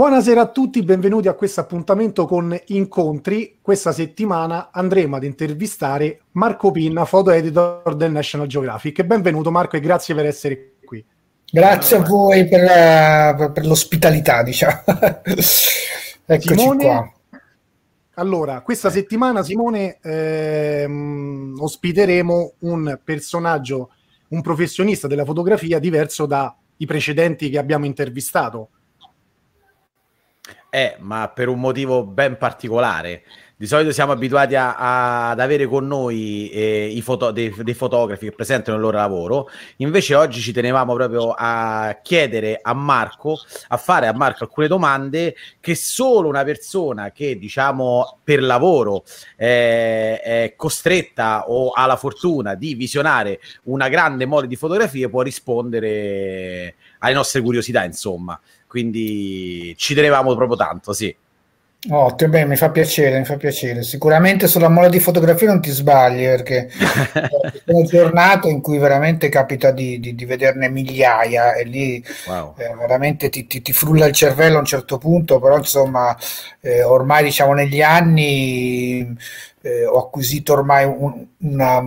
Buonasera 0.00 0.40
a 0.40 0.48
tutti, 0.48 0.82
benvenuti 0.82 1.28
a 1.28 1.34
questo 1.34 1.60
appuntamento 1.60 2.24
con 2.24 2.58
Incontri. 2.68 3.58
Questa 3.60 3.92
settimana 3.92 4.70
andremo 4.72 5.16
ad 5.16 5.24
intervistare 5.24 6.22
Marco 6.30 6.70
Pinna, 6.70 7.04
foto 7.04 7.28
editor 7.28 7.94
del 7.96 8.10
National 8.10 8.46
Geographic. 8.46 9.02
Benvenuto 9.02 9.50
Marco 9.50 9.76
e 9.76 9.80
grazie 9.80 10.14
per 10.14 10.24
essere 10.24 10.76
qui. 10.86 11.04
Grazie 11.52 11.98
a 11.98 12.00
voi 12.00 12.48
per, 12.48 12.62
la, 12.62 13.50
per 13.52 13.66
l'ospitalità, 13.66 14.42
diciamo. 14.42 14.84
Eccoci 16.24 16.58
Simone, 16.58 16.82
qua. 16.82 17.12
Allora, 18.14 18.62
questa 18.62 18.88
settimana 18.88 19.42
Simone 19.42 19.98
ehm, 20.00 21.56
ospiteremo 21.60 22.52
un 22.60 22.98
personaggio, 23.04 23.90
un 24.28 24.40
professionista 24.40 25.06
della 25.06 25.26
fotografia 25.26 25.78
diverso 25.78 26.24
dai 26.24 26.86
precedenti 26.86 27.50
che 27.50 27.58
abbiamo 27.58 27.84
intervistato 27.84 28.70
eh, 30.70 30.96
ma 31.00 31.28
per 31.28 31.48
un 31.48 31.60
motivo 31.60 32.04
ben 32.04 32.36
particolare. 32.38 33.22
Di 33.60 33.66
solito 33.66 33.92
siamo 33.92 34.12
abituati 34.12 34.54
a, 34.54 34.74
a, 34.74 35.30
ad 35.32 35.38
avere 35.38 35.66
con 35.66 35.86
noi 35.86 36.48
eh, 36.48 36.86
i 36.86 37.02
foto, 37.02 37.30
dei, 37.30 37.54
dei, 37.58 37.74
fotografi 37.74 38.24
che 38.24 38.32
presentano 38.32 38.78
il 38.78 38.82
loro 38.82 38.96
lavoro, 38.96 39.50
invece 39.76 40.14
oggi 40.14 40.40
ci 40.40 40.52
tenevamo 40.52 40.94
proprio 40.94 41.34
a 41.36 41.98
chiedere 42.02 42.58
a 42.62 42.72
Marco, 42.72 43.38
a 43.68 43.76
fare 43.76 44.06
a 44.06 44.14
Marco 44.14 44.44
alcune 44.44 44.66
domande 44.66 45.34
che 45.60 45.74
solo 45.74 46.26
una 46.26 46.42
persona 46.42 47.10
che 47.10 47.38
diciamo 47.38 48.20
per 48.24 48.42
lavoro 48.42 49.04
eh, 49.36 50.18
è 50.22 50.54
costretta 50.56 51.50
o 51.50 51.68
ha 51.72 51.84
la 51.84 51.96
fortuna 51.96 52.54
di 52.54 52.72
visionare 52.72 53.40
una 53.64 53.90
grande 53.90 54.24
mole 54.24 54.46
di 54.46 54.56
fotografie 54.56 55.10
può 55.10 55.20
rispondere 55.20 56.76
alle 57.00 57.12
nostre 57.12 57.42
curiosità, 57.42 57.84
insomma 57.84 58.40
quindi 58.70 59.74
ci 59.76 59.94
tenevamo 59.94 60.36
proprio 60.36 60.56
tanto, 60.56 60.92
sì. 60.92 61.12
Ottimo, 61.88 62.30
beh, 62.30 62.44
mi 62.44 62.54
fa 62.54 62.70
piacere, 62.70 63.18
mi 63.18 63.24
fa 63.24 63.36
piacere. 63.36 63.82
Sicuramente 63.82 64.46
sulla 64.46 64.68
mola 64.68 64.88
di 64.88 65.00
fotografia 65.00 65.48
non 65.48 65.60
ti 65.60 65.70
sbagli 65.70 66.22
perché 66.22 66.70
sono 67.66 67.82
giornate 67.84 68.48
in 68.48 68.60
cui 68.60 68.78
veramente 68.78 69.28
capita 69.28 69.72
di, 69.72 69.98
di, 69.98 70.14
di 70.14 70.24
vederne 70.24 70.68
migliaia 70.68 71.54
e 71.54 71.64
lì 71.64 72.04
wow. 72.26 72.54
eh, 72.58 72.72
veramente 72.76 73.28
ti, 73.28 73.46
ti, 73.48 73.60
ti, 73.60 73.72
frulla 73.72 74.06
il 74.06 74.12
cervello 74.12 74.58
a 74.58 74.60
un 74.60 74.66
certo 74.66 74.98
punto, 74.98 75.40
però 75.40 75.56
insomma 75.56 76.16
eh, 76.60 76.84
ormai 76.84 77.24
diciamo 77.24 77.54
negli 77.54 77.82
anni 77.82 79.16
eh, 79.62 79.84
ho 79.84 79.98
acquisito 79.98 80.54
ormai 80.54 80.86
un, 80.86 81.26
una, 81.38 81.82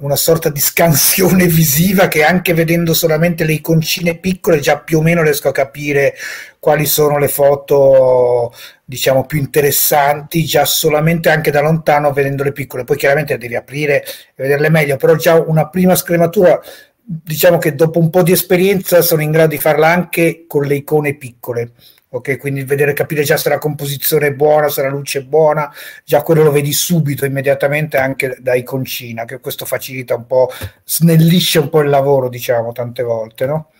una, 0.00 0.16
sorta 0.16 0.50
di 0.50 0.60
scansione 0.60 1.46
visiva 1.48 2.06
che 2.08 2.22
anche 2.22 2.52
vedendo 2.52 2.92
solamente 2.92 3.44
le 3.44 3.54
iconcine 3.54 4.16
piccole 4.18 4.60
già 4.60 4.78
più 4.78 4.98
o 4.98 5.02
meno 5.02 5.22
riesco 5.22 5.48
a 5.48 5.52
capire 5.52 6.14
quali 6.58 6.84
sono 6.84 7.18
le 7.18 7.28
foto 7.28 8.52
diciamo 8.84 9.24
più 9.24 9.38
interessanti 9.38 10.44
già 10.44 10.64
solamente 10.64 11.30
anche 11.30 11.50
da 11.50 11.60
lontano 11.60 12.12
vedendo 12.12 12.42
le 12.42 12.52
piccole. 12.52 12.84
Poi 12.84 12.96
chiaramente 12.96 13.38
devi 13.38 13.54
aprire 13.56 14.04
e 14.04 14.42
vederle 14.42 14.68
meglio 14.68 14.96
però 14.96 15.16
già 15.16 15.40
una 15.40 15.68
prima 15.68 15.94
scrematura 15.94 16.60
diciamo 17.02 17.56
che 17.56 17.74
dopo 17.74 17.98
un 18.00 18.10
po' 18.10 18.22
di 18.22 18.32
esperienza 18.32 19.00
sono 19.00 19.22
in 19.22 19.30
grado 19.30 19.48
di 19.48 19.58
farla 19.58 19.88
anche 19.88 20.44
con 20.46 20.64
le 20.64 20.74
icone 20.74 21.14
piccole 21.14 21.72
ok? 22.10 22.38
Quindi 22.38 22.64
vedere, 22.64 22.92
capire 22.92 23.22
già 23.22 23.36
se 23.36 23.48
la 23.48 23.58
composizione 23.58 24.28
è 24.28 24.34
buona, 24.34 24.68
se 24.68 24.82
la 24.82 24.88
luce 24.88 25.20
è 25.20 25.22
buona, 25.24 25.72
già 26.04 26.22
quello 26.22 26.42
lo 26.42 26.50
vedi 26.50 26.72
subito, 26.72 27.24
immediatamente 27.24 27.96
anche 27.96 28.36
da 28.40 28.54
iconcina, 28.54 29.24
che 29.24 29.40
questo 29.40 29.64
facilita 29.64 30.14
un 30.14 30.26
po', 30.26 30.50
snellisce 30.84 31.58
un 31.58 31.68
po' 31.68 31.80
il 31.80 31.90
lavoro, 31.90 32.28
diciamo, 32.28 32.72
tante 32.72 33.02
volte, 33.02 33.46
no? 33.46 33.70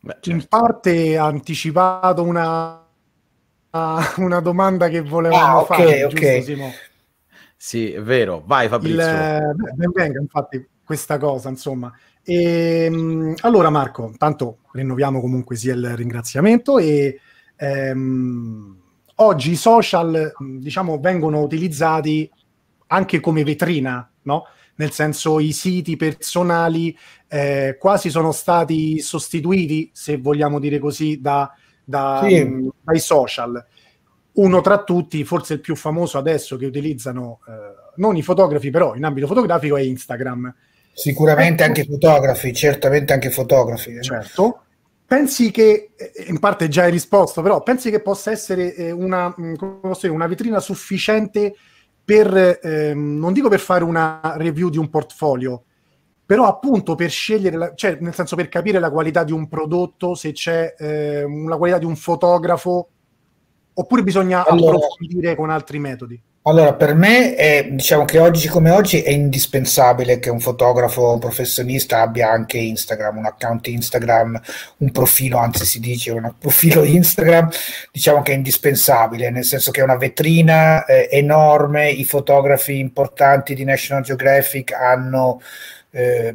Beh, 0.00 0.12
certo. 0.14 0.30
In 0.30 0.46
parte 0.48 1.16
ha 1.16 1.26
anticipato 1.26 2.22
una, 2.22 2.84
una 4.16 4.40
domanda 4.40 4.88
che 4.88 5.02
volevamo 5.02 5.58
ah, 5.58 5.60
okay, 5.60 5.76
fare, 5.76 6.04
okay. 6.04 6.42
Giusto, 6.42 6.90
sì, 7.56 7.92
è 7.92 8.02
vero. 8.02 8.42
Vai 8.44 8.66
Fabrizio. 8.66 9.00
Il, 9.00 9.54
ben 9.76 9.92
venga, 9.94 10.18
infatti, 10.18 10.66
questa 10.84 11.16
cosa, 11.18 11.48
insomma. 11.48 11.92
E, 12.24 12.86
ehm, 12.86 13.34
allora 13.42 13.70
Marco, 13.70 14.12
tanto 14.18 14.58
rinnoviamo 14.72 15.20
comunque 15.20 15.54
sia 15.54 15.74
il 15.74 15.96
ringraziamento 15.96 16.78
e 16.78 17.20
ehm, 17.62 18.76
oggi 19.16 19.52
i 19.52 19.56
social, 19.56 20.32
diciamo, 20.58 20.98
vengono 20.98 21.40
utilizzati 21.40 22.28
anche 22.88 23.20
come 23.20 23.44
vetrina, 23.44 24.10
no? 24.22 24.46
Nel 24.74 24.90
senso 24.90 25.38
i 25.38 25.52
siti 25.52 25.96
personali 25.96 26.96
eh, 27.28 27.76
quasi 27.78 28.10
sono 28.10 28.32
stati 28.32 28.98
sostituiti, 29.00 29.90
se 29.92 30.16
vogliamo 30.16 30.58
dire 30.58 30.78
così, 30.78 31.20
da, 31.20 31.54
da, 31.84 32.24
sì. 32.26 32.42
mh, 32.42 32.68
dai 32.82 32.98
social. 32.98 33.64
Uno 34.34 34.60
tra 34.60 34.82
tutti, 34.82 35.22
forse 35.24 35.54
il 35.54 35.60
più 35.60 35.76
famoso 35.76 36.18
adesso 36.18 36.56
che 36.56 36.66
utilizzano 36.66 37.40
eh, 37.46 37.92
non 37.96 38.16
i 38.16 38.22
fotografi, 38.22 38.70
però 38.70 38.94
in 38.94 39.04
ambito 39.04 39.26
fotografico 39.26 39.76
è 39.76 39.82
Instagram. 39.82 40.52
Sicuramente 40.94 41.62
ecco. 41.62 41.80
anche 41.80 41.84
fotografi, 41.84 42.52
certamente 42.52 43.12
anche 43.12 43.30
fotografi. 43.30 43.94
Eh. 43.94 44.02
Certo 44.02 44.62
pensi 45.12 45.50
che, 45.50 45.90
eh, 45.94 46.24
in 46.28 46.38
parte 46.38 46.68
già 46.68 46.84
hai 46.84 46.90
risposto, 46.90 47.42
però 47.42 47.62
pensi 47.62 47.90
che 47.90 48.00
possa 48.00 48.30
essere 48.30 48.74
eh, 48.74 48.90
una, 48.92 49.28
mm, 49.38 49.56
una 50.04 50.26
vetrina 50.26 50.58
sufficiente 50.58 51.54
per, 52.02 52.58
ehm, 52.62 53.18
non 53.18 53.34
dico 53.34 53.50
per 53.50 53.60
fare 53.60 53.84
una 53.84 54.22
review 54.36 54.70
di 54.70 54.78
un 54.78 54.88
portfolio, 54.88 55.64
però 56.24 56.46
appunto 56.46 56.94
per 56.94 57.10
scegliere, 57.10 57.56
la, 57.58 57.74
cioè 57.74 57.98
nel 58.00 58.14
senso 58.14 58.36
per 58.36 58.48
capire 58.48 58.78
la 58.78 58.90
qualità 58.90 59.22
di 59.22 59.32
un 59.32 59.48
prodotto, 59.48 60.14
se 60.14 60.32
c'è 60.32 60.74
eh, 60.78 61.26
la 61.46 61.58
qualità 61.58 61.76
di 61.76 61.84
un 61.84 61.94
fotografo, 61.96 62.91
oppure 63.74 64.02
bisogna 64.02 64.44
allora, 64.44 64.76
approfondire 64.76 65.34
con 65.34 65.50
altri 65.50 65.78
metodi? 65.78 66.20
Allora, 66.44 66.74
per 66.74 66.94
me 66.94 67.36
è, 67.36 67.68
diciamo 67.70 68.04
che 68.04 68.18
oggi 68.18 68.48
come 68.48 68.70
oggi 68.70 69.00
è 69.00 69.10
indispensabile 69.10 70.18
che 70.18 70.28
un 70.28 70.40
fotografo 70.40 71.16
professionista 71.18 72.00
abbia 72.00 72.30
anche 72.30 72.58
Instagram, 72.58 73.18
un 73.18 73.26
account 73.26 73.68
Instagram, 73.68 74.40
un 74.78 74.90
profilo, 74.90 75.38
anzi 75.38 75.64
si 75.64 75.78
dice 75.78 76.10
un 76.10 76.34
profilo 76.40 76.82
Instagram, 76.82 77.48
diciamo 77.92 78.22
che 78.22 78.32
è 78.32 78.34
indispensabile, 78.34 79.30
nel 79.30 79.44
senso 79.44 79.70
che 79.70 79.82
è 79.82 79.84
una 79.84 79.96
vetrina 79.96 80.84
eh, 80.84 81.08
enorme, 81.12 81.90
i 81.90 82.04
fotografi 82.04 82.76
importanti 82.76 83.54
di 83.54 83.62
National 83.62 84.02
Geographic 84.02 84.72
hanno... 84.72 85.40
Eh, 85.90 86.34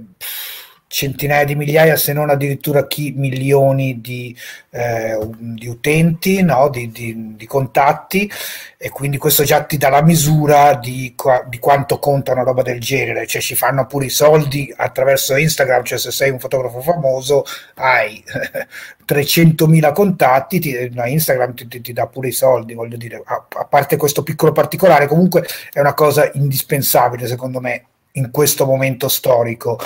centinaia 0.88 1.44
di 1.44 1.56
migliaia, 1.56 1.98
se 1.98 2.14
non 2.14 2.30
addirittura 2.30 2.88
chi, 2.88 3.12
milioni 3.16 4.00
di, 4.00 4.36
eh, 4.70 5.20
di 5.38 5.68
utenti, 5.68 6.42
no? 6.42 6.70
di, 6.70 6.90
di, 6.90 7.36
di, 7.36 7.46
contatti, 7.46 8.32
e 8.78 8.90
quindi 8.90 9.18
questo 9.18 9.44
già 9.44 9.64
ti 9.64 9.78
dà 9.78 9.90
la 9.90 10.02
misura 10.02 10.76
di, 10.76 11.14
di, 11.50 11.60
quanto 11.60 12.00
conta 12.00 12.32
una 12.32 12.44
roba 12.44 12.62
del 12.62 12.80
genere, 12.80 13.28
cioè 13.28 13.42
ci 13.42 13.56
fanno 13.56 13.86
pure 13.86 14.06
i 14.06 14.10
soldi 14.10 14.74
attraverso 14.76 15.36
Instagram, 15.36 15.84
cioè 15.84 15.98
se 15.98 16.12
sei 16.12 16.30
un 16.30 16.40
fotografo 16.40 16.80
famoso 16.82 17.44
hai 17.76 18.24
300.000 19.06 19.94
contatti, 19.94 20.60
ti, 20.60 20.90
no, 20.94 21.06
Instagram 21.06 21.54
ti, 21.54 21.68
ti, 21.68 21.82
ti, 21.82 21.94
dà 21.94 22.08
pure 22.08 22.30
i 22.30 22.34
soldi, 22.34 22.74
voglio 22.74 22.98
dire, 22.98 23.22
a, 23.26 23.46
a 23.58 23.66
parte 23.66 23.98
questo 23.98 24.24
piccolo 24.24 24.54
particolare, 24.54 25.08
comunque 25.08 25.46
è 25.72 25.80
una 25.82 25.94
cosa 25.94 26.30
indispensabile 26.34 27.28
secondo 27.28 27.60
me 27.60 27.86
in 28.18 28.32
questo 28.32 28.66
momento 28.66 29.08
storico. 29.08 29.80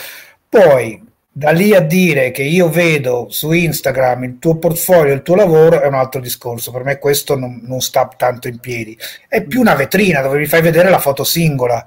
Poi 0.51 1.01
da 1.31 1.51
lì 1.51 1.73
a 1.73 1.79
dire 1.79 2.31
che 2.31 2.43
io 2.43 2.69
vedo 2.69 3.27
su 3.29 3.53
Instagram 3.53 4.25
il 4.25 4.37
tuo 4.37 4.57
portfolio, 4.57 5.13
il 5.13 5.21
tuo 5.21 5.35
lavoro 5.35 5.79
è 5.79 5.87
un 5.87 5.93
altro 5.93 6.19
discorso. 6.19 6.71
Per 6.71 6.83
me 6.83 6.99
questo 6.99 7.37
non, 7.37 7.61
non 7.63 7.79
sta 7.79 8.05
tanto 8.17 8.49
in 8.49 8.59
piedi. 8.59 8.97
È 9.29 9.41
più 9.43 9.61
una 9.61 9.75
vetrina 9.75 10.19
dove 10.19 10.39
mi 10.39 10.45
fai 10.47 10.61
vedere 10.61 10.89
la 10.89 10.99
foto 10.99 11.23
singola. 11.23 11.85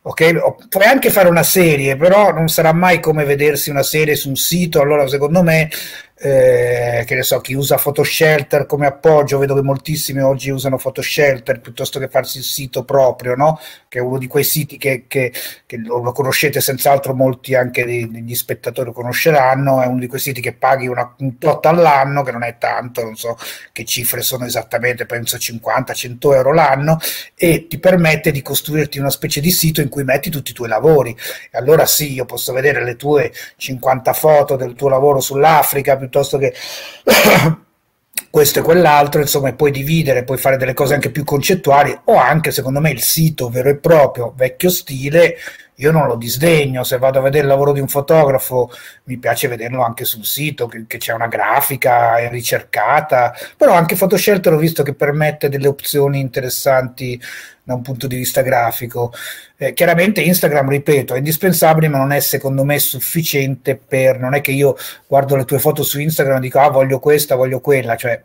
Ok, 0.00 0.68
puoi 0.70 0.86
anche 0.86 1.10
fare 1.10 1.28
una 1.28 1.42
serie, 1.42 1.96
però 1.96 2.32
non 2.32 2.48
sarà 2.48 2.72
mai 2.72 2.98
come 2.98 3.24
vedersi 3.24 3.68
una 3.68 3.82
serie 3.82 4.14
su 4.14 4.30
un 4.30 4.36
sito. 4.36 4.80
Allora, 4.80 5.06
secondo 5.08 5.42
me, 5.42 5.68
eh, 6.18 7.04
che 7.06 7.14
ne 7.14 7.22
so, 7.22 7.40
chi 7.40 7.52
usa 7.52 7.76
PhotoShelter 7.76 8.64
come 8.64 8.86
appoggio, 8.86 9.38
vedo 9.38 9.54
che 9.54 9.62
moltissimi 9.62 10.20
oggi 10.20 10.50
usano 10.50 10.78
PhotoShelter 10.78 11.60
piuttosto 11.60 11.98
che 11.98 12.08
farsi 12.08 12.38
il 12.38 12.44
sito 12.44 12.84
proprio, 12.84 13.34
no? 13.34 13.60
che 13.88 13.98
è 13.98 14.00
uno 14.02 14.16
di 14.16 14.26
quei 14.26 14.44
siti 14.44 14.78
che, 14.78 15.04
che, 15.06 15.32
che 15.66 15.76
lo, 15.76 16.12
conoscete 16.12 16.60
senz'altro, 16.60 17.14
molti 17.14 17.54
anche 17.54 17.84
degli 17.84 18.34
spettatori 18.34 18.88
lo 18.88 18.92
conosceranno, 18.92 19.82
è 19.82 19.86
uno 19.86 19.98
di 19.98 20.06
quei 20.06 20.20
siti 20.20 20.40
che 20.40 20.54
paghi 20.54 20.86
una, 20.86 21.14
un 21.18 21.36
tot 21.36 21.66
all'anno, 21.66 22.22
che 22.22 22.32
non 22.32 22.42
è 22.42 22.56
tanto, 22.56 23.02
non 23.02 23.16
so 23.16 23.36
che 23.72 23.84
cifre 23.84 24.22
sono 24.22 24.46
esattamente, 24.46 25.04
penso 25.04 25.36
50-100 25.36 26.34
euro 26.34 26.52
l'anno, 26.54 26.98
e 27.34 27.66
ti 27.68 27.78
permette 27.78 28.30
di 28.30 28.40
costruirti 28.40 28.98
una 28.98 29.10
specie 29.10 29.40
di 29.40 29.50
sito 29.50 29.82
in 29.82 29.90
cui 29.90 30.04
metti 30.04 30.30
tutti 30.30 30.52
i 30.52 30.54
tuoi 30.54 30.68
lavori. 30.68 31.14
E 31.50 31.58
allora 31.58 31.84
sì, 31.84 32.14
io 32.14 32.24
posso 32.24 32.54
vedere 32.54 32.82
le 32.82 32.96
tue 32.96 33.32
50 33.56 34.12
foto 34.14 34.56
del 34.56 34.74
tuo 34.74 34.88
lavoro 34.88 35.20
sull'Africa, 35.20 35.96
piuttosto 36.08 36.38
che 36.38 36.54
questo 38.30 38.58
e 38.60 38.62
quell'altro, 38.62 39.20
insomma, 39.20 39.48
e 39.48 39.54
puoi 39.54 39.70
dividere, 39.70 40.24
puoi 40.24 40.38
fare 40.38 40.56
delle 40.56 40.74
cose 40.74 40.94
anche 40.94 41.10
più 41.10 41.24
concettuali 41.24 41.98
o 42.04 42.16
anche, 42.16 42.50
secondo 42.50 42.80
me, 42.80 42.90
il 42.90 43.02
sito 43.02 43.48
vero 43.48 43.70
e 43.70 43.76
proprio, 43.76 44.32
vecchio 44.36 44.70
stile, 44.70 45.36
io 45.76 45.90
non 45.90 46.06
lo 46.06 46.16
disdegno, 46.16 46.84
se 46.84 46.98
vado 46.98 47.18
a 47.18 47.22
vedere 47.22 47.42
il 47.42 47.48
lavoro 47.48 47.72
di 47.72 47.80
un 47.80 47.88
fotografo 47.88 48.70
mi 49.04 49.18
piace 49.18 49.48
vederlo 49.48 49.82
anche 49.82 50.04
sul 50.04 50.24
sito, 50.24 50.66
che, 50.66 50.84
che 50.86 50.98
c'è 50.98 51.12
una 51.12 51.26
grafica 51.26 52.28
ricercata, 52.28 53.34
però 53.56 53.74
anche 53.74 53.96
Photoshelter 53.96 54.52
ho 54.54 54.58
visto 54.58 54.82
che 54.82 54.94
permette 54.94 55.48
delle 55.48 55.68
opzioni 55.68 56.20
interessanti 56.20 57.20
da 57.62 57.74
un 57.74 57.82
punto 57.82 58.06
di 58.06 58.16
vista 58.16 58.42
grafico. 58.42 59.12
Eh, 59.56 59.72
chiaramente 59.72 60.20
Instagram, 60.20 60.68
ripeto, 60.68 61.14
è 61.14 61.18
indispensabile, 61.18 61.88
ma 61.88 61.98
non 61.98 62.12
è 62.12 62.20
secondo 62.20 62.62
me 62.64 62.78
sufficiente 62.78 63.76
per... 63.76 64.20
Non 64.20 64.34
è 64.34 64.40
che 64.40 64.52
io 64.52 64.76
guardo 65.06 65.34
le 65.34 65.44
tue 65.44 65.58
foto 65.58 65.82
su 65.82 65.98
Instagram 65.98 66.36
e 66.36 66.40
dico, 66.40 66.60
ah, 66.60 66.70
voglio 66.70 67.00
questa, 67.00 67.34
voglio 67.34 67.58
quella, 67.58 67.96
cioè 67.96 68.22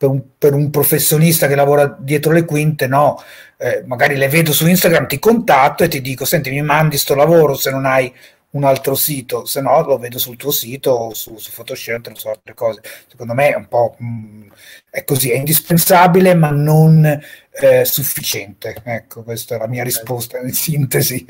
per 0.00 0.08
un, 0.08 0.22
per 0.38 0.54
un 0.54 0.70
professionista 0.70 1.46
che 1.46 1.54
lavora 1.54 1.94
dietro 1.98 2.32
le 2.32 2.46
quinte, 2.46 2.86
no. 2.86 3.22
Eh, 3.58 3.82
magari 3.84 4.16
le 4.16 4.28
vedo 4.28 4.50
su 4.50 4.66
Instagram, 4.66 5.06
ti 5.06 5.18
contatto 5.18 5.84
e 5.84 5.88
ti 5.88 6.00
dico, 6.00 6.24
senti, 6.24 6.48
mi 6.48 6.62
mandi 6.62 6.96
sto 6.96 7.14
lavoro 7.14 7.52
se 7.52 7.70
non 7.70 7.84
hai 7.84 8.10
un 8.52 8.64
altro 8.64 8.94
sito, 8.94 9.44
se 9.44 9.60
no 9.60 9.82
lo 9.82 9.98
vedo 9.98 10.18
sul 10.18 10.36
tuo 10.36 10.50
sito 10.52 10.90
o 10.92 11.12
su, 11.12 11.36
su 11.36 11.52
Photoshop, 11.52 12.14
su 12.14 12.28
altre 12.28 12.54
cose. 12.54 12.80
Secondo 13.08 13.34
me 13.34 13.50
è 13.50 13.56
un 13.56 13.68
po' 13.68 13.94
mh, 13.98 14.06
mm, 14.06 14.48
è 14.88 15.04
così, 15.04 15.32
è 15.32 15.36
indispensabile 15.36 16.32
ma 16.32 16.48
non 16.48 17.04
eh, 17.04 17.84
sufficiente. 17.84 18.80
Ecco, 18.82 19.22
questa 19.22 19.56
è 19.56 19.58
la 19.58 19.68
mia 19.68 19.84
risposta 19.84 20.38
in 20.38 20.54
sintesi. 20.54 21.26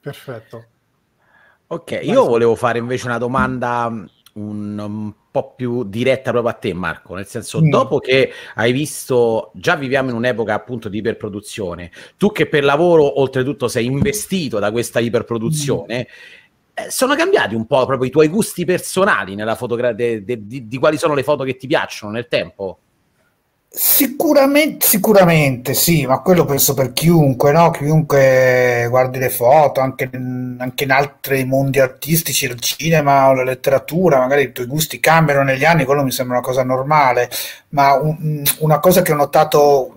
Perfetto. 0.00 0.66
Ok, 1.66 1.98
io 2.00 2.26
volevo 2.26 2.54
fare 2.54 2.78
invece 2.78 3.06
una 3.06 3.18
domanda 3.18 3.92
un, 4.34 4.78
un, 4.78 5.12
po' 5.30 5.54
più 5.56 5.84
diretta 5.84 6.30
proprio 6.30 6.52
a 6.52 6.56
te, 6.56 6.72
Marco. 6.72 7.14
Nel 7.14 7.26
senso, 7.26 7.60
mm. 7.60 7.68
dopo 7.68 7.98
che 7.98 8.32
hai 8.54 8.72
visto, 8.72 9.50
già 9.54 9.74
viviamo 9.74 10.10
in 10.10 10.16
un'epoca 10.16 10.54
appunto 10.54 10.88
di 10.88 10.98
iperproduzione, 10.98 11.90
tu 12.16 12.30
che 12.32 12.46
per 12.46 12.64
lavoro 12.64 13.20
oltretutto 13.20 13.68
sei 13.68 13.86
investito 13.86 14.58
da 14.58 14.70
questa 14.70 15.00
iperproduzione. 15.00 15.98
Mm. 15.98 16.82
Eh, 16.84 16.90
sono 16.90 17.14
cambiati 17.14 17.54
un 17.54 17.66
po' 17.66 17.86
proprio 17.86 18.08
i 18.08 18.10
tuoi 18.10 18.28
gusti 18.28 18.64
personali 18.64 19.36
nella 19.36 19.54
fotografia, 19.54 20.20
di, 20.20 20.66
di 20.66 20.78
quali 20.78 20.98
sono 20.98 21.14
le 21.14 21.22
foto 21.22 21.44
che 21.44 21.56
ti 21.56 21.68
piacciono 21.68 22.12
nel 22.12 22.26
tempo? 22.26 22.78
Sicuramente, 23.76 24.86
sicuramente 24.86 25.74
sì, 25.74 26.06
ma 26.06 26.20
quello 26.20 26.44
penso 26.44 26.74
per 26.74 26.92
chiunque, 26.92 27.50
no? 27.50 27.72
chiunque 27.72 28.86
guardi 28.88 29.18
le 29.18 29.30
foto, 29.30 29.80
anche, 29.80 30.08
anche, 30.12 30.84
in 30.84 30.92
altri 30.92 31.44
mondi 31.44 31.80
artistici, 31.80 32.44
il 32.44 32.60
cinema 32.60 33.28
o 33.28 33.34
la 33.34 33.42
letteratura, 33.42 34.20
magari 34.20 34.44
i 34.44 34.52
tuoi 34.52 34.66
gusti 34.66 35.00
cambiano 35.00 35.42
negli 35.42 35.64
anni, 35.64 35.84
quello 35.84 36.04
mi 36.04 36.12
sembra 36.12 36.36
una 36.36 36.46
cosa 36.46 36.62
normale, 36.62 37.28
ma 37.70 37.94
un, 37.94 38.44
una 38.58 38.78
cosa 38.78 39.02
che 39.02 39.10
ho 39.10 39.16
notato 39.16 39.96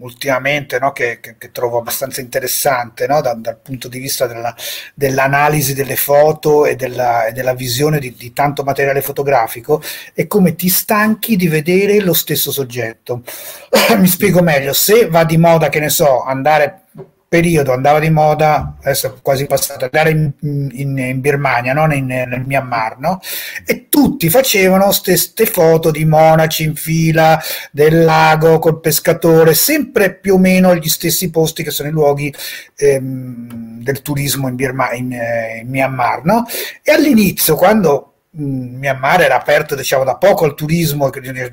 ultimamente 0.00 0.78
no, 0.78 0.92
che, 0.92 1.18
che, 1.20 1.36
che, 1.38 1.50
trovo 1.52 1.78
abbastanza 1.78 2.20
interessante 2.20 3.06
no, 3.06 3.20
da, 3.20 3.34
dal 3.34 3.58
punto 3.58 3.88
di 3.88 3.98
vista 3.98 4.26
della, 4.26 4.54
dell'analisi 4.94 5.74
delle 5.74 5.96
foto 5.96 6.66
e 6.66 6.76
della, 6.76 7.26
e 7.26 7.32
della 7.32 7.54
visione 7.54 7.98
di, 7.98 8.14
di, 8.14 8.32
tanto 8.32 8.62
materiale 8.62 9.02
fotografico 9.02 9.82
è 10.14 10.26
come 10.26 10.54
ti 10.54 10.68
stanchi 10.68 11.36
di 11.36 11.48
vedere 11.48 12.00
lo 12.00 12.12
stesso 12.12 12.50
soggetto. 12.50 13.22
Mi 13.98 14.06
spiego 14.06 14.42
meglio, 14.42 14.72
se 14.72 15.08
va 15.08 15.24
di 15.24 15.36
moda, 15.36 15.68
che 15.68 15.80
ne 15.80 15.88
so, 15.88 16.22
andare 16.22 16.82
periodo 17.28 17.72
andava 17.72 17.98
di 17.98 18.08
moda, 18.08 18.76
adesso 18.80 19.06
è 19.06 19.12
quasi 19.20 19.44
passato, 19.44 19.84
andare 19.84 20.10
in, 20.10 20.32
in, 20.72 20.96
in 20.96 21.20
Birmania, 21.20 21.74
non 21.74 21.92
in, 21.92 22.06
nel 22.06 22.44
Myanmar, 22.46 22.98
no? 22.98 23.20
E 23.66 23.88
tutti 23.90 24.30
facevano 24.30 24.90
queste 25.02 25.44
foto 25.44 25.90
di 25.90 26.06
monaci 26.06 26.64
in 26.64 26.74
fila 26.74 27.38
del 27.70 28.04
lago 28.04 28.58
col 28.58 28.80
pescatore, 28.80 29.52
sempre 29.52 30.14
più 30.14 30.34
o 30.34 30.38
meno 30.38 30.74
gli 30.74 30.88
stessi 30.88 31.30
posti 31.30 31.62
che 31.62 31.70
sono 31.70 31.90
i 31.90 31.92
luoghi 31.92 32.34
ehm, 32.76 33.82
del 33.82 34.00
turismo 34.00 34.48
in, 34.48 34.54
Birma, 34.54 34.92
in, 34.92 35.12
eh, 35.12 35.60
in 35.62 35.68
Myanmar, 35.68 36.24
no? 36.24 36.46
E 36.82 36.92
all'inizio, 36.92 37.56
quando 37.56 38.14
Myanmar 38.38 39.22
era 39.22 39.36
aperto 39.36 39.74
diciamo 39.74 40.04
da 40.04 40.16
poco 40.16 40.44
al 40.44 40.54
turismo, 40.54 41.10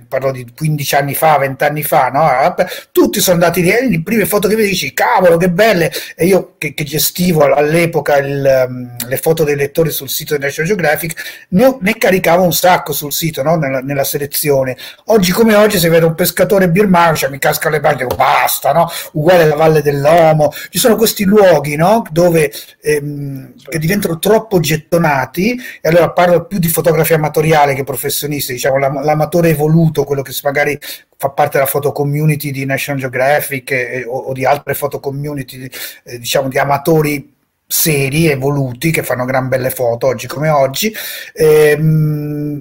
parlo 0.08 0.32
di 0.32 0.46
15 0.56 0.96
anni 0.96 1.16
fa, 1.16 1.38
20 1.38 1.64
anni 1.64 1.84
fa, 1.84 2.10
no? 2.10 2.54
tutti 2.92 3.20
sono 3.20 3.36
andati 3.42 3.62
lì, 3.62 3.72
le 3.90 4.02
prime 4.04 4.26
foto 4.26 4.48
che 4.48 4.56
vedi 4.56 4.70
dici 4.70 4.94
cavolo 4.94 5.38
che 5.38 5.50
belle, 5.50 5.92
e 6.16 6.26
io 6.26 6.56
che, 6.58 6.74
che 6.74 6.84
gestivo 6.84 7.44
all'epoca 7.44 8.18
il, 8.18 8.66
um, 8.68 8.96
le 9.08 9.18
foto 9.18 9.44
dei 9.44 9.56
lettori 9.56 9.90
sul 9.90 10.10
sito 10.10 10.36
di 10.36 10.44
National 10.44 10.70
Geographic, 10.70 11.48
ne, 11.50 11.78
ne 11.80 11.98
caricavo 11.98 12.44
un 12.44 12.54
sacco 12.54 12.94
sul 12.94 13.12
sito, 13.12 13.42
no? 13.42 13.56
nella, 13.56 13.80
nella, 13.80 14.04
selezione. 14.04 14.78
Oggi 15.06 15.32
come 15.32 15.56
oggi 15.56 15.80
se 15.80 15.90
vedo 15.90 16.08
un 16.08 16.16
pescatore 16.16 16.70
birmano, 16.70 17.16
cioè, 17.16 17.30
mi 17.30 17.40
casca 17.40 17.70
le 17.70 17.80
palle, 17.80 18.04
dico 18.04 18.16
basta, 18.16 18.72
no? 18.72 18.90
uguale 19.14 19.44
alla 19.44 19.56
Valle 19.56 19.82
dell'Omo, 19.82 20.52
ci 20.70 20.78
sono 20.78 20.96
questi 20.96 21.24
luoghi 21.24 21.76
no? 21.76 22.04
dove 22.12 22.52
ehm, 22.82 23.54
che 23.68 23.80
diventano 23.80 24.20
troppo 24.20 24.60
gettonati, 24.60 25.60
e 25.82 25.90
allora 25.90 26.12
parlo 26.12 26.46
più 26.46 26.60
di 26.60 26.74
fotografia 26.76 27.16
amatoriale 27.16 27.74
che 27.74 27.86
professionisti, 27.86 28.52
diciamo 28.52 28.78
l'amatore 28.78 29.50
evoluto, 29.50 30.04
quello 30.04 30.22
che 30.22 30.34
magari 30.44 30.78
fa 31.16 31.30
parte 31.30 31.58
della 31.58 31.70
foto 31.70 31.94
community 31.94 32.52
di 32.52 32.66
National 32.66 33.00
Geographic 33.00 33.72
e, 33.72 34.04
o, 34.06 34.18
o, 34.18 34.34
di 34.34 34.44
altre 34.44 34.74
foto 34.74 35.00
community, 35.00 35.70
eh, 36.04 36.20
diciamo 36.20 36.50
di 36.50 36.58
amatori 36.58 37.34
seri, 37.66 38.28
evoluti, 38.28 38.92
che 38.92 39.04
fanno 39.04 39.24
gran 39.24 39.48
belle 39.48 39.70
foto 39.70 40.08
oggi 40.08 40.28
come 40.28 40.50
oggi. 40.50 40.94
Ehm, 41.34 42.60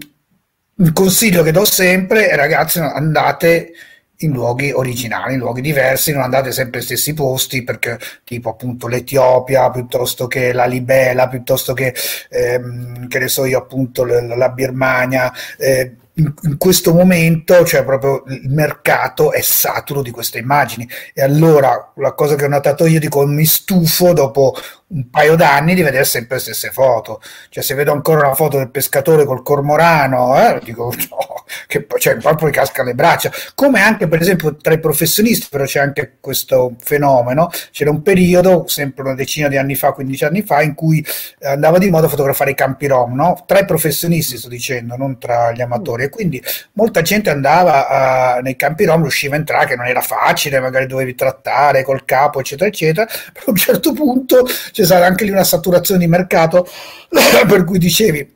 il 0.77 0.93
consiglio 0.93 1.43
che 1.43 1.51
do 1.51 1.65
sempre 1.65 2.29
è 2.29 2.37
ragazzi 2.37 2.79
andate 2.79 3.73
in 4.19 4.33
luoghi 4.33 4.71
originali, 4.73 5.35
in 5.35 5.41
luoghi 5.41 5.61
diversi, 5.61 6.13
non 6.13 6.23
andate 6.23 6.53
sempre 6.53 6.79
ai 6.79 6.85
stessi 6.85 7.15
posti 7.15 7.65
perché 7.65 7.99
tipo 8.25 8.51
appunto 8.51 8.87
l'Etiopia 8.87 9.71
piuttosto 9.71 10.27
che 10.27 10.53
la 10.53 10.67
Libela, 10.67 11.29
piuttosto 11.29 11.73
che, 11.73 11.95
ehm, 12.31 13.09
che 13.09 13.19
ne 13.19 13.29
so 13.29 13.45
io 13.45 13.59
appunto 13.59 14.05
la, 14.05 14.37
la 14.37 14.49
Birmania, 14.51 15.33
eh, 15.59 15.97
in, 16.17 16.57
questo 16.59 16.95
momento 16.95 17.65
cioè 17.65 17.85
proprio 17.85 18.23
il 18.29 18.49
mercato 18.51 19.33
è 19.33 19.41
saturo 19.41 20.01
di 20.01 20.13
queste 20.13 20.39
immagini 20.39 20.89
e 21.13 21.23
allora 21.23 21.93
la 21.97 22.13
cosa 22.13 22.37
che 22.37 22.45
ho 22.45 22.49
notato 22.49 22.87
io 22.87 23.01
dico 23.01 23.27
mi 23.27 23.45
stufo 23.45 24.13
dopo 24.13 24.55
un 24.95 25.11
paio 25.11 25.35
d'anni 25.35 25.75
di 25.75 25.83
vedere 25.83 26.05
sempre 26.05 26.37
le 26.37 26.43
stesse 26.43 26.71
foto. 26.71 27.21
Cioè, 27.49 27.63
se 27.63 27.75
vedo 27.75 27.93
ancora 27.93 28.27
una 28.27 28.35
foto 28.35 28.59
del 28.59 28.71
pescatore 28.71 29.25
col 29.25 29.43
cormorano, 29.43 30.37
eh, 30.39 30.61
dico, 30.63 30.93
no, 31.11 31.34
che 31.67 31.87
cioè, 31.99 32.17
proprio 32.17 32.51
casca 32.51 32.83
le 32.83 32.95
braccia. 32.95 33.31
Come 33.55 33.81
anche, 33.81 34.09
per 34.09 34.21
esempio, 34.21 34.57
tra 34.57 34.73
i 34.75 34.81
professionisti, 34.81 35.47
però 35.51 35.65
c'è 35.65 35.81
anche 35.81 36.17
questo 36.21 36.75
fenomeno. 36.79 37.51
C'era 37.71 37.91
un 37.91 38.03
periodo, 38.03 38.65
sempre 38.67 39.05
una 39.05 39.15
decina 39.15 39.49
di 39.49 39.57
anni 39.57 39.75
fa, 39.75 39.93
15 39.93 40.25
anni 40.25 40.43
fa, 40.43 40.63
in 40.63 40.75
cui 40.75 41.05
andava 41.43 41.79
di 41.79 41.91
moda 41.91 42.09
fotografare 42.09 42.53
i 42.53 42.55
campi 42.55 42.87
rom, 42.87 43.15
no? 43.15 43.43
Tra 43.47 43.59
i 43.59 43.65
professionisti, 43.65 44.37
sto 44.37 44.49
dicendo, 44.49 44.97
non 44.97 45.19
tra 45.19 45.53
gli 45.53 45.61
amatori. 45.61 46.05
E 46.05 46.09
quindi 46.09 46.43
molta 46.73 47.03
gente 47.03 47.31
andava 47.31 47.89
a, 47.89 48.41
nei 48.41 48.57
campi 48.57 48.85
rom, 48.85 49.03
riusciva 49.03 49.35
a 49.35 49.39
entrare, 49.39 49.67
che 49.67 49.77
non 49.77 49.87
era 49.87 50.01
facile, 50.01 50.61
magari 50.61 50.87
dovevi 50.87 51.15
trattare 51.15 51.83
col 51.83 52.05
capo, 52.05 52.41
eccetera, 52.41 52.69
eccetera. 52.69 53.07
Però 53.33 53.47
a 53.47 53.51
un 53.51 53.57
certo 53.57 53.93
punto 53.93 54.45
c'è 54.45 54.85
stata 54.85 55.05
anche 55.05 55.25
lì 55.25 55.31
una 55.31 55.45
saturazione 55.45 56.01
di 56.01 56.07
mercato 56.07 56.67
per 57.47 57.65
cui 57.65 57.79
dicevi 57.79 58.34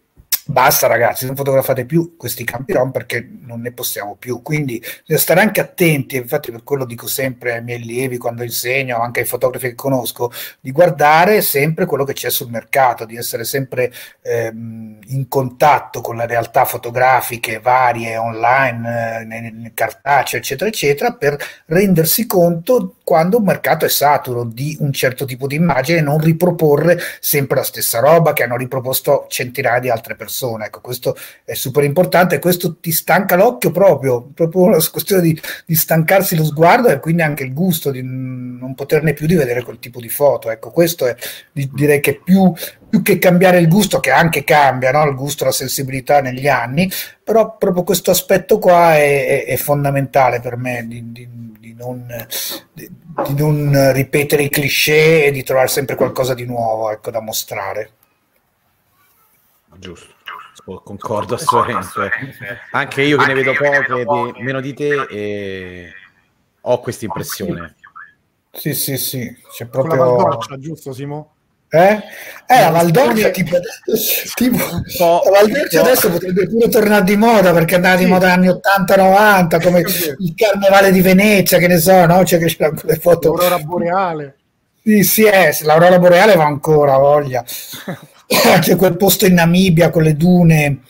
basta 0.50 0.86
ragazzi, 0.86 1.26
non 1.26 1.36
fotografate 1.36 1.84
più 1.84 2.16
questi 2.16 2.42
campi 2.42 2.72
rom 2.72 2.90
perché 2.90 3.28
non 3.42 3.60
ne 3.60 3.70
possiamo 3.72 4.16
più, 4.18 4.40
quindi 4.40 4.78
bisogna 4.78 5.18
stare 5.18 5.40
anche 5.42 5.60
attenti, 5.60 6.16
infatti 6.16 6.50
per 6.50 6.64
quello 6.64 6.86
dico 6.86 7.06
sempre 7.06 7.52
ai 7.52 7.62
miei 7.62 7.82
allievi 7.82 8.16
quando 8.16 8.42
insegno, 8.42 8.98
anche 8.98 9.20
ai 9.20 9.26
fotografi 9.26 9.68
che 9.68 9.74
conosco, 9.74 10.32
di 10.58 10.72
guardare 10.72 11.42
sempre 11.42 11.84
quello 11.84 12.04
che 12.04 12.14
c'è 12.14 12.30
sul 12.30 12.48
mercato, 12.48 13.04
di 13.04 13.16
essere 13.16 13.44
sempre 13.44 13.92
ehm, 14.22 15.00
in 15.08 15.28
contatto 15.28 16.00
con 16.00 16.16
le 16.16 16.26
realtà 16.26 16.64
fotografiche 16.64 17.60
varie, 17.60 18.16
online, 18.16 19.66
eh, 19.66 19.72
cartacee, 19.74 20.38
eccetera, 20.38 20.70
eccetera, 20.70 21.12
per 21.12 21.36
rendersi 21.66 22.26
conto 22.26 22.94
quando 23.04 23.36
un 23.36 23.44
mercato 23.44 23.84
è 23.84 23.88
saturo 23.90 24.44
di 24.44 24.78
un 24.80 24.92
certo 24.94 25.26
tipo 25.26 25.46
di 25.46 25.56
immagine 25.56 25.98
e 25.98 26.02
non 26.02 26.18
riproporre 26.18 26.98
sempre 27.20 27.56
la 27.56 27.64
stessa 27.64 28.00
roba 28.00 28.32
che 28.32 28.44
hanno 28.44 28.56
riproposto 28.56 29.26
centinaia 29.28 29.78
di 29.78 29.90
altre 29.90 30.14
persone 30.14 30.36
persona. 30.38 30.66
Ecco, 30.66 30.80
questo 30.80 31.16
è 31.44 31.54
super 31.54 31.82
importante 31.82 32.38
questo 32.38 32.76
ti 32.76 32.92
stanca 32.92 33.34
l'occhio 33.34 33.72
proprio, 33.72 34.22
proprio 34.22 34.62
una 34.62 34.78
questione 34.90 35.22
di, 35.22 35.40
di, 35.66 35.74
stancarsi 35.74 36.36
lo 36.36 36.44
sguardo 36.44 36.88
e 36.88 37.00
quindi 37.00 37.22
anche 37.22 37.42
il 37.42 37.52
gusto 37.52 37.90
di 37.90 38.02
non 38.02 38.74
poterne 38.74 39.12
più 39.12 39.26
di 39.26 39.34
vedere 39.34 39.62
quel 39.62 39.78
tipo 39.80 40.00
di 40.00 40.08
foto. 40.08 40.50
Ecco, 40.50 40.70
questo 40.70 41.06
è 41.06 41.16
direi 41.52 42.00
che 42.00 42.20
più, 42.22 42.52
più 42.88 43.02
che 43.02 43.18
cambiare 43.18 43.58
il 43.58 43.68
gusto, 43.68 43.98
che 43.98 44.10
anche 44.10 44.44
cambia 44.44 44.92
no? 44.92 45.04
il 45.08 45.16
gusto, 45.16 45.44
la 45.44 45.52
sensibilità 45.52 46.20
negli 46.20 46.46
anni, 46.46 46.90
però 47.24 47.56
proprio 47.56 47.82
questo 47.82 48.10
aspetto 48.10 48.58
qua 48.58 48.96
è, 48.96 49.44
è, 49.44 49.44
è 49.46 49.56
fondamentale 49.56 50.40
per 50.40 50.56
me 50.56 50.84
di, 50.86 51.10
di, 51.10 51.28
di, 51.58 51.74
non, 51.74 52.06
di, 52.72 52.88
non, 53.36 53.92
ripetere 53.92 54.44
i 54.44 54.48
cliché 54.48 55.26
e 55.26 55.30
di 55.32 55.42
trovare 55.42 55.68
sempre 55.68 55.96
qualcosa 55.96 56.34
di 56.34 56.44
nuovo 56.44 56.90
ecco, 56.90 57.10
da 57.10 57.20
mostrare. 57.20 57.92
Giusto. 59.78 60.17
Concordo 60.64 61.34
assolutamente. 61.34 62.60
Anche 62.72 63.02
io 63.02 63.16
che 63.16 63.26
ne 63.26 63.34
vedo 63.34 63.52
poche, 63.52 64.04
di, 64.36 64.42
meno 64.42 64.60
di 64.60 64.74
te, 64.74 65.06
e 65.08 65.92
ho 66.60 66.80
questa 66.80 67.04
impressione. 67.04 67.76
Sì, 68.50 68.74
sì, 68.74 68.96
sì, 68.96 69.36
c'è 69.52 69.66
proprio... 69.66 69.96
Con 69.96 70.06
la 70.06 70.22
Valdorcia, 70.22 70.58
giusto 70.58 70.92
Simo? 70.92 71.32
Eh? 71.70 72.00
Eh, 72.46 72.60
la 72.60 72.70
Valdorcia 72.70 73.28
tipo, 73.28 73.58
tipo 74.34 74.56
la 74.56 75.30
Valdorcia 75.30 75.82
adesso 75.82 76.10
potrebbe 76.10 76.48
pure 76.48 76.66
tornare 76.70 77.04
di 77.04 77.14
moda 77.14 77.52
perché 77.52 77.74
andava 77.74 77.96
di 77.96 78.06
moda 78.06 78.34
negli 78.36 78.48
anni 78.48 78.60
80-90 78.96 79.62
come 79.62 79.80
il 79.80 80.34
carnevale 80.34 80.90
di 80.90 81.02
Venezia, 81.02 81.58
che 81.58 81.66
ne 81.66 81.78
so, 81.78 82.06
no? 82.06 82.22
C'è 82.22 82.38
che 82.38 82.46
c'è 82.46 82.70
le 82.84 82.96
foto. 82.96 83.34
L'aurora 83.34 83.58
boreale. 83.58 84.36
Sì, 84.82 85.02
sì, 85.02 85.24
è, 85.24 85.54
l'aurora 85.62 85.98
boreale 85.98 86.36
va 86.36 86.46
ancora, 86.46 86.96
voglia. 86.96 87.44
C'è 88.60 88.76
quel 88.76 88.96
posto 88.96 89.24
in 89.24 89.34
Namibia 89.34 89.88
con 89.88 90.02
le 90.02 90.14
dune 90.14 90.80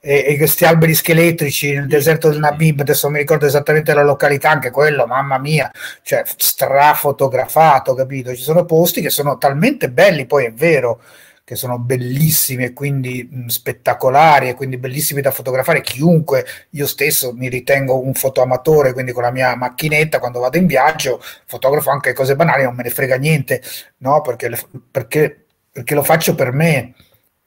e, 0.00 0.24
e, 0.28 0.36
questi 0.38 0.64
alberi 0.64 0.94
scheletrici 0.94 1.74
nel 1.74 1.86
deserto 1.86 2.30
del 2.30 2.38
Namib, 2.38 2.80
adesso 2.80 3.06
non 3.06 3.16
mi 3.16 3.20
ricordo 3.20 3.44
esattamente 3.44 3.92
la 3.92 4.02
località, 4.02 4.50
anche 4.50 4.70
quello, 4.70 5.06
mamma 5.06 5.38
mia, 5.38 5.70
cioè 6.02 6.22
strafotografato, 6.24 7.92
capito? 7.94 8.34
Ci 8.34 8.42
sono 8.42 8.64
posti 8.64 9.02
che 9.02 9.10
sono 9.10 9.36
talmente 9.36 9.90
belli, 9.90 10.24
poi 10.24 10.46
è 10.46 10.52
vero, 10.52 11.00
che 11.44 11.54
sono 11.54 11.78
bellissimi 11.78 12.64
e 12.64 12.72
quindi 12.72 13.28
mh, 13.30 13.46
spettacolari 13.46 14.48
e 14.48 14.54
quindi 14.54 14.78
bellissimi 14.78 15.20
da 15.20 15.30
fotografare. 15.30 15.80
Chiunque, 15.82 16.46
io 16.70 16.86
stesso 16.86 17.32
mi 17.34 17.48
ritengo 17.48 18.00
un 18.02 18.14
fotoamatore, 18.14 18.92
quindi 18.92 19.12
con 19.12 19.22
la 19.22 19.30
mia 19.30 19.54
macchinetta 19.54 20.18
quando 20.18 20.40
vado 20.40 20.56
in 20.56 20.66
viaggio 20.66 21.22
fotografo 21.44 21.90
anche 21.90 22.14
cose 22.14 22.36
banali, 22.36 22.64
non 22.64 22.74
me 22.74 22.84
ne 22.84 22.90
frega 22.90 23.16
niente, 23.16 23.62
no? 23.98 24.22
Perché, 24.22 24.50
perché, 24.90 25.45
perché 25.76 25.94
lo 25.94 26.02
faccio 26.02 26.34
per 26.34 26.52
me 26.52 26.94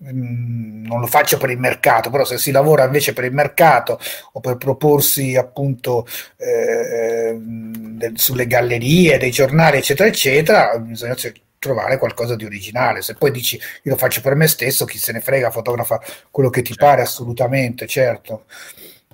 non 0.01 1.01
lo 1.01 1.07
faccio 1.07 1.38
per 1.38 1.50
il 1.50 1.59
mercato, 1.59 2.09
però 2.09 2.24
se 2.24 2.38
si 2.38 2.51
lavora 2.51 2.86
invece 2.86 3.12
per 3.12 3.25
il 3.25 3.33
mercato 3.33 4.00
o 4.33 4.39
per 4.39 4.55
proporsi 4.55 5.36
appunto 5.36 6.07
eh, 6.38 7.38
del, 7.38 8.17
sulle 8.17 8.48
gallerie, 8.48 9.17
dei 9.17 9.31
giornali, 9.31 9.77
eccetera, 9.77 10.07
eccetera, 10.07 10.77
bisogna 10.79 11.15
trovare 11.57 11.98
qualcosa 11.98 12.38
di 12.38 12.45
originale. 12.45 13.01
Se 13.01 13.15
poi 13.15 13.31
dici 13.31 13.57
io 13.57 13.91
lo 13.91 13.98
faccio 13.98 14.21
per 14.21 14.36
me 14.36 14.48
stesso, 14.48 14.86
chi 14.86 14.98
se 14.98 15.12
ne 15.12 15.19
frega, 15.19 15.51
fotografa 15.51 16.00
quello 16.31 16.50
che 16.50 16.62
ti 16.62 16.74
certo. 16.74 16.86
pare, 16.86 17.01
assolutamente, 17.01 17.86
certo. 17.86 18.45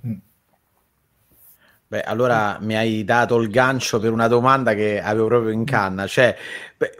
Mm. 0.05 0.13
Beh, 1.87 2.01
allora 2.03 2.59
mi 2.61 2.75
hai 2.75 3.03
dato 3.03 3.37
il 3.37 3.49
gancio 3.49 3.99
per 3.99 4.11
una 4.11 4.27
domanda 4.27 4.75
che 4.75 5.01
avevo 5.01 5.27
proprio 5.27 5.51
in 5.51 5.65
canna, 5.65 6.05
cioè 6.05 6.35
beh, 6.77 6.95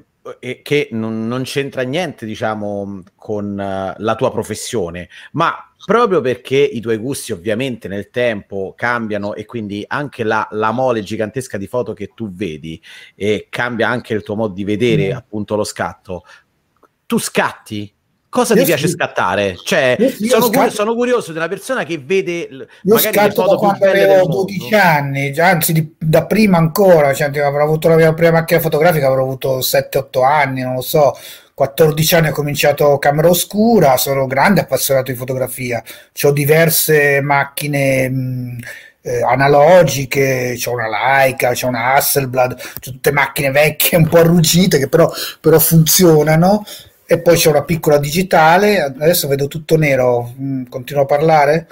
che 0.63 0.88
non, 0.91 1.27
non, 1.27 1.44
c'entra 1.44 1.84
niente, 1.84 2.25
diciamo, 2.25 3.03
con 3.15 3.51
uh, 3.51 4.01
la 4.01 4.15
tua 4.15 4.32
professione, 4.32 5.10
ma 5.34 5.72
proprio 5.86 6.20
perché 6.20 6.58
i 6.58 6.79
tuoi 6.79 6.98
gusti 6.98 7.32
ovviamente 7.32 7.88
nel 7.88 8.10
tempo 8.10 8.74
cambiano 8.75 9.36
e 9.36 9.46
quindi 9.46 9.86
anche 9.88 10.24
la, 10.24 10.48
la 10.51 10.72
mole 10.72 11.03
gigantesca 11.03 11.58
di 11.58 11.67
foto 11.67 11.94
che 11.94 12.12
tu 12.15 12.32
vedi 12.32 12.82
e 13.13 13.48
cambia 13.50 13.88
anche 13.88 14.15
il 14.15 14.24
tuo 14.24 14.36
modo 14.36 14.53
di 14.53 14.63
vedere 14.63 15.13
mm. 15.13 15.15
appunto 15.15 15.55
lo 15.55 15.63
scatto. 15.63 16.24
Tu 17.05 17.20
scatti? 17.20 17.95
Cosa 18.36 18.54
io 18.54 18.60
ti 18.60 18.65
piace 18.65 18.88
sì. 18.88 18.94
scattare? 18.94 19.56
Cioè, 19.63 19.96
io, 19.98 20.27
sono, 20.27 20.48
scatto... 20.48 20.70
sono, 20.72 20.94
curioso 20.94 21.32
di 21.32 21.38
una 21.38 21.48
persona 21.48 21.86
che 21.86 21.98
vede 21.98 22.48
io 22.84 22.98
foto 23.32 23.58
più 23.58 23.72
belle 23.77 24.04
avevo 24.04 24.27
12 24.27 24.75
anni, 24.75 25.39
anzi 25.39 25.72
di, 25.72 25.96
da 25.98 26.25
prima 26.25 26.58
ancora, 26.58 27.13
cioè, 27.13 27.27
avrò 27.39 27.63
avuto 27.63 27.88
la 27.88 27.96
mia 27.96 28.13
prima 28.13 28.32
macchina 28.32 28.60
fotografica, 28.60 29.08
avrò 29.08 29.22
avuto 29.22 29.60
7-8 29.60 30.24
anni, 30.25 30.62
non 30.62 30.75
lo 30.75 30.82
so. 30.82 31.18
14 31.54 32.15
anni 32.15 32.27
ho 32.27 32.34
cominciato 32.34 32.98
camera 32.98 33.30
oscura, 33.30 33.96
sono 33.96 34.27
grande 34.27 34.60
appassionato 34.60 35.10
di 35.10 35.18
fotografia, 35.18 35.82
ho 36.24 36.32
diverse 36.32 37.22
macchine 37.22 38.10
mh, 38.10 38.58
eh, 39.04 39.22
analogiche, 39.22 40.56
c'ho 40.58 40.74
una 40.74 40.89
Leica, 40.89 41.51
c'ho 41.54 41.68
una 41.68 41.94
Hasselblad, 41.94 42.56
c'ho 42.58 42.92
tutte 42.92 43.12
macchine 43.13 43.51
vecchie 43.51 43.98
un 43.98 44.10
po' 44.10 44.18
arrugginite 44.18 44.80
che 44.80 44.89
però, 44.89 45.10
però 45.39 45.58
funzionano 45.58 46.65
e 47.06 47.20
poi 47.20 47.36
c'è 47.36 47.50
una 47.50 47.64
piccola 47.64 47.98
digitale, 47.98 48.82
adesso 48.82 49.28
vedo 49.28 49.48
tutto 49.48 49.78
nero, 49.78 50.34
mm, 50.40 50.66
continuo 50.70 51.04
a 51.04 51.06
parlare? 51.06 51.68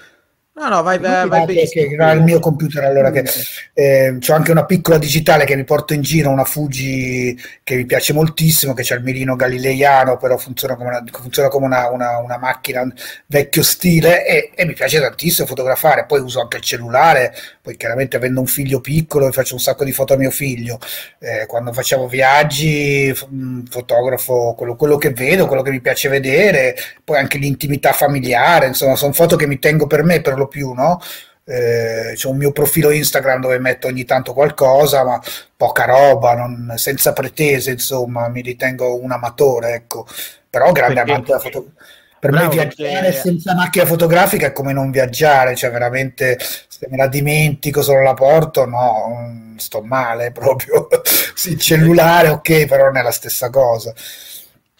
No, 0.55 0.69
no, 0.69 0.83
vai, 0.83 0.99
vai, 0.99 1.27
vai 1.27 1.45
benissimo. 1.45 1.87
Che, 1.87 2.13
il 2.13 2.21
mio 2.21 2.39
computer 2.39 2.83
allora 2.83 3.09
che 3.09 3.25
eh, 3.73 4.17
c'ho 4.19 4.33
anche 4.33 4.51
una 4.51 4.65
piccola 4.65 4.99
digitale 4.99 5.45
che 5.45 5.55
mi 5.55 5.63
porto 5.63 5.95
in 5.95 6.03
giro, 6.03 6.29
una 6.29 6.43
Fuji 6.43 7.35
che 7.63 7.75
mi 7.75 7.85
piace 7.85 8.13
moltissimo, 8.13 8.75
che 8.75 8.83
c'è 8.83 8.95
il 8.95 9.01
mirino 9.01 9.35
galileiano, 9.35 10.17
però 10.17 10.37
funziona 10.37 10.75
come 10.75 10.89
una, 10.89 11.03
funziona 11.11 11.47
come 11.47 11.65
una, 11.65 11.89
una, 11.89 12.19
una 12.19 12.37
macchina 12.37 12.87
vecchio 13.25 13.63
stile 13.63 14.27
e, 14.27 14.51
e, 14.53 14.65
mi 14.65 14.73
piace 14.73 14.99
tantissimo 14.99 15.47
fotografare. 15.47 16.05
Poi 16.05 16.19
uso 16.19 16.39
anche 16.39 16.57
il 16.57 16.63
cellulare, 16.63 17.33
poi 17.59 17.75
chiaramente 17.75 18.15
avendo 18.17 18.39
un 18.39 18.45
figlio 18.45 18.79
piccolo 18.79 19.31
faccio 19.31 19.55
un 19.55 19.59
sacco 19.59 19.83
di 19.83 19.91
foto 19.91 20.13
a 20.13 20.17
mio 20.17 20.29
figlio. 20.29 20.77
Eh, 21.17 21.47
quando 21.47 21.73
facciamo 21.73 22.07
viaggi 22.07 23.11
mm, 23.33 23.63
fotografo 23.71 24.53
quello, 24.55 24.75
quello 24.75 24.97
che 24.97 25.09
vedo, 25.09 25.47
quello 25.47 25.63
che 25.63 25.71
mi 25.71 25.81
piace 25.81 26.09
vedere, 26.09 26.75
poi 27.03 27.17
anche 27.17 27.39
l'intimità 27.39 27.91
familiare, 27.91 28.67
insomma 28.67 28.95
sono 28.95 29.13
foto 29.13 29.35
che 29.35 29.47
mi 29.47 29.57
tengo 29.57 29.87
per 29.87 30.03
me, 30.03 30.21
per 30.21 30.35
lo 30.35 30.42
più, 30.47 30.73
no? 30.73 30.99
Eh, 31.45 32.13
c'è 32.15 32.27
un 32.27 32.37
mio 32.37 32.51
profilo 32.51 32.89
Instagram 32.89 33.41
dove 33.41 33.59
metto 33.59 33.87
ogni 33.87 34.05
tanto 34.05 34.33
qualcosa, 34.33 35.03
ma 35.03 35.21
poca 35.55 35.85
roba, 35.85 36.35
non, 36.35 36.73
senza 36.77 37.11
pretese, 37.13 37.71
insomma, 37.71 38.29
mi 38.29 38.41
ritengo 38.41 39.01
un 39.01 39.11
amatore, 39.11 39.73
ecco. 39.73 40.05
Però 40.49 40.71
grande 40.71 40.95
perché, 40.95 41.11
amante 41.11 41.27
della 41.27 41.39
fotografia. 41.39 41.81
Per 42.19 42.31
me 42.31 42.47
viaggiare 42.47 43.07
perché... 43.07 43.19
senza 43.19 43.53
macchina 43.53 43.85
fotografica 43.85 44.47
è 44.47 44.51
come 44.53 44.71
non 44.71 44.91
viaggiare, 44.91 45.55
cioè 45.55 45.71
veramente 45.71 46.37
se 46.39 46.87
me 46.89 46.95
la 46.95 47.07
dimentico, 47.07 47.81
solo 47.81 48.01
la 48.01 48.13
porto, 48.13 48.65
no, 48.65 49.53
sto 49.57 49.81
male 49.81 50.31
proprio. 50.31 50.87
sì, 51.35 51.51
il 51.51 51.59
cellulare 51.59 52.29
ok, 52.29 52.65
però 52.65 52.85
non 52.85 52.97
è 52.97 53.01
la 53.01 53.11
stessa 53.11 53.49
cosa. 53.49 53.93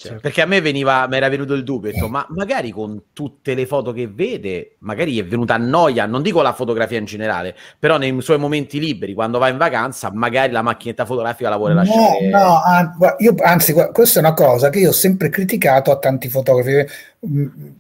Cioè, 0.08 0.20
perché 0.20 0.42
a 0.42 0.46
me 0.46 0.60
veniva, 0.60 1.08
mi 1.08 1.16
era 1.16 1.30
venuto 1.30 1.54
il 1.54 1.64
dubbio, 1.64 1.92
detto, 1.92 2.10
ma 2.10 2.26
magari 2.30 2.72
con 2.72 3.04
tutte 3.14 3.54
le 3.54 3.66
foto 3.66 3.94
che 3.94 4.08
vede, 4.08 4.76
magari 4.80 5.18
è 5.18 5.26
venuta 5.26 5.54
a 5.54 5.58
noia, 5.58 6.06
non 6.06 6.22
dico 6.22 6.42
la 6.42 6.52
fotografia 6.52 6.98
in 6.98 7.06
generale, 7.06 7.56
però 7.80 7.98
nei 7.98 8.22
suoi 8.22 8.38
momenti 8.38 8.80
liberi, 8.80 9.14
quando 9.14 9.40
va 9.40 9.48
in 9.48 9.58
vacanza, 9.58 10.12
magari 10.14 10.52
la 10.52 10.62
macchinetta 10.62 11.06
fotografica 11.06 11.50
la 11.50 11.58
vuole 11.58 11.74
lasciare. 11.74 12.30
No, 12.30 12.62
no, 13.00 13.16
io, 13.20 13.36
anzi, 13.42 13.74
questa 13.94 14.20
è 14.20 14.24
una 14.24 14.34
cosa 14.34 14.70
che 14.70 14.80
io 14.80 14.90
ho 14.90 14.94
sempre 14.94 15.30
criticato 15.30 15.92
a 15.92 15.98
tanti 15.98 16.28
fotografi 16.28 16.86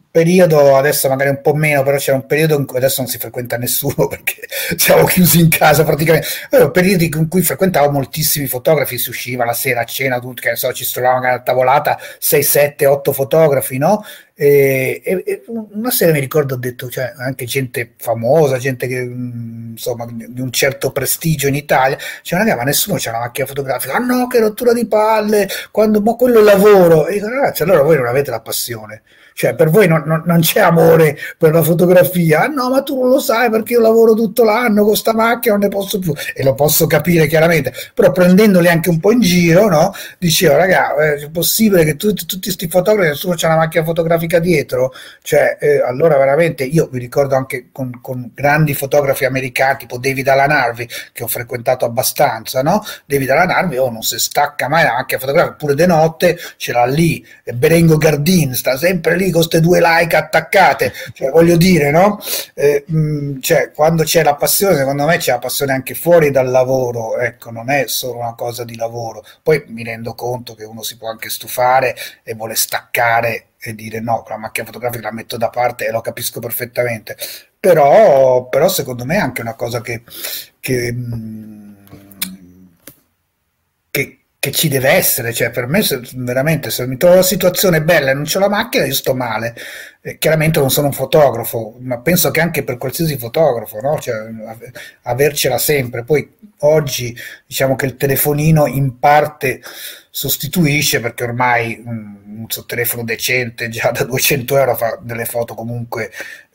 periodo, 0.09 0.77
adesso 0.77 1.09
magari 1.09 1.31
un 1.31 1.41
po' 1.41 1.53
meno, 1.53 1.83
però 1.83 1.97
c'era 1.97 2.15
un 2.15 2.25
periodo 2.25 2.57
in 2.57 2.65
cui 2.65 2.77
adesso 2.77 3.01
non 3.01 3.09
si 3.09 3.17
frequenta 3.17 3.57
nessuno 3.57 4.07
perché 4.07 4.47
siamo 4.77 5.03
chiusi 5.05 5.39
in 5.39 5.49
casa 5.49 5.83
praticamente. 5.83 6.27
Avevo 6.51 6.71
periodi 6.71 7.09
in 7.13 7.27
cui 7.27 7.41
frequentavo 7.41 7.91
moltissimi 7.91 8.47
fotografi, 8.47 8.97
si 8.97 9.09
usciva 9.09 9.43
la 9.43 9.53
sera 9.53 9.81
a 9.81 9.85
cena, 9.85 10.19
tutti, 10.19 10.41
che 10.41 10.49
ne 10.51 10.55
so, 10.55 10.71
ci 10.71 10.85
si 10.85 10.93
trovava 10.93 11.31
a 11.31 11.41
tavolata 11.41 11.99
6, 12.19 12.43
7, 12.43 12.85
8 12.85 13.11
fotografi, 13.11 13.77
no? 13.77 14.05
E, 14.35 15.01
e, 15.03 15.43
una 15.47 15.91
sera 15.91 16.11
mi 16.11 16.19
ricordo 16.19 16.55
ho 16.55 16.57
detto, 16.57 16.89
cioè, 16.89 17.13
anche 17.17 17.45
gente 17.45 17.93
famosa, 17.97 18.57
gente 18.57 18.87
che 18.87 19.03
mm, 19.03 19.71
insomma 19.71 20.07
di 20.09 20.41
un 20.41 20.51
certo 20.51 20.91
prestigio 20.91 21.47
in 21.47 21.55
Italia, 21.55 21.97
cioè, 22.23 22.39
raga, 22.39 22.55
ma 22.55 22.63
nessuno 22.63 22.97
c'ha 22.99 23.11
una 23.11 23.19
macchina 23.19 23.45
fotografica, 23.45 23.93
ah 23.93 23.99
no, 23.99 24.27
che 24.27 24.39
rottura 24.39 24.73
di 24.73 24.87
palle, 24.87 25.47
quando, 25.71 26.01
ma 26.01 26.15
quello 26.15 26.39
è 26.39 26.43
lavoro. 26.43 27.07
E 27.07 27.13
dico, 27.13 27.29
ragazzi, 27.29 27.63
allora 27.63 27.83
voi 27.83 27.97
non 27.97 28.07
avete 28.07 28.31
la 28.31 28.41
passione 28.41 29.03
cioè, 29.33 29.55
per 29.55 29.69
voi 29.69 29.87
non, 29.87 30.03
non, 30.05 30.21
non, 30.25 30.41
c'è 30.41 30.59
amore 30.59 31.17
per 31.37 31.53
la 31.53 31.63
fotografia? 31.63 32.43
Ah, 32.43 32.47
no, 32.47 32.69
ma 32.69 32.83
tu 32.83 32.99
non 32.99 33.09
lo 33.09 33.19
sai 33.19 33.49
perché 33.49 33.73
io 33.73 33.79
lavoro 33.79 34.13
tutto 34.13 34.43
l'anno 34.43 34.83
con 34.83 34.95
sta 34.95 35.13
macchina, 35.13 35.55
non 35.55 35.63
ne 35.63 35.69
posso 35.69 35.99
più. 35.99 36.13
E 36.35 36.43
lo 36.43 36.53
posso 36.53 36.85
capire 36.85 37.27
chiaramente, 37.27 37.73
però 37.93 38.11
prendendoli 38.11 38.67
anche 38.67 38.89
un 38.89 38.99
po' 38.99 39.11
in 39.11 39.21
giro, 39.21 39.67
no? 39.69 39.93
Dicevo, 40.19 40.55
raga, 40.55 40.95
è 40.95 41.29
possibile 41.31 41.83
che 41.83 41.95
tu, 41.95 42.13
tutti 42.13 42.39
questi 42.41 42.67
fotografi, 42.67 43.09
nessuno 43.09 43.33
c'è 43.33 43.47
una 43.47 43.57
macchina 43.57 43.83
fotografica 43.83 44.22
dietro? 44.27 44.93
Cioè, 45.23 45.57
eh, 45.59 45.81
allora 45.81 46.17
veramente, 46.17 46.63
io 46.63 46.87
vi 46.91 46.99
ricordo 46.99 47.35
anche 47.35 47.69
con, 47.71 47.99
con, 48.01 48.29
grandi 48.33 48.75
fotografi 48.75 49.25
americani, 49.25 49.77
tipo 49.79 49.97
David 49.97 50.27
Alan 50.27 50.51
Harvey, 50.51 50.87
che 51.11 51.23
ho 51.23 51.27
frequentato 51.27 51.85
abbastanza, 51.85 52.61
no? 52.61 52.83
David 53.05 53.31
Alan 53.31 53.49
Harvey, 53.49 53.77
oh, 53.77 53.89
non 53.89 54.03
si 54.03 54.19
stacca 54.19 54.67
mai 54.67 54.83
la 54.83 54.93
macchina 54.93 55.19
fotografica, 55.19 55.55
pure 55.55 55.73
de 55.73 55.85
notte 55.87 56.37
ce 56.57 56.71
l'ha 56.71 56.85
lì. 56.85 57.25
E 57.43 57.53
Berengo 57.53 57.97
Gardin 57.97 58.53
sta 58.53 58.77
sempre 58.77 59.15
lì 59.15 59.23
lì 59.23 59.31
con 59.31 59.41
queste 59.41 59.59
due 59.59 59.79
like 59.79 60.15
attaccate, 60.15 60.93
cioè, 61.13 61.29
voglio 61.29 61.55
dire, 61.55 61.91
no? 61.91 62.19
Eh, 62.53 62.83
mh, 62.85 62.97
mm, 62.97 63.39
cioè, 63.39 63.71
quando 63.71 64.03
c'è 64.03 64.23
la 64.23 64.35
passione, 64.35 64.75
secondo 64.75 65.05
me 65.05 65.17
c'è 65.17 65.31
la 65.31 65.39
passione 65.39 65.73
anche 65.73 65.93
fuori 65.93 66.31
dal 66.31 66.49
lavoro, 66.49 67.17
ecco, 67.17 67.51
non 67.51 67.69
è 67.69 67.85
solo 67.87 68.19
una 68.19 68.35
cosa 68.35 68.63
di 68.63 68.75
lavoro. 68.75 69.23
Poi 69.41 69.63
mi 69.67 69.83
rendo 69.83 70.13
conto 70.13 70.55
che 70.55 70.65
uno 70.65 70.83
si 70.83 70.97
può 70.97 71.09
anche 71.09 71.29
stufare 71.29 71.95
e 72.23 72.33
vuole 72.35 72.55
staccare 72.55 73.47
e 73.63 73.73
dire 73.75 74.01
no, 74.01 74.25
la 74.27 74.37
macchina 74.37 74.65
fotografica 74.65 75.07
la 75.07 75.13
metto 75.13 75.37
da 75.37 75.49
parte 75.49 75.87
e 75.87 75.91
lo 75.91 76.01
capisco 76.01 76.39
perfettamente. 76.39 77.15
Però, 77.59 78.49
però 78.49 78.67
secondo 78.67 79.05
me 79.05 79.15
è 79.15 79.19
anche 79.19 79.41
una 79.41 79.53
cosa 79.55 79.79
che, 79.81 80.03
che, 80.59 80.91
mm, 80.91 81.73
che 83.89 84.22
che 84.43 84.51
ci 84.51 84.67
deve 84.67 84.89
essere, 84.89 85.31
cioè 85.31 85.51
per 85.51 85.67
me 85.67 85.81
se, 85.81 86.01
veramente 86.15 86.69
se 86.69 86.85
mi 86.85 86.97
trovo 86.97 87.13
una 87.13 87.23
situazione 87.23 87.81
bella 87.81 88.11
e 88.11 88.13
non 88.13 88.25
c'ho 88.25 88.39
la 88.39 88.49
macchina 88.49 88.83
io 88.83 88.93
sto 88.93 89.15
male, 89.15 89.55
eh, 90.01 90.17
chiaramente 90.17 90.59
non 90.59 90.69
sono 90.69 90.87
un 90.87 90.91
fotografo, 90.91 91.77
ma 91.79 91.99
penso 91.99 92.29
che 92.29 92.41
anche 92.41 92.61
per 92.65 92.75
qualsiasi 92.75 93.17
fotografo, 93.17 93.79
no? 93.79 93.97
cioè, 93.99 94.17
avercela 95.03 95.57
sempre, 95.57 96.03
poi 96.03 96.29
oggi 96.59 97.17
diciamo 97.47 97.77
che 97.77 97.85
il 97.85 97.95
telefonino 97.95 98.67
in 98.67 98.99
parte 98.99 99.61
sostituisce 100.09 100.99
perché 100.99 101.23
ormai 101.23 101.81
un, 101.85 102.17
un 102.25 102.65
telefono 102.67 103.05
decente 103.05 103.69
già 103.69 103.91
da 103.91 104.03
200 104.03 104.57
euro 104.57 104.75
fa 104.75 104.99
delle 105.01 105.23
foto 105.23 105.53
comunque 105.53 106.11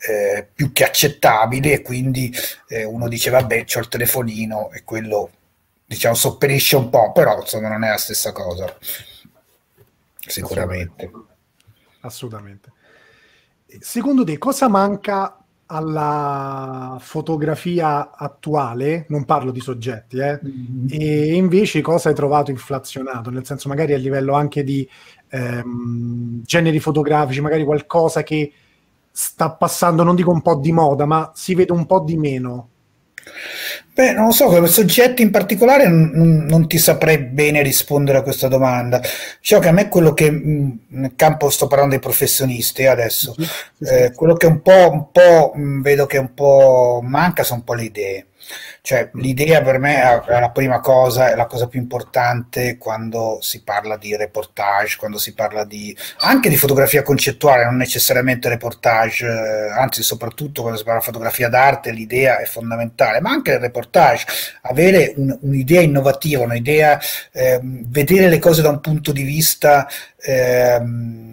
eh, 0.07 0.45
più 0.53 0.71
che 0.73 0.83
accettabili 0.83 1.71
e 1.71 1.81
quindi 1.81 2.31
eh, 2.67 2.83
uno 2.83 3.07
dice 3.07 3.31
vabbè 3.31 3.65
c'ho 3.65 3.79
il 3.79 3.87
telefonino 3.87 4.69
e 4.73 4.83
quello 4.83 5.31
diciamo 5.89 6.13
sopperisce 6.13 6.75
un 6.75 6.89
po', 6.89 7.11
però 7.11 7.39
insomma 7.39 7.69
non 7.69 7.83
è 7.83 7.89
la 7.89 7.97
stessa 7.97 8.31
cosa. 8.31 8.77
Sicuramente. 10.19 11.11
Assolutamente. 12.01 12.71
Secondo 13.79 14.23
te 14.23 14.37
cosa 14.37 14.67
manca 14.67 15.43
alla 15.65 16.97
fotografia 16.99 18.11
attuale? 18.11 19.05
Non 19.09 19.25
parlo 19.25 19.49
di 19.49 19.59
soggetti, 19.61 20.19
eh? 20.19 20.39
mm-hmm. 20.43 20.85
e 20.89 21.33
invece 21.33 21.81
cosa 21.81 22.09
hai 22.09 22.15
trovato 22.15 22.51
inflazionato? 22.51 23.31
Nel 23.31 23.45
senso 23.45 23.67
magari 23.67 23.93
a 23.93 23.97
livello 23.97 24.33
anche 24.33 24.63
di 24.63 24.87
ehm, 25.29 26.43
generi 26.43 26.79
fotografici, 26.79 27.41
magari 27.41 27.63
qualcosa 27.63 28.21
che 28.21 28.53
sta 29.09 29.49
passando, 29.49 30.03
non 30.03 30.15
dico 30.15 30.29
un 30.29 30.43
po' 30.43 30.55
di 30.55 30.71
moda, 30.71 31.05
ma 31.05 31.31
si 31.33 31.55
vede 31.55 31.71
un 31.71 31.87
po' 31.87 32.01
di 32.01 32.15
meno 32.15 32.69
Beh, 33.93 34.13
non 34.13 34.27
lo 34.27 34.31
so, 34.31 34.45
come 34.45 34.67
soggetti 34.67 35.21
in 35.21 35.29
particolare 35.29 35.87
non, 35.89 36.45
non, 36.47 36.67
ti 36.67 36.77
saprei 36.77 37.17
bene 37.17 37.61
rispondere 37.61 38.19
a 38.19 38.21
questa 38.21 38.47
domanda. 38.47 39.01
Diciamo 39.39 39.61
che 39.61 39.67
a 39.67 39.73
me 39.73 39.89
quello 39.89 40.13
che 40.13 40.31
nel 40.31 41.13
campo 41.15 41.49
sto 41.49 41.67
parlando 41.67 41.95
dei 41.95 42.01
professionisti 42.01 42.85
adesso, 42.85 43.35
sì. 43.37 43.47
Eh, 43.83 44.13
quello 44.13 44.35
che 44.35 44.45
un 44.45 44.61
po', 44.61 44.89
un 44.89 45.11
po' 45.11 45.53
vedo 45.81 46.05
che 46.05 46.17
un 46.17 46.33
po' 46.33 47.01
manca 47.03 47.43
sono 47.43 47.59
un 47.59 47.65
po' 47.65 47.73
le 47.73 47.83
idee. 47.83 48.25
Cioè, 48.81 49.09
l'idea 49.13 49.61
per 49.61 49.77
me 49.77 50.01
è 50.01 50.39
la 50.39 50.49
prima 50.49 50.79
cosa, 50.79 51.31
è 51.31 51.35
la 51.35 51.45
cosa 51.45 51.67
più 51.67 51.79
importante 51.79 52.77
quando 52.77 53.37
si 53.41 53.61
parla 53.63 53.97
di 53.97 54.15
reportage, 54.15 54.97
quando 54.97 55.17
si 55.17 55.33
parla 55.33 55.63
di, 55.65 55.95
anche 56.19 56.49
di 56.49 56.57
fotografia 56.57 57.03
concettuale, 57.03 57.65
non 57.65 57.75
necessariamente 57.75 58.49
reportage, 58.49 59.25
eh, 59.27 59.71
anzi 59.71 60.01
soprattutto 60.01 60.61
quando 60.61 60.79
si 60.79 60.85
parla 60.85 60.99
di 60.99 61.05
fotografia 61.05 61.49
d'arte 61.49 61.91
l'idea 61.91 62.39
è 62.39 62.45
fondamentale, 62.45 63.19
ma 63.19 63.31
anche 63.31 63.51
il 63.51 63.59
reportage, 63.59 64.25
avere 64.61 65.13
un, 65.17 65.37
un'idea 65.41 65.81
innovativa, 65.81 66.43
un'idea, 66.43 66.99
eh, 67.31 67.59
vedere 67.61 68.29
le 68.29 68.39
cose 68.39 68.61
da 68.61 68.69
un 68.69 68.79
punto 68.79 69.11
di 69.11 69.23
vista 69.23 69.87
eh, 70.21 70.81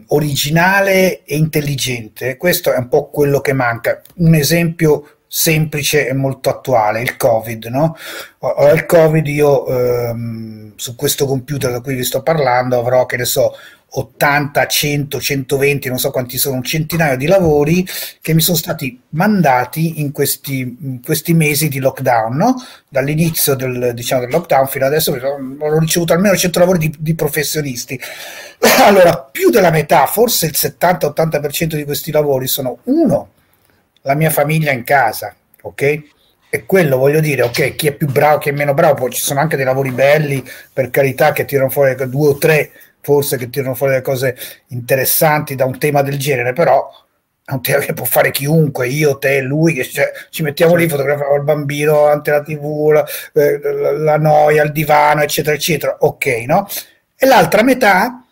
originale 0.08 1.24
e 1.24 1.36
intelligente, 1.36 2.36
questo 2.36 2.72
è 2.72 2.76
un 2.76 2.88
po' 2.88 3.08
quello 3.10 3.40
che 3.40 3.52
manca. 3.52 4.02
Un 4.16 4.34
esempio 4.34 5.15
semplice 5.38 6.08
e 6.08 6.14
molto 6.14 6.48
attuale, 6.48 7.02
il 7.02 7.18
Covid. 7.18 7.66
No? 7.66 7.94
Ora, 8.38 8.72
il 8.72 8.86
Covid 8.86 9.26
io 9.26 9.66
ehm, 9.66 10.72
su 10.76 10.96
questo 10.96 11.26
computer 11.26 11.70
da 11.70 11.82
cui 11.82 11.94
vi 11.94 12.04
sto 12.04 12.22
parlando 12.22 12.78
avrò, 12.78 13.04
che 13.04 13.18
ne 13.18 13.26
so, 13.26 13.54
80, 13.88 14.66
100, 14.66 15.20
120, 15.20 15.88
non 15.88 15.98
so 15.98 16.10
quanti 16.10 16.38
sono, 16.38 16.56
un 16.56 16.62
centinaio 16.62 17.18
di 17.18 17.26
lavori 17.26 17.86
che 18.22 18.32
mi 18.32 18.40
sono 18.40 18.56
stati 18.56 18.98
mandati 19.10 20.00
in 20.00 20.10
questi, 20.10 20.60
in 20.80 21.02
questi 21.04 21.34
mesi 21.34 21.68
di 21.68 21.80
lockdown, 21.80 22.34
no? 22.34 22.54
dall'inizio 22.88 23.54
del, 23.54 23.92
diciamo, 23.94 24.22
del, 24.22 24.30
lockdown 24.30 24.66
fino 24.68 24.86
adesso 24.86 25.12
ho 25.12 25.78
ricevuto 25.78 26.14
almeno 26.14 26.34
100 26.34 26.58
lavori 26.58 26.78
di, 26.78 26.94
di 26.98 27.14
professionisti. 27.14 28.00
Allora, 28.86 29.18
più 29.30 29.50
della 29.50 29.70
metà, 29.70 30.06
forse 30.06 30.46
il 30.46 30.54
70-80% 30.56 31.74
di 31.74 31.84
questi 31.84 32.10
lavori 32.10 32.46
sono 32.46 32.78
uno, 32.84 33.32
la 34.06 34.14
mia 34.14 34.30
famiglia 34.30 34.70
in 34.70 34.84
casa, 34.84 35.34
ok? 35.62 36.02
E 36.48 36.64
quello 36.64 36.96
voglio 36.96 37.20
dire, 37.20 37.42
ok, 37.42 37.74
chi 37.74 37.88
è 37.88 37.92
più 37.92 38.06
bravo, 38.06 38.38
chi 38.38 38.50
è 38.50 38.52
meno 38.52 38.72
bravo, 38.72 38.94
poi 38.94 39.10
ci 39.10 39.20
sono 39.20 39.40
anche 39.40 39.56
dei 39.56 39.64
lavori 39.64 39.90
belli, 39.90 40.42
per 40.72 40.90
carità, 40.90 41.32
che 41.32 41.44
tirano 41.44 41.68
fuori 41.68 41.94
due 42.08 42.28
o 42.28 42.38
tre, 42.38 42.70
forse 43.00 43.36
che 43.36 43.50
tirano 43.50 43.74
fuori 43.74 43.92
delle 43.92 44.04
cose 44.04 44.36
interessanti 44.68 45.56
da 45.56 45.64
un 45.64 45.78
tema 45.78 46.02
del 46.02 46.18
genere, 46.18 46.52
però 46.52 46.88
è 47.44 47.52
un 47.52 47.62
tema 47.62 47.80
che 47.80 47.94
può 47.94 48.04
fare 48.04 48.30
chiunque, 48.30 48.86
io, 48.86 49.18
te, 49.18 49.40
lui, 49.40 49.74
che 49.74 49.84
cioè, 49.84 50.12
ci 50.30 50.44
mettiamo 50.44 50.76
lì, 50.76 50.88
fotografiamo 50.88 51.34
il 51.34 51.42
bambino 51.42 51.92
davanti 51.92 52.30
alla 52.30 52.42
tv, 52.42 52.90
la, 52.90 53.04
eh, 53.34 53.60
la, 53.60 53.92
la 53.92 54.18
noia, 54.18 54.62
il 54.62 54.72
divano, 54.72 55.22
eccetera, 55.22 55.56
eccetera, 55.56 55.96
ok, 55.98 56.26
no? 56.46 56.68
E 57.16 57.26
l'altra 57.26 57.62
metà, 57.62 58.24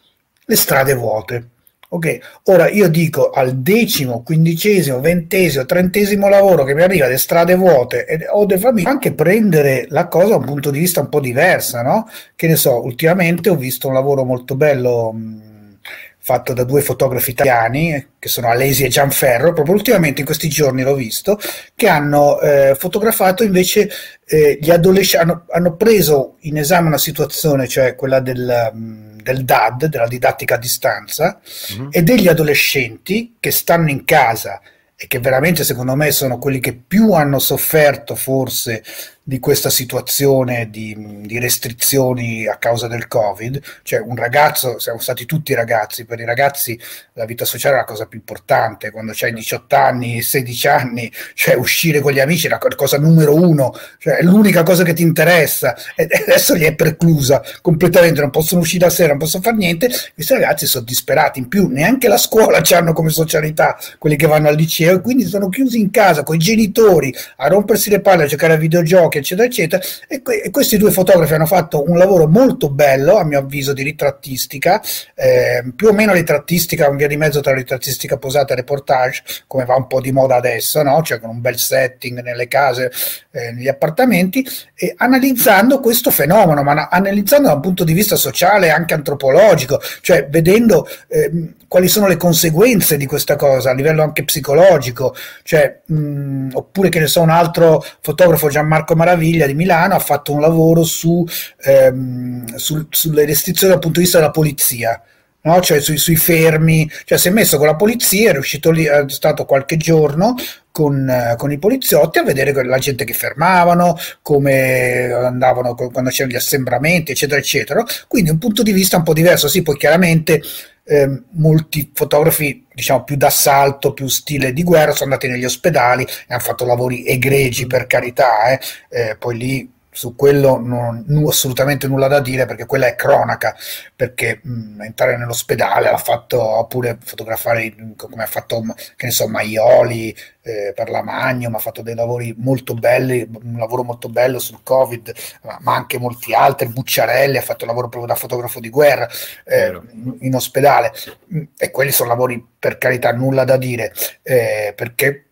le 0.44 0.56
strade 0.56 0.94
vuote 0.94 1.48
Ok, 1.94 2.18
ora 2.46 2.68
io 2.68 2.88
dico 2.88 3.30
al 3.30 3.58
decimo, 3.58 4.24
quindicesimo, 4.24 4.98
ventesimo, 4.98 5.64
trentesimo 5.64 6.28
lavoro 6.28 6.64
che 6.64 6.74
mi 6.74 6.82
arriva 6.82 7.06
le 7.06 7.18
strade 7.18 7.54
vuote 7.54 8.04
e, 8.04 8.26
o 8.32 8.44
le 8.46 8.58
famiglie, 8.58 8.88
anche 8.88 9.12
prendere 9.12 9.86
la 9.90 10.08
cosa 10.08 10.30
da 10.30 10.36
un 10.36 10.44
punto 10.44 10.72
di 10.72 10.80
vista 10.80 11.00
un 11.00 11.08
po' 11.08 11.20
diverso, 11.20 11.80
no? 11.82 12.08
Che 12.34 12.48
ne 12.48 12.56
so, 12.56 12.82
ultimamente 12.82 13.48
ho 13.48 13.54
visto 13.54 13.86
un 13.86 13.94
lavoro 13.94 14.24
molto 14.24 14.56
bello 14.56 15.12
mh, 15.12 15.78
fatto 16.18 16.52
da 16.52 16.64
due 16.64 16.80
fotografi 16.82 17.30
italiani 17.30 18.08
che 18.18 18.28
sono 18.28 18.48
Alesi 18.48 18.82
e 18.82 18.88
Gianferro, 18.88 19.52
proprio 19.52 19.76
ultimamente 19.76 20.18
in 20.18 20.26
questi 20.26 20.48
giorni 20.48 20.82
l'ho 20.82 20.96
visto, 20.96 21.38
che 21.76 21.86
hanno 21.86 22.40
eh, 22.40 22.74
fotografato 22.76 23.44
invece 23.44 23.88
eh, 24.26 24.58
gli 24.60 24.70
adolescenti, 24.70 25.24
hanno, 25.24 25.44
hanno, 25.48 25.76
preso 25.76 26.38
in 26.40 26.56
esame 26.58 26.88
una 26.88 26.98
situazione, 26.98 27.68
cioè 27.68 27.94
quella 27.94 28.18
del... 28.18 28.72
Mh, 28.74 29.13
del 29.24 29.44
DAD, 29.44 29.86
della 29.86 30.06
didattica 30.06 30.54
a 30.54 30.58
distanza, 30.58 31.40
mm-hmm. 31.72 31.88
e 31.90 32.02
degli 32.04 32.28
adolescenti 32.28 33.34
che 33.40 33.50
stanno 33.50 33.90
in 33.90 34.04
casa 34.04 34.60
e 34.94 35.08
che 35.08 35.18
veramente 35.18 35.64
secondo 35.64 35.96
me 35.96 36.12
sono 36.12 36.38
quelli 36.38 36.60
che 36.60 36.74
più 36.74 37.12
hanno 37.12 37.40
sofferto 37.40 38.14
forse 38.14 38.84
di 39.26 39.38
questa 39.38 39.70
situazione 39.70 40.68
di, 40.68 40.94
di, 41.22 41.38
restrizioni 41.38 42.46
a 42.46 42.56
causa 42.56 42.88
del 42.88 43.08
Covid, 43.08 43.58
cioè 43.82 44.00
un 44.00 44.16
ragazzo, 44.16 44.78
siamo 44.78 44.98
stati 44.98 45.24
tutti 45.24 45.54
ragazzi, 45.54 46.04
per 46.04 46.20
i 46.20 46.26
ragazzi 46.26 46.78
la 47.14 47.24
vita 47.24 47.46
sociale 47.46 47.76
è 47.76 47.78
la 47.78 47.84
cosa 47.84 48.04
più 48.04 48.18
importante, 48.18 48.90
quando 48.90 49.14
hai 49.18 49.32
18 49.32 49.76
anni, 49.76 50.20
16 50.20 50.68
anni, 50.68 51.10
cioè 51.32 51.54
uscire 51.54 52.00
con 52.00 52.12
gli 52.12 52.20
amici 52.20 52.46
è 52.46 52.50
la 52.50 52.58
cosa 52.58 52.98
numero 52.98 53.34
uno, 53.34 53.72
cioè 53.98 54.16
è 54.16 54.22
l'unica 54.22 54.62
cosa 54.62 54.84
che 54.84 54.92
ti 54.92 55.02
interessa. 55.02 55.74
E 55.96 56.06
adesso 56.26 56.54
gli 56.54 56.64
è 56.64 56.74
preclusa 56.74 57.42
completamente, 57.62 58.20
non 58.20 58.30
possono 58.30 58.60
uscire 58.60 58.84
la 58.84 58.90
sera, 58.90 59.08
non 59.08 59.18
possono 59.18 59.42
fare 59.42 59.56
niente, 59.56 59.88
questi 60.12 60.34
ragazzi 60.34 60.66
sono 60.66 60.84
disperati, 60.84 61.38
in 61.38 61.48
più 61.48 61.68
neanche 61.68 62.08
la 62.08 62.18
scuola 62.18 62.60
ci 62.60 62.74
hanno 62.74 62.92
come 62.92 63.08
socialità 63.08 63.78
quelli 63.98 64.16
che 64.16 64.26
vanno 64.26 64.48
al 64.48 64.56
liceo 64.56 64.96
e 64.96 65.00
quindi 65.00 65.24
sono 65.24 65.48
chiusi 65.48 65.78
in 65.78 65.90
casa 65.90 66.22
con 66.22 66.34
i 66.34 66.38
genitori 66.38 67.14
a 67.36 67.48
rompersi 67.48 67.88
le 67.88 68.00
palle, 68.00 68.24
a 68.24 68.26
giocare 68.26 68.52
a 68.52 68.56
videogiochi, 68.56 69.13
blocchi, 69.14 69.18
eccetera, 69.18 69.46
eccetera. 69.46 69.82
E, 70.08 70.22
que- 70.22 70.42
e, 70.42 70.50
questi 70.50 70.76
due 70.76 70.90
fotografi 70.90 71.34
hanno 71.34 71.46
fatto 71.46 71.88
un 71.88 71.96
lavoro 71.96 72.26
molto 72.26 72.70
bello, 72.70 73.16
a 73.16 73.24
mio 73.24 73.38
avviso, 73.38 73.72
di 73.72 73.82
ritrattistica, 73.82 74.82
eh, 75.14 75.64
più 75.74 75.88
o 75.88 75.92
meno 75.92 76.12
ritrattistica, 76.12 76.88
un 76.88 76.96
via 76.96 77.06
di 77.06 77.16
mezzo 77.16 77.40
tra 77.40 77.54
ritrattistica 77.54 78.16
posata 78.16 78.52
e 78.52 78.56
reportage, 78.56 79.22
come 79.46 79.64
va 79.64 79.76
un 79.76 79.86
po' 79.86 80.00
di 80.00 80.12
moda 80.12 80.36
adesso, 80.36 80.82
no? 80.82 81.02
cioè 81.02 81.20
con 81.20 81.30
un 81.30 81.40
bel 81.40 81.58
setting 81.58 82.20
nelle 82.20 82.48
case, 82.48 82.90
eh, 83.30 83.52
negli 83.52 83.68
appartamenti, 83.68 84.46
e 84.74 84.94
analizzando 84.96 85.80
questo 85.80 86.10
fenomeno, 86.10 86.62
ma 86.62 86.88
analizzando 86.90 87.48
da 87.48 87.54
un 87.54 87.60
punto 87.60 87.84
di 87.84 87.92
vista 87.92 88.16
sociale 88.16 88.66
e 88.66 88.70
anche 88.70 88.94
antropologico, 88.94 89.80
cioè 90.00 90.26
vedendo 90.28 90.86
eh, 91.08 91.30
quali 91.74 91.88
sono 91.88 92.06
le 92.06 92.16
conseguenze 92.16 92.96
di 92.96 93.04
questa 93.04 93.34
cosa 93.34 93.70
a 93.70 93.74
livello 93.74 94.04
anche 94.04 94.22
psicologico, 94.22 95.12
cioè, 95.42 95.80
mh, 95.84 96.50
oppure 96.52 96.88
che 96.88 97.00
ne 97.00 97.08
so, 97.08 97.20
un 97.20 97.30
altro 97.30 97.84
fotografo 98.00 98.48
Gianmarco 98.48 98.94
Maraviglia 98.94 99.44
di 99.44 99.54
Milano 99.54 99.96
ha 99.96 99.98
fatto 99.98 100.32
un 100.32 100.40
lavoro 100.40 100.84
su, 100.84 101.26
ehm, 101.64 102.54
sul, 102.54 102.86
sulle 102.90 103.26
restrizioni 103.26 103.72
dal 103.72 103.82
punto 103.82 103.98
di 103.98 104.04
vista 104.04 104.20
della 104.20 104.30
polizia. 104.30 105.02
No? 105.40 105.60
Cioè 105.60 105.80
sui, 105.80 105.96
sui, 105.96 106.14
fermi, 106.14 106.88
cioè 107.04 107.18
si 107.18 107.26
è 107.26 107.32
messo 107.32 107.58
con 107.58 107.66
la 107.66 107.74
polizia, 107.74 108.30
è 108.30 108.32
riuscito 108.34 108.70
lì, 108.70 108.84
è 108.84 109.04
stato 109.08 109.44
qualche 109.44 109.76
giorno 109.76 110.36
con, 110.70 111.34
con, 111.36 111.50
i 111.50 111.58
poliziotti 111.58 112.18
a 112.18 112.22
vedere 112.22 112.64
la 112.64 112.78
gente 112.78 113.04
che 113.04 113.14
fermavano, 113.14 113.98
come 114.22 115.10
andavano 115.12 115.74
quando 115.74 116.10
c'erano 116.10 116.34
gli 116.34 116.36
assembramenti, 116.36 117.10
eccetera, 117.10 117.40
eccetera. 117.40 117.84
Quindi 118.06 118.30
un 118.30 118.38
punto 118.38 118.62
di 118.62 118.72
vista 118.72 118.96
un 118.96 119.02
po' 119.02 119.12
diverso, 119.12 119.48
sì, 119.48 119.62
poi 119.62 119.76
chiaramente 119.76 120.40
eh, 120.84 121.22
molti 121.32 121.90
fotografi 121.94 122.66
diciamo 122.72 123.04
più 123.04 123.16
d'assalto, 123.16 123.92
più 123.92 124.06
stile 124.08 124.52
di 124.52 124.62
guerra 124.62 124.92
sono 124.92 125.12
andati 125.12 125.28
negli 125.28 125.44
ospedali 125.44 126.02
e 126.02 126.08
hanno 126.28 126.40
fatto 126.40 126.64
lavori 126.64 127.06
egregi 127.06 127.66
per 127.66 127.86
carità, 127.86 128.52
eh. 128.52 128.60
Eh, 128.88 129.16
poi 129.16 129.36
lì 129.36 129.72
su 129.94 130.16
quello 130.16 130.58
non, 130.58 131.04
non, 131.06 131.26
assolutamente 131.28 131.86
nulla 131.86 132.08
da 132.08 132.20
dire 132.20 132.46
perché 132.46 132.66
quella 132.66 132.86
è 132.86 132.96
cronaca, 132.96 133.54
perché 133.94 134.40
mh, 134.42 134.50
mm, 134.50 134.80
entrare 134.82 135.16
nell'ospedale 135.16 135.88
ha 135.88 135.96
fatto, 135.96 136.42
oppure 136.42 136.98
fotografare 137.00 137.94
come 137.96 138.24
ha 138.24 138.26
fatto 138.26 138.62
che 138.96 139.06
ne 139.06 139.12
so, 139.12 139.28
Maioli 139.28 140.14
eh, 140.42 140.72
per 140.74 140.90
la 140.90 141.02
Magnum, 141.02 141.54
ha 141.54 141.58
fatto 141.58 141.80
dei 141.80 141.94
lavori 141.94 142.34
molto 142.36 142.74
belli, 142.74 143.26
un 143.42 143.56
lavoro 143.56 143.84
molto 143.84 144.08
bello 144.08 144.40
sul 144.40 144.62
Covid, 144.64 145.12
ma, 145.42 145.58
ma 145.60 145.74
anche 145.76 145.98
molti 145.98 146.34
altri, 146.34 146.68
Bucciarelli 146.68 147.38
ha 147.38 147.42
fatto 147.42 147.62
un 147.64 147.70
lavoro 147.70 147.88
proprio 147.88 148.12
da 148.12 148.18
fotografo 148.18 148.58
di 148.58 148.70
guerra 148.70 149.08
eh, 149.44 149.80
in 150.20 150.34
ospedale. 150.34 150.92
Mm, 151.32 151.42
e 151.56 151.70
quelli 151.70 151.92
sono 151.92 152.08
lavori 152.08 152.44
per 152.58 152.78
carità 152.78 153.12
nulla 153.12 153.44
da 153.44 153.56
dire, 153.56 153.92
eh, 154.22 154.72
perché 154.76 155.23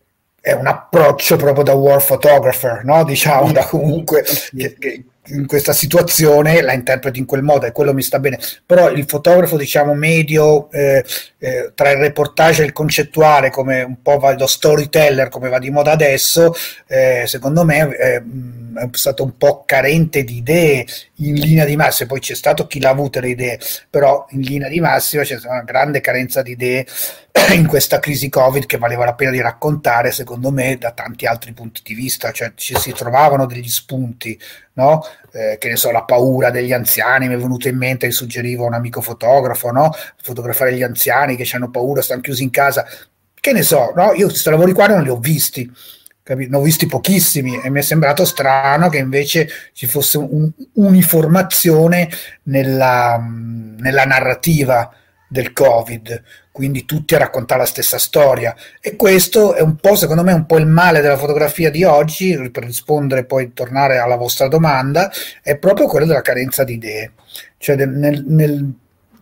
è 0.45 0.51
un 0.51 0.67
approccio 0.67 1.37
proprio 1.37 1.63
da 1.63 1.71
war 1.71 2.03
photographer, 2.03 2.83
no? 2.83 3.05
diciamo, 3.05 3.53
da 3.53 3.63
comunque 3.65 4.25
che, 4.53 4.75
che 4.77 5.03
in 5.27 5.47
questa 5.47 5.71
situazione 5.71 6.61
la 6.61 6.73
interpreto 6.73 7.17
in 7.17 7.25
quel 7.25 7.43
modo 7.43 7.65
e 7.65 7.71
quello 7.71 7.93
mi 7.93 8.01
sta 8.01 8.19
bene. 8.19 8.37
Però 8.65 8.91
il 8.91 9.05
fotografo, 9.07 9.55
diciamo, 9.55 9.93
medio 9.93 10.69
eh, 10.71 11.05
eh, 11.37 11.71
tra 11.73 11.91
il 11.91 11.99
reportage 11.99 12.61
e 12.61 12.65
il 12.65 12.73
concettuale, 12.73 13.51
come 13.51 13.83
un 13.83 14.01
po' 14.01 14.19
va 14.19 14.35
lo 14.37 14.45
storyteller, 14.45 15.29
come 15.29 15.47
va 15.47 15.59
di 15.59 15.69
moda 15.69 15.91
adesso, 15.91 16.53
eh, 16.87 17.23
secondo 17.25 17.63
me 17.63 17.95
eh, 17.95 18.21
è 18.75 18.87
stato 18.91 19.23
un 19.23 19.37
po' 19.37 19.63
carente 19.65 20.23
di 20.23 20.37
idee 20.37 20.85
in 21.17 21.35
linea 21.35 21.65
di 21.65 21.75
massima. 21.75 22.09
Poi 22.09 22.19
c'è 22.19 22.35
stato 22.35 22.67
chi 22.67 22.79
l'ha 22.79 22.89
avuto 22.89 23.19
le 23.19 23.29
idee, 23.29 23.59
però 23.89 24.25
in 24.29 24.41
linea 24.41 24.69
di 24.69 24.79
massima 24.79 25.23
c'è 25.23 25.37
stata 25.37 25.53
una 25.53 25.63
grande 25.63 26.01
carenza 26.01 26.41
di 26.41 26.51
idee 26.51 26.85
in 27.53 27.67
questa 27.67 27.99
crisi 27.99 28.29
Covid 28.29 28.65
che 28.65 28.77
valeva 28.77 29.05
la 29.05 29.15
pena 29.15 29.31
di 29.31 29.41
raccontare, 29.41 30.11
secondo 30.11 30.51
me, 30.51 30.77
da 30.77 30.91
tanti 30.91 31.25
altri 31.25 31.53
punti 31.53 31.81
di 31.83 31.93
vista, 31.93 32.31
cioè 32.31 32.53
ci 32.55 32.75
si 32.75 32.91
trovavano 32.91 33.45
degli 33.45 33.69
spunti, 33.69 34.39
no? 34.73 35.03
Eh, 35.31 35.57
che 35.59 35.69
ne 35.69 35.75
so, 35.75 35.91
la 35.91 36.03
paura 36.03 36.51
degli 36.51 36.71
anziani, 36.71 37.27
mi 37.27 37.33
è 37.33 37.37
venuto 37.37 37.67
in 37.67 37.77
mente, 37.77 38.07
che 38.07 38.13
suggeriva 38.13 38.63
un 38.65 38.73
amico 38.73 39.01
fotografo, 39.01 39.71
no? 39.71 39.91
Fotografare 40.21 40.75
gli 40.75 40.83
anziani 40.83 41.35
che 41.35 41.49
hanno 41.55 41.69
paura, 41.69 42.01
stanno 42.01 42.21
chiusi 42.21 42.43
in 42.43 42.49
casa, 42.49 42.85
che 43.39 43.51
ne 43.51 43.63
so, 43.63 43.91
no? 43.95 44.13
Io 44.13 44.27
questi 44.27 44.49
lavori 44.49 44.73
qua 44.73 44.87
non 44.87 45.03
li 45.03 45.09
ho 45.09 45.17
visti, 45.17 45.69
capito? 46.23 46.51
ne 46.51 46.57
ho 46.57 46.61
visti 46.61 46.87
pochissimi 46.87 47.61
e 47.61 47.69
mi 47.69 47.79
è 47.79 47.83
sembrato 47.83 48.25
strano 48.25 48.89
che 48.89 48.97
invece 48.97 49.49
ci 49.73 49.85
fosse 49.85 50.17
un, 50.17 50.49
un'uniformazione 50.73 52.09
nella, 52.43 53.21
nella 53.77 54.05
narrativa 54.05 54.89
del 55.27 55.51
Covid, 55.51 56.21
quindi 56.51 56.85
tutti 56.85 57.15
a 57.15 57.17
raccontare 57.17 57.61
la 57.61 57.65
stessa 57.65 57.97
storia. 57.97 58.55
E 58.79 58.95
questo 58.95 59.55
è 59.55 59.61
un 59.61 59.77
po', 59.77 59.95
secondo 59.95 60.23
me, 60.23 60.31
un 60.31 60.45
po' 60.45 60.59
il 60.59 60.67
male 60.67 61.01
della 61.01 61.17
fotografia 61.17 61.71
di 61.71 61.83
oggi, 61.83 62.49
per 62.51 62.63
rispondere 62.63 63.25
poi 63.25 63.51
tornare 63.51 63.97
alla 63.97 64.15
vostra 64.15 64.47
domanda, 64.47 65.11
è 65.41 65.57
proprio 65.57 65.87
quello 65.87 66.05
della 66.05 66.21
carenza 66.21 66.63
di 66.63 66.73
idee. 66.73 67.13
Cioè 67.57 67.75
nel, 67.77 68.23
nel 68.27 68.73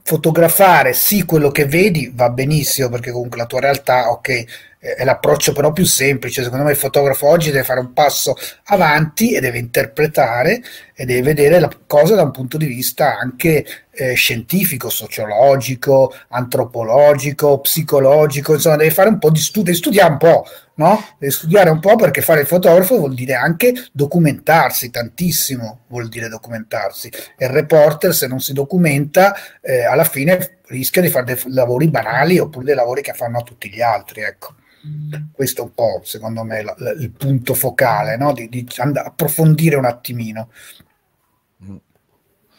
fotografare 0.03 0.93
sì 0.93 1.25
quello 1.25 1.51
che 1.51 1.65
vedi 1.65 2.11
va 2.13 2.29
benissimo 2.29 2.89
perché 2.89 3.11
comunque 3.11 3.37
la 3.37 3.45
tua 3.45 3.59
realtà 3.59 4.09
ok 4.09 4.45
è 4.81 5.03
l'approccio 5.03 5.53
però 5.53 5.71
più 5.71 5.85
semplice. 5.85 6.41
Secondo 6.41 6.65
me 6.65 6.71
il 6.71 6.77
fotografo 6.77 7.27
oggi 7.27 7.51
deve 7.51 7.63
fare 7.63 7.79
un 7.79 7.93
passo 7.93 8.35
avanti 8.65 9.33
e 9.33 9.39
deve 9.39 9.59
interpretare 9.59 10.61
e 10.95 11.05
deve 11.05 11.21
vedere 11.21 11.59
la 11.59 11.69
cosa 11.85 12.15
da 12.15 12.23
un 12.23 12.31
punto 12.31 12.57
di 12.57 12.65
vista 12.65 13.19
anche 13.19 13.63
eh, 13.91 14.13
scientifico, 14.15 14.89
sociologico, 14.89 16.11
antropologico, 16.29 17.59
psicologico, 17.59 18.53
insomma 18.53 18.77
deve 18.77 18.89
fare 18.89 19.09
un 19.09 19.19
po' 19.19 19.29
di 19.29 19.39
studio, 19.39 19.65
deve 19.65 19.77
studiare 19.77 20.11
un 20.13 20.17
po', 20.17 20.45
no? 20.81 21.03
Deve 21.17 21.31
studiare 21.31 21.69
un 21.69 21.79
po' 21.79 21.95
perché 21.95 22.21
fare 22.21 22.41
il 22.41 22.47
fotografo 22.47 22.97
vuol 22.97 23.13
dire 23.13 23.35
anche 23.35 23.73
documentarsi, 23.91 24.89
tantissimo 24.89 25.81
vuol 25.87 26.09
dire 26.09 26.27
documentarsi. 26.27 27.09
E 27.37 27.45
il 27.45 27.51
reporter 27.51 28.13
se 28.13 28.27
non 28.27 28.39
si 28.39 28.53
documenta 28.53 29.33
eh, 29.61 29.83
alla 29.83 30.03
fine 30.03 30.59
rischia 30.67 31.01
di 31.01 31.09
fare 31.09 31.25
dei 31.25 31.37
lavori 31.47 31.89
banali 31.89 32.39
oppure 32.39 32.65
dei 32.65 32.75
lavori 32.75 33.01
che 33.01 33.13
fanno 33.13 33.39
a 33.39 33.43
tutti 33.43 33.69
gli 33.69 33.81
altri, 33.81 34.21
ecco. 34.21 34.55
Questo 35.31 35.61
è 35.61 35.65
un 35.65 35.73
po', 35.73 36.01
secondo 36.03 36.43
me, 36.43 36.63
la, 36.63 36.73
la, 36.77 36.91
il 36.91 37.11
punto 37.11 37.53
focale, 37.53 38.17
no? 38.17 38.33
di, 38.33 38.49
di 38.49 38.67
and- 38.77 38.97
approfondire 38.97 39.75
un 39.75 39.85
attimino. 39.85 40.49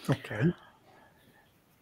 Ok. 0.06 0.54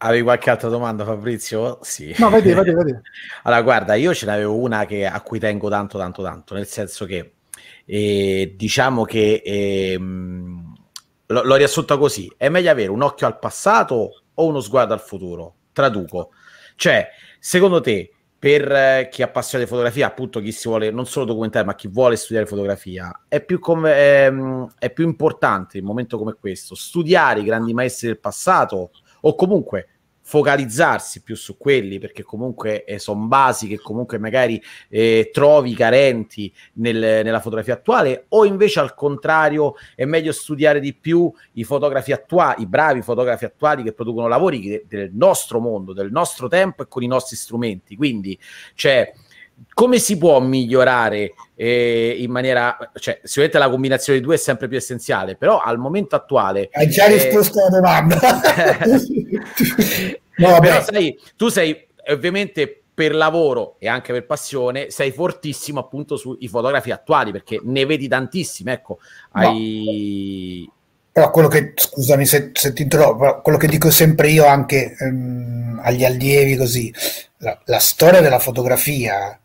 Avevi 0.03 0.23
qualche 0.23 0.49
altra 0.49 0.71
domanda, 0.71 1.05
Fabrizio? 1.05 1.79
Sì. 1.83 2.15
No, 2.19 2.31
vedi, 2.31 2.55
vedi, 2.55 2.73
vedi. 2.73 2.99
allora, 3.43 3.61
guarda, 3.61 3.95
io 3.95 4.15
ce 4.15 4.25
n'avevo 4.25 4.57
una 4.57 4.87
che, 4.87 5.05
a 5.05 5.21
cui 5.21 5.39
tengo 5.39 5.69
tanto, 5.69 5.99
tanto, 5.99 6.23
tanto, 6.23 6.55
nel 6.55 6.67
senso 6.67 7.05
che 7.05 7.35
eh, 7.85 8.55
diciamo 8.57 9.05
che 9.05 9.43
eh, 9.45 9.99
l- 9.99 10.55
l'ho 11.27 11.55
riassunta 11.55 11.99
così: 11.99 12.33
è 12.39 12.49
meglio 12.49 12.71
avere 12.71 12.91
un 12.91 13.03
occhio 13.03 13.27
al 13.27 13.39
passato 13.39 14.23
o 14.33 14.47
uno 14.47 14.61
sguardo 14.61 14.95
al 14.95 15.01
futuro? 15.01 15.57
Traduco. 15.73 16.31
Cioè, 16.77 17.09
secondo 17.39 17.83
te, 17.83 18.11
per 18.39 18.73
eh, 18.73 19.09
chi 19.13 19.21
ha 19.23 19.29
passione 19.29 19.65
di 19.65 19.69
fotografia, 19.71 20.07
appunto 20.07 20.41
chi 20.41 20.51
si 20.51 20.67
vuole 20.67 20.91
non 20.91 21.05
solo 21.05 21.27
documentare, 21.27 21.67
ma 21.67 21.75
chi 21.75 21.89
vuole 21.89 22.17
studiare 22.17 22.49
fotografia, 22.49 23.25
è 23.29 23.45
più, 23.45 23.59
com- 23.59 23.87
è, 23.87 24.25
ehm, 24.29 24.67
è 24.79 24.91
più 24.91 25.05
importante 25.05 25.77
in 25.77 25.83
un 25.83 25.91
momento 25.91 26.17
come 26.17 26.37
questo 26.41 26.75
studiare 26.75 27.41
i 27.41 27.45
grandi 27.45 27.75
maestri 27.75 28.07
del 28.07 28.19
passato 28.19 28.93
o 29.23 29.35
comunque 29.35 29.89
focalizzarsi 30.23 31.23
più 31.23 31.35
su 31.35 31.57
quelli 31.57 31.99
perché 31.99 32.23
comunque 32.23 32.85
eh, 32.85 33.01
sono 33.01 33.27
basi 33.27 33.67
che 33.67 33.81
comunque 33.81 34.17
magari 34.19 34.63
eh, 34.89 35.31
trovi 35.33 35.75
carenti 35.75 36.53
nel, 36.75 36.97
nella 36.97 37.41
fotografia 37.41 37.75
attuale 37.75 38.27
o 38.29 38.45
invece 38.45 38.79
al 38.79 38.95
contrario 38.95 39.75
è 39.97 40.05
meglio 40.05 40.31
studiare 40.31 40.79
di 40.79 40.95
più 40.95 41.33
i 41.55 41.65
fotografi 41.65 42.13
attuali, 42.13 42.63
i 42.63 42.67
bravi 42.67 43.03
fotografi 43.03 43.45
attuali 43.45 43.83
che 43.83 43.93
producono 43.93 44.29
lavori 44.29 44.85
del 44.87 45.11
nostro 45.13 45.59
mondo, 45.59 45.93
del 45.93 46.13
nostro 46.13 46.47
tempo 46.47 46.85
e 46.85 46.89
con 46.89 47.03
i 47.03 47.09
nostri 47.09 47.35
strumenti. 47.35 47.97
Quindi 47.97 48.39
c'è 48.77 49.13
come 49.73 49.99
si 49.99 50.19
può 50.19 50.41
migliorare 50.41 51.35
eh, 51.55 52.17
in 52.19 52.31
maniera, 52.31 52.77
cioè 52.95 53.21
sicuramente 53.23 53.59
la 53.59 53.71
combinazione 53.71 54.19
di 54.19 54.25
due 54.25 54.35
è 54.35 54.39
sempre 54.39 54.69
più 54.69 54.77
essenziale, 54.77 55.37
però 55.37 55.61
al 55.61 55.79
momento 55.79 56.17
attuale... 56.17 56.69
Hai 56.73 56.89
già 56.89 57.07
eh, 57.07 57.15
risposto 57.15 57.61
alla 57.61 57.77
domanda. 57.81 58.19
no, 60.37 60.61
però 60.61 60.83
sai, 60.83 61.19
tu 61.37 61.49
sei 61.49 61.89
ovviamente 62.11 62.83
per 62.93 63.15
lavoro 63.15 63.77
e 63.79 63.89
anche 63.89 64.13
per 64.13 64.27
passione 64.27 64.91
sei 64.91 65.11
fortissimo 65.11 65.81
appunto 65.81 66.17
sui 66.17 66.49
fotografi 66.49 66.91
attuali 66.91 67.33
perché 67.33 67.61
ne 67.63 67.87
vedi 67.87 68.09
tantissimi, 68.09 68.73
ecco, 68.73 68.99
hai... 69.33 70.65
No. 70.67 70.75
Però 71.13 71.31
quello 71.31 71.49
che, 71.49 71.73
scusami 71.75 72.25
se, 72.25 72.51
se 72.53 72.73
ti 72.73 72.83
interrompo, 72.83 73.41
quello 73.43 73.59
che 73.59 73.67
dico 73.67 73.91
sempre 73.91 74.29
io 74.29 74.47
anche 74.47 74.95
ehm, 74.97 75.81
agli 75.83 76.05
allievi 76.05 76.55
così, 76.57 76.95
la, 77.39 77.59
la 77.65 77.79
storia 77.81 78.21
della 78.21 78.39
fotografia 78.39 79.40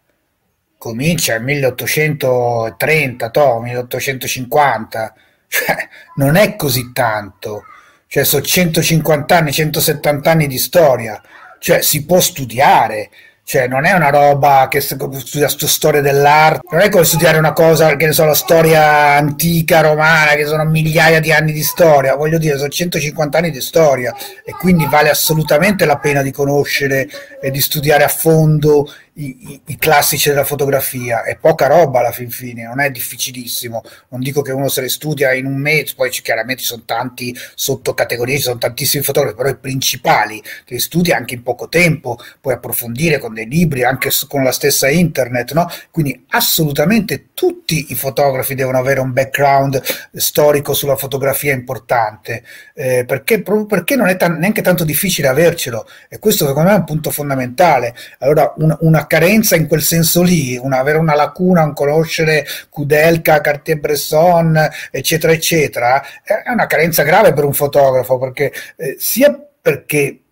comincia 0.86 1.34
nel 1.34 1.42
1830, 1.42 3.30
to, 3.32 3.60
1850, 3.60 5.14
cioè, 5.48 5.76
non 6.18 6.36
è 6.36 6.56
così 6.56 6.92
tanto, 6.94 7.64
cioè 8.06 8.24
sono 8.24 8.44
150 8.44 9.36
anni, 9.36 9.52
170 9.52 10.30
anni 10.30 10.46
di 10.46 10.60
storia, 10.60 11.20
cioè 11.58 11.82
si 11.82 12.06
può 12.06 12.20
studiare, 12.20 13.10
cioè, 13.48 13.68
non 13.68 13.86
è 13.86 13.94
una 13.94 14.10
roba 14.10 14.68
che 14.70 14.80
studia 14.80 15.48
storia 15.48 16.02
dell'arte, 16.02 16.68
non 16.72 16.82
è 16.82 16.90
come 16.90 17.04
studiare 17.04 17.38
una 17.38 17.54
cosa, 17.54 17.96
che 17.96 18.08
ne 18.08 18.12
so, 18.12 18.26
la 18.26 18.34
storia 18.34 19.16
antica 19.18 19.82
romana, 19.82 20.34
che 20.34 20.46
sono 20.46 20.66
migliaia 20.66 21.20
di 21.20 21.32
anni 21.32 21.52
di 21.52 21.62
storia. 21.62 22.16
Voglio 22.16 22.40
dire, 22.40 22.58
sono 22.58 22.70
150 22.70 23.38
anni 23.38 23.52
di 23.52 23.62
storia. 23.62 24.16
E 24.44 24.52
quindi 24.54 24.88
vale 24.88 25.12
assolutamente 25.12 25.86
la 25.86 26.00
pena 26.00 26.24
di 26.24 26.32
conoscere 26.32 27.08
e 27.40 27.52
di 27.52 27.62
studiare 27.62 28.04
a 28.04 28.08
fondo 28.08 28.92
i, 29.16 29.52
i, 29.52 29.62
i, 29.68 29.78
classici 29.78 30.30
della 30.30 30.44
fotografia. 30.44 31.24
È 31.24 31.38
poca 31.38 31.68
roba 31.68 32.00
alla 32.00 32.12
fin 32.12 32.30
fine, 32.30 32.64
non 32.64 32.80
è 32.80 32.90
difficilissimo. 32.90 33.84
Non 34.10 34.22
dico 34.22 34.42
che 34.42 34.52
uno 34.52 34.68
se 34.68 34.82
le 34.82 34.90
studia 34.90 35.34
in 35.34 35.46
un 35.46 35.58
mese, 35.58 35.94
poi 35.96 36.10
chiaramente 36.10 36.62
ci 36.62 36.68
sono 36.68 36.84
tanti 36.86 37.36
sottocategorie, 37.56 38.38
ci 38.38 38.44
sono 38.44 38.58
tantissimi 38.58 39.04
fotografi, 39.04 39.36
però 39.36 39.50
i 39.50 39.58
principali 39.58 40.42
che 40.64 40.80
studi 40.80 41.12
anche 41.12 41.36
in 41.36 41.44
poco 41.44 41.70
tempo, 41.70 42.18
puoi 42.42 42.56
approfondire 42.56 43.18
con 43.20 43.34
dei 43.34 43.48
libri, 43.48 43.84
anche 43.84 44.10
con 44.28 44.44
la 44.44 44.52
stessa 44.52 44.90
internet, 44.90 45.54
no? 45.54 45.70
Quindi 45.92 46.26
assolutamente 46.30 47.28
tutti 47.34 47.88
i 47.90 47.96
fotografi 47.96 48.56
devono 48.56 48.78
avere 48.78 49.00
un 49.00 49.14
background 49.14 49.82
storico 50.14 50.74
sulla 50.74 50.96
fotografia 50.96 51.54
importante, 51.54 52.44
eh, 52.74 53.06
perché, 53.06 53.42
proprio 53.42 53.66
perché 53.66 53.96
non 53.96 54.08
è 54.08 54.18
t- 54.18 54.28
neanche 54.28 54.62
tanto 54.62 54.84
difficile 54.84 55.28
avercelo 55.28 55.88
e 56.10 56.20
questo 56.20 56.46
secondo 56.46 56.70
me 56.70 56.76
è 56.76 56.80
un 56.80 56.86
punto 56.86 57.12
fondamentale. 57.12 57.96
Allora, 58.20 58.54
una, 58.58 58.78
una 58.82 59.05
carenza 59.06 59.56
in 59.56 59.68
quel 59.68 59.82
senso 59.82 60.22
lì, 60.22 60.58
una, 60.58 60.80
avere 60.80 60.98
una 60.98 61.16
lacuna, 61.16 61.64
un 61.64 61.74
conoscere 61.74 62.46
Kudelka, 62.70 63.42
Cartier-Bresson, 63.42 64.70
eccetera, 64.92 65.34
eccetera, 65.34 66.04
è 66.24 66.50
una 66.52 66.68
carenza 66.68 67.04
grave 67.04 67.34
per 67.34 67.44
un 67.44 67.54
fotografo, 67.54 68.18
perché 68.18 68.52
eh, 68.78 68.96
sia 68.98 69.38
perché 69.62 70.25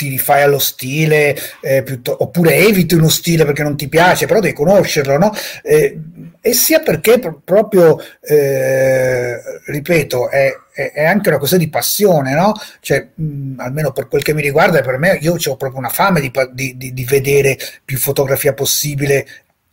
ti 0.00 0.08
rifai 0.08 0.40
allo 0.40 0.58
stile, 0.58 1.36
eh, 1.60 1.82
piuttosto, 1.82 2.24
oppure 2.24 2.54
eviti 2.54 2.94
uno 2.94 3.10
stile 3.10 3.44
perché 3.44 3.62
non 3.62 3.76
ti 3.76 3.86
piace, 3.86 4.24
però 4.24 4.40
devi 4.40 4.54
conoscerlo, 4.54 5.18
no? 5.18 5.30
Eh, 5.62 5.98
e 6.40 6.54
sia 6.54 6.80
perché 6.80 7.18
pr- 7.18 7.40
proprio, 7.44 7.98
eh, 8.22 9.36
ripeto, 9.66 10.30
è, 10.30 10.50
è, 10.72 10.92
è, 10.92 11.04
anche 11.04 11.28
una 11.28 11.36
cosa 11.36 11.58
di 11.58 11.68
passione, 11.68 12.32
no? 12.32 12.54
Cioè, 12.80 13.08
mh, 13.14 13.60
almeno 13.60 13.92
per 13.92 14.08
quel 14.08 14.22
che 14.22 14.32
mi 14.32 14.40
riguarda, 14.40 14.80
per 14.80 14.96
me, 14.96 15.18
io 15.20 15.34
ho 15.34 15.56
proprio 15.56 15.78
una 15.78 15.90
fame 15.90 16.22
di, 16.22 16.32
di, 16.52 16.76
di, 16.78 16.94
di 16.94 17.04
vedere 17.04 17.58
più 17.84 17.98
fotografia 17.98 18.54
possibile 18.54 19.26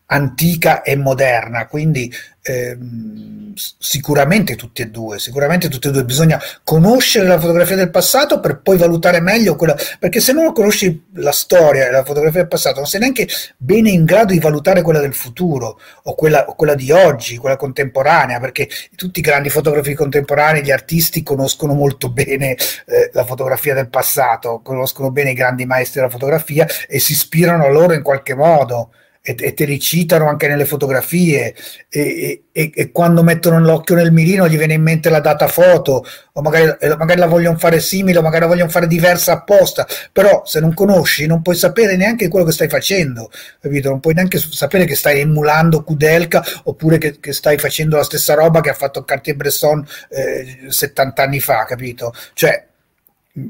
antica 0.07 0.83
e 0.83 0.95
moderna, 0.95 1.67
quindi 1.67 2.11
ehm, 2.41 3.53
sicuramente 3.55 4.55
tutti 4.55 4.81
e 4.81 4.87
due, 4.87 5.19
sicuramente 5.19 5.67
tutti 5.67 5.89
e 5.89 5.91
due, 5.91 6.05
bisogna 6.05 6.39
conoscere 6.63 7.27
la 7.27 7.39
fotografia 7.39 7.75
del 7.75 7.89
passato 7.89 8.39
per 8.39 8.61
poi 8.61 8.77
valutare 8.77 9.19
meglio 9.19 9.57
quella, 9.57 9.75
perché 9.99 10.21
se 10.21 10.31
non 10.31 10.53
conosci 10.53 11.07
la 11.15 11.33
storia 11.33 11.87
e 11.87 11.91
la 11.91 12.05
fotografia 12.05 12.39
del 12.39 12.47
passato 12.47 12.77
non 12.77 12.87
sei 12.87 13.01
neanche 13.01 13.27
bene 13.57 13.89
in 13.89 14.05
grado 14.05 14.31
di 14.31 14.39
valutare 14.39 14.81
quella 14.81 15.01
del 15.01 15.13
futuro 15.13 15.77
o 16.03 16.15
quella, 16.15 16.47
o 16.47 16.55
quella 16.55 16.75
di 16.75 16.89
oggi, 16.91 17.35
quella 17.35 17.57
contemporanea, 17.57 18.39
perché 18.39 18.69
tutti 18.95 19.19
i 19.19 19.23
grandi 19.23 19.49
fotografi 19.49 19.93
contemporanei, 19.93 20.63
gli 20.63 20.71
artisti 20.71 21.21
conoscono 21.21 21.73
molto 21.73 22.09
bene 22.09 22.55
eh, 22.85 23.09
la 23.11 23.25
fotografia 23.25 23.73
del 23.73 23.89
passato, 23.89 24.61
conoscono 24.63 25.11
bene 25.11 25.31
i 25.31 25.35
grandi 25.35 25.65
maestri 25.65 25.99
della 25.99 26.11
fotografia 26.11 26.65
e 26.87 26.99
si 26.99 27.11
ispirano 27.11 27.65
a 27.65 27.69
loro 27.69 27.93
in 27.93 28.03
qualche 28.03 28.33
modo 28.33 28.91
e, 29.27 29.35
e 29.37 29.53
te 29.53 29.65
li 29.65 29.77
citano 29.77 30.29
anche 30.29 30.47
nelle 30.47 30.63
fotografie 30.63 31.53
e, 31.89 32.43
e, 32.49 32.71
e, 32.73 32.91
quando 32.91 33.23
mettono 33.23 33.59
l'occhio 33.59 33.95
nel 33.95 34.13
mirino 34.13 34.47
gli 34.47 34.57
viene 34.57 34.75
in 34.75 34.81
mente 34.81 35.09
la 35.09 35.19
data 35.19 35.47
foto 35.47 36.05
o 36.31 36.41
magari, 36.41 36.77
magari, 36.97 37.19
la 37.19 37.27
vogliono 37.27 37.57
fare 37.57 37.81
simile 37.81 38.19
o 38.19 38.21
magari 38.21 38.43
la 38.43 38.47
vogliono 38.47 38.69
fare 38.69 38.87
diversa 38.87 39.33
apposta 39.33 39.85
però 40.13 40.43
se 40.45 40.61
non 40.61 40.73
conosci 40.73 41.25
non 41.25 41.41
puoi 41.41 41.57
sapere 41.57 41.97
neanche 41.97 42.29
quello 42.29 42.45
che 42.45 42.53
stai 42.53 42.69
facendo 42.69 43.29
capito? 43.59 43.89
non 43.89 43.99
puoi 43.99 44.13
neanche 44.13 44.37
sapere 44.37 44.85
che 44.85 44.95
stai 44.95 45.19
emulando 45.19 45.83
Kudelka 45.83 46.41
oppure 46.63 46.97
che, 46.97 47.19
che 47.19 47.33
stai 47.33 47.57
facendo 47.57 47.97
la 47.97 48.03
stessa 48.03 48.33
roba 48.33 48.61
che 48.61 48.69
ha 48.69 48.75
fatto 48.75 49.03
Cartier-Bresson 49.03 49.85
eh, 50.09 50.57
70 50.69 51.21
anni 51.21 51.41
fa 51.41 51.65
capito? 51.65 52.13
cioè 52.33 52.65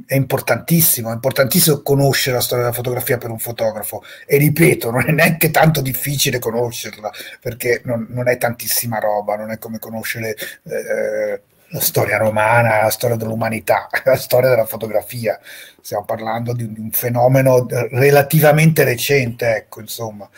è 0.05 0.15
importantissimo, 0.15 1.11
è 1.11 1.13
importantissimo 1.13 1.81
conoscere 1.81 2.35
la 2.35 2.41
storia 2.41 2.65
della 2.65 2.75
fotografia 2.75 3.17
per 3.17 3.29
un 3.29 3.39
fotografo 3.39 4.03
e 4.25 4.37
ripeto, 4.37 4.91
non 4.91 5.07
è 5.07 5.11
neanche 5.11 5.49
tanto 5.51 5.81
difficile 5.81 6.39
conoscerla 6.39 7.09
perché 7.39 7.81
non, 7.85 8.07
non 8.09 8.27
è 8.27 8.37
tantissima 8.37 8.99
roba, 8.99 9.35
non 9.35 9.51
è 9.51 9.57
come 9.57 9.79
conoscere 9.79 10.35
eh, 10.63 11.41
la 11.69 11.79
storia 11.79 12.17
romana, 12.17 12.81
la 12.83 12.89
storia 12.89 13.15
dell'umanità, 13.15 13.87
la 14.03 14.17
storia 14.17 14.49
della 14.49 14.65
fotografia, 14.65 15.39
stiamo 15.81 16.05
parlando 16.05 16.53
di 16.53 16.63
un, 16.63 16.73
di 16.73 16.79
un 16.79 16.91
fenomeno 16.91 17.65
relativamente 17.67 18.83
recente, 18.83 19.55
ecco, 19.55 19.79
insomma. 19.79 20.29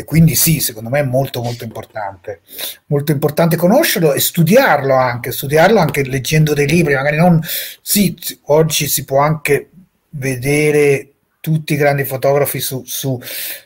E 0.00 0.04
quindi 0.04 0.34
sì, 0.34 0.60
secondo 0.60 0.88
me 0.88 1.00
è 1.00 1.04
molto 1.04 1.42
molto 1.42 1.64
importante. 1.64 2.40
Molto 2.86 3.12
importante 3.12 3.56
conoscerlo 3.56 4.12
e 4.14 4.20
studiarlo 4.20 4.94
anche, 4.94 5.30
studiarlo 5.30 5.78
anche 5.78 6.04
leggendo 6.04 6.54
dei 6.54 6.66
libri, 6.66 6.94
magari 6.94 7.16
non 7.16 7.40
sì, 7.82 8.16
oggi 8.46 8.88
si 8.88 9.04
può 9.04 9.20
anche 9.20 9.68
vedere 10.10 11.12
tutti 11.40 11.72
i 11.72 11.76
grandi 11.76 12.04
fotografi 12.04 12.60
su, 12.60 12.82
su, 12.84 13.18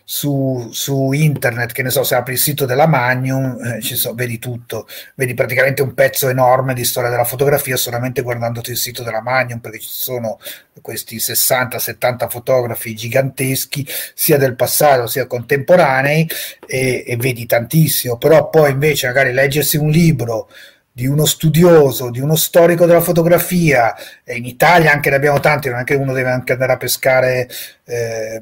su, 0.05 0.69
su, 0.71 1.11
internet, 1.13 1.73
che 1.73 1.83
ne 1.83 1.91
so, 1.91 2.05
se 2.05 2.15
apri 2.15 2.35
il 2.35 2.39
sito 2.39 2.67
della 2.67 2.87
Magnum, 2.87 3.59
eh, 3.65 3.83
so, 3.83 4.15
vedi 4.15 4.39
tutto, 4.39 4.87
vedi 5.17 5.35
praticamente 5.35 5.83
un 5.83 5.93
pezzo 5.93 6.29
enorme 6.29 6.73
di 6.73 6.85
storia 6.85 7.11
della 7.11 7.25
fotografia 7.25 7.77
solamente 7.77 8.23
guardandoti 8.23 8.71
il 8.71 8.77
sito 8.77 9.03
della 9.03 9.21
Magnum, 9.23 9.59
perché 9.59 9.81
ci 9.81 9.89
sono 9.91 10.39
questi 10.81 11.17
60-70 11.17 12.29
fotografi 12.29 12.95
giganteschi, 12.95 13.85
sia 14.15 14.39
del 14.39 14.55
passato 14.55 15.09
sia 15.09 15.27
contemporanei, 15.27 16.29
e, 16.67 17.03
e 17.05 17.17
vedi 17.17 17.45
tantissimo, 17.45 18.19
però 18.19 18.51
poi 18.51 18.71
invece 18.71 19.09
magari 19.09 19.33
leggersi 19.33 19.77
un 19.77 19.91
libro, 19.91 20.49
di 20.97 21.09
uno 21.09 21.25
studioso, 21.25 22.09
di 22.09 22.21
uno 22.21 22.37
storico 22.37 22.87
della 22.87 23.01
fotografia, 23.01 23.97
e 24.23 24.37
in 24.37 24.45
Italia 24.45 24.93
anche 24.93 25.11
ne 25.11 25.17
abbiamo 25.17 25.41
tanti, 25.41 25.69
non 25.69 25.81
è 25.81 25.85
che 25.85 25.97
uno 25.97 26.13
deve 26.13 26.31
anche 26.31 26.53
andare 26.53 26.73
a 26.73 26.77
pescare 26.77 27.49
eh, 27.85 28.41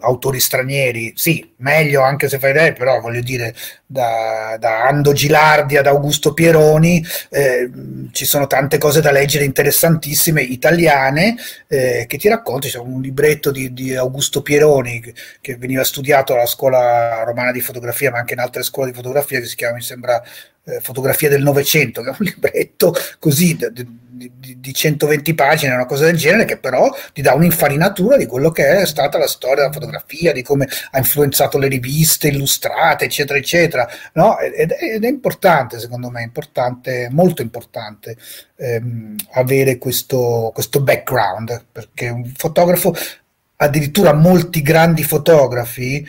autori 0.00 0.40
stranieri, 0.40 1.12
sì, 1.16 1.54
meglio 1.56 2.02
anche 2.02 2.28
se 2.28 2.38
fai 2.38 2.52
lei, 2.52 2.72
però 2.72 3.00
voglio 3.00 3.20
dire, 3.20 3.54
da, 3.86 4.56
da 4.58 4.86
Ando 4.86 5.12
Gilardi 5.12 5.76
ad 5.76 5.86
Augusto 5.86 6.34
Pieroni 6.34 7.04
eh, 7.30 7.70
ci 8.12 8.24
sono 8.24 8.46
tante 8.46 8.78
cose 8.78 9.00
da 9.00 9.10
leggere 9.10 9.44
interessantissime, 9.44 10.42
italiane, 10.42 11.36
eh, 11.66 12.04
che 12.06 12.18
ti 12.18 12.28
racconto, 12.28 12.68
c'è 12.68 12.78
un 12.78 13.00
libretto 13.00 13.50
di, 13.50 13.72
di, 13.72 13.94
Augusto 13.96 14.42
Pieroni 14.42 15.00
che, 15.00 15.14
che 15.40 15.56
veniva 15.56 15.84
studiato 15.84 16.34
alla 16.34 16.46
scuola 16.46 17.22
romana 17.24 17.52
di 17.52 17.60
fotografia, 17.60 18.10
ma 18.10 18.18
anche 18.18 18.34
in 18.34 18.40
altre 18.40 18.62
scuole 18.62 18.90
di 18.90 18.96
fotografia, 18.96 19.40
che 19.40 19.46
si 19.46 19.56
chiama, 19.56 19.76
mi 19.76 19.82
sembra, 19.82 20.22
eh, 20.64 20.80
fotografia 20.80 21.28
del 21.28 21.42
Novecento, 21.42 22.02
che 22.02 22.10
è 22.10 22.14
un 22.18 22.26
libretto 22.26 22.94
così 23.18 23.56
di, 23.56 24.06
di, 24.18 24.60
di, 24.60 24.74
120 24.74 25.34
pagine, 25.34 25.72
una 25.72 25.86
cosa 25.86 26.04
del 26.04 26.16
genere, 26.16 26.44
che 26.44 26.58
però 26.58 26.90
ti 27.12 27.22
dà 27.22 27.34
un'infarinatura 27.34 28.16
di 28.16 28.26
quello 28.26 28.50
che 28.50 28.80
è 28.80 28.86
stata 28.86 29.16
la 29.16 29.26
storia 29.26 29.62
della 29.62 29.72
fotografia, 29.72 30.32
di 30.32 30.42
come 30.42 30.68
ha 30.90 30.98
influenzato 30.98 31.56
le 31.56 31.68
riviste 31.68 32.28
illustrate, 32.28 33.06
eccetera, 33.06 33.38
eccetera. 33.38 33.88
No? 34.14 34.38
Ed, 34.38 34.74
ed, 34.78 35.04
è, 35.04 35.08
importante, 35.08 35.78
secondo 35.78 36.10
me, 36.10 36.22
importante, 36.22 37.08
molto 37.10 37.40
importante 37.40 38.16
ehm, 38.56 39.16
avere 39.32 39.78
questo, 39.78 40.50
questo 40.52 40.82
background, 40.82 41.64
perché 41.70 42.08
un 42.08 42.24
fotografo, 42.36 42.94
addirittura 43.56 44.12
molti 44.12 44.60
grandi 44.60 45.02
fotografi, 45.02 46.06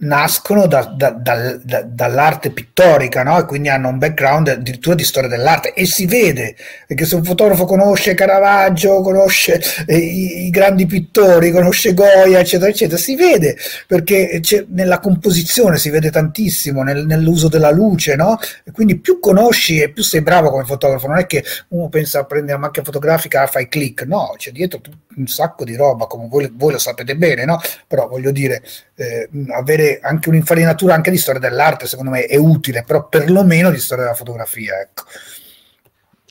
nascono 0.00 0.66
da, 0.66 0.84
da, 0.84 1.10
da, 1.10 1.82
dall'arte 1.82 2.50
pittorica, 2.50 3.22
no? 3.22 3.38
E 3.38 3.44
quindi 3.44 3.68
hanno 3.68 3.88
un 3.88 3.98
background 3.98 4.48
addirittura 4.48 4.94
di 4.94 5.04
storia 5.04 5.28
dell'arte 5.28 5.74
e 5.74 5.86
si 5.86 6.06
vede, 6.06 6.56
perché 6.86 7.04
se 7.04 7.16
un 7.16 7.24
fotografo 7.24 7.64
conosce 7.64 8.14
Caravaggio, 8.14 9.00
conosce 9.02 9.60
eh, 9.86 9.96
i, 9.96 10.46
i, 10.46 10.50
grandi 10.50 10.86
pittori, 10.86 11.50
conosce 11.50 11.92
Goya, 11.94 12.38
eccetera, 12.38 12.70
eccetera, 12.70 12.98
si 12.98 13.14
vede, 13.14 13.56
perché 13.86 14.40
nella 14.68 15.00
composizione 15.00 15.78
si 15.78 15.90
vede 15.90 16.10
tantissimo, 16.10 16.82
nel, 16.82 17.04
nell'uso 17.04 17.48
della 17.48 17.70
luce, 17.70 18.16
no? 18.16 18.38
E 18.64 18.70
quindi 18.70 18.98
più 18.98 19.20
conosci 19.20 19.80
e 19.80 19.90
più 19.90 20.02
sei 20.02 20.22
bravo 20.22 20.50
come 20.50 20.64
fotografo, 20.64 21.08
non 21.08 21.18
è 21.18 21.26
che 21.26 21.44
uno 21.68 21.88
pensa 21.88 22.20
a 22.20 22.24
prendere 22.24 22.54
la 22.54 22.64
macchina 22.64 22.84
fotografica, 22.84 23.46
fai 23.46 23.68
click, 23.68 24.04
no, 24.04 24.34
c'è 24.36 24.50
dietro 24.50 24.80
un 25.16 25.26
sacco 25.26 25.64
di 25.64 25.76
roba, 25.76 26.06
come 26.06 26.26
voi, 26.28 26.50
voi 26.54 26.72
lo 26.72 26.78
sapete 26.78 27.16
bene, 27.16 27.44
no? 27.44 27.60
Però 27.86 28.08
voglio 28.08 28.30
dire, 28.30 28.62
eh, 29.00 29.28
avere 29.54 30.00
anche 30.02 30.28
un'infarinatura 30.28 30.94
anche 30.94 31.10
di 31.10 31.16
storia 31.16 31.40
dell'arte, 31.40 31.86
secondo 31.86 32.10
me 32.10 32.26
è 32.26 32.36
utile, 32.36 32.84
però 32.84 33.08
perlomeno 33.08 33.70
di 33.70 33.78
storia 33.78 34.04
della 34.04 34.16
fotografia, 34.16 34.78
ecco. 34.78 35.04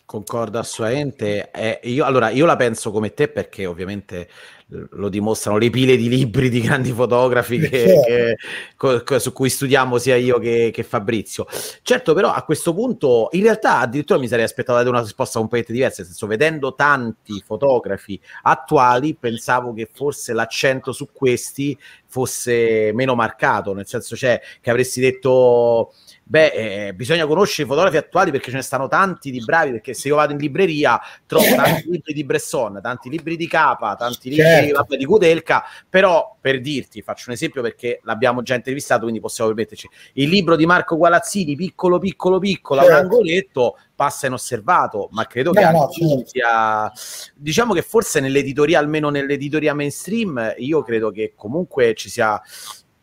Concordo 0.05 0.57
assolutamente. 0.57 1.51
Eh, 1.51 1.79
io, 1.83 2.03
allora, 2.03 2.29
io 2.29 2.45
la 2.45 2.55
penso 2.55 2.91
come 2.91 3.13
te 3.13 3.27
perché 3.27 3.65
ovviamente 3.67 4.27
lo 4.69 5.09
dimostrano 5.09 5.57
le 5.57 5.69
pile 5.69 5.97
di 5.97 6.07
libri 6.07 6.49
di 6.49 6.61
grandi 6.61 6.91
fotografi 6.91 7.57
che, 7.59 7.69
certo. 7.69 8.95
che, 8.95 9.03
co, 9.03 9.19
su 9.19 9.33
cui 9.33 9.49
studiamo 9.49 9.97
sia 9.97 10.15
io 10.15 10.37
che, 10.37 10.69
che, 10.71 10.83
Fabrizio. 10.83 11.47
Certo, 11.81 12.13
però 12.13 12.31
a 12.31 12.43
questo 12.43 12.73
punto, 12.73 13.29
in 13.31 13.41
realtà, 13.41 13.79
addirittura 13.79 14.19
mi 14.19 14.27
sarei 14.27 14.45
aspettato 14.45 14.87
una 14.87 15.01
risposta 15.01 15.39
completamente 15.39 15.73
diversa, 15.73 16.01
nel 16.01 16.11
senso, 16.11 16.27
vedendo 16.27 16.75
tanti 16.75 17.41
fotografi 17.43 18.19
attuali, 18.43 19.15
pensavo 19.15 19.73
che 19.73 19.89
forse 19.91 20.33
l'accento 20.33 20.91
su 20.91 21.09
questi 21.11 21.77
fosse 22.05 22.91
meno 22.93 23.15
marcato, 23.15 23.73
nel 23.73 23.87
senso 23.87 24.15
cioè, 24.15 24.39
che 24.61 24.69
avresti 24.69 25.01
detto 25.01 25.93
beh, 26.29 26.87
eh, 26.87 26.93
bisogna 26.93 27.25
conoscere 27.25 27.63
i 27.63 27.65
fotografi 27.65 27.97
attuali 27.97 28.29
perché 28.29 28.51
ce 28.51 28.57
ne 28.57 28.61
stanno 28.61 28.87
tanti 28.87 29.31
di 29.31 29.43
bravi, 29.43 29.71
perché 29.71 29.95
se 29.95 30.09
io 30.09 30.15
vado 30.15 30.31
in 30.33 30.37
libreria 30.37 31.01
trovo 31.25 31.43
tanti 31.55 31.89
libri 31.89 32.13
di 32.13 32.23
Bresson, 32.23 32.79
tanti 32.83 33.09
libri 33.09 33.35
di 33.35 33.47
Capa, 33.47 33.95
tanti 33.95 34.29
libri 34.29 34.45
certo. 34.45 34.95
di 34.95 35.05
Kudelka, 35.05 35.63
però 35.89 36.37
per 36.39 36.61
dirti, 36.61 37.01
faccio 37.01 37.25
un 37.29 37.33
esempio 37.33 37.63
perché 37.63 37.99
l'abbiamo 38.03 38.43
già 38.43 38.53
intervistato, 38.53 39.01
quindi 39.01 39.19
possiamo 39.19 39.49
permetterci, 39.49 39.89
il 40.13 40.29
libro 40.29 40.55
di 40.55 40.67
Marco 40.67 40.97
Gualazzini, 40.97 41.55
piccolo, 41.55 41.97
piccolo, 41.97 42.37
piccolo, 42.37 42.81
certo. 42.81 42.95
un 42.95 43.01
angoletto, 43.01 43.77
passa 43.95 44.27
inosservato, 44.27 45.09
ma 45.11 45.25
credo 45.25 45.51
che 45.51 45.63
no, 45.63 45.89
certo. 45.89 46.23
sia... 46.27 46.91
Diciamo 47.33 47.73
che 47.73 47.81
forse 47.81 48.19
nell'editoria, 48.19 48.77
almeno 48.77 49.09
nell'editoria 49.09 49.73
mainstream, 49.73 50.53
io 50.57 50.83
credo 50.83 51.09
che 51.09 51.33
comunque 51.35 51.95
ci 51.95 52.07
sia 52.07 52.39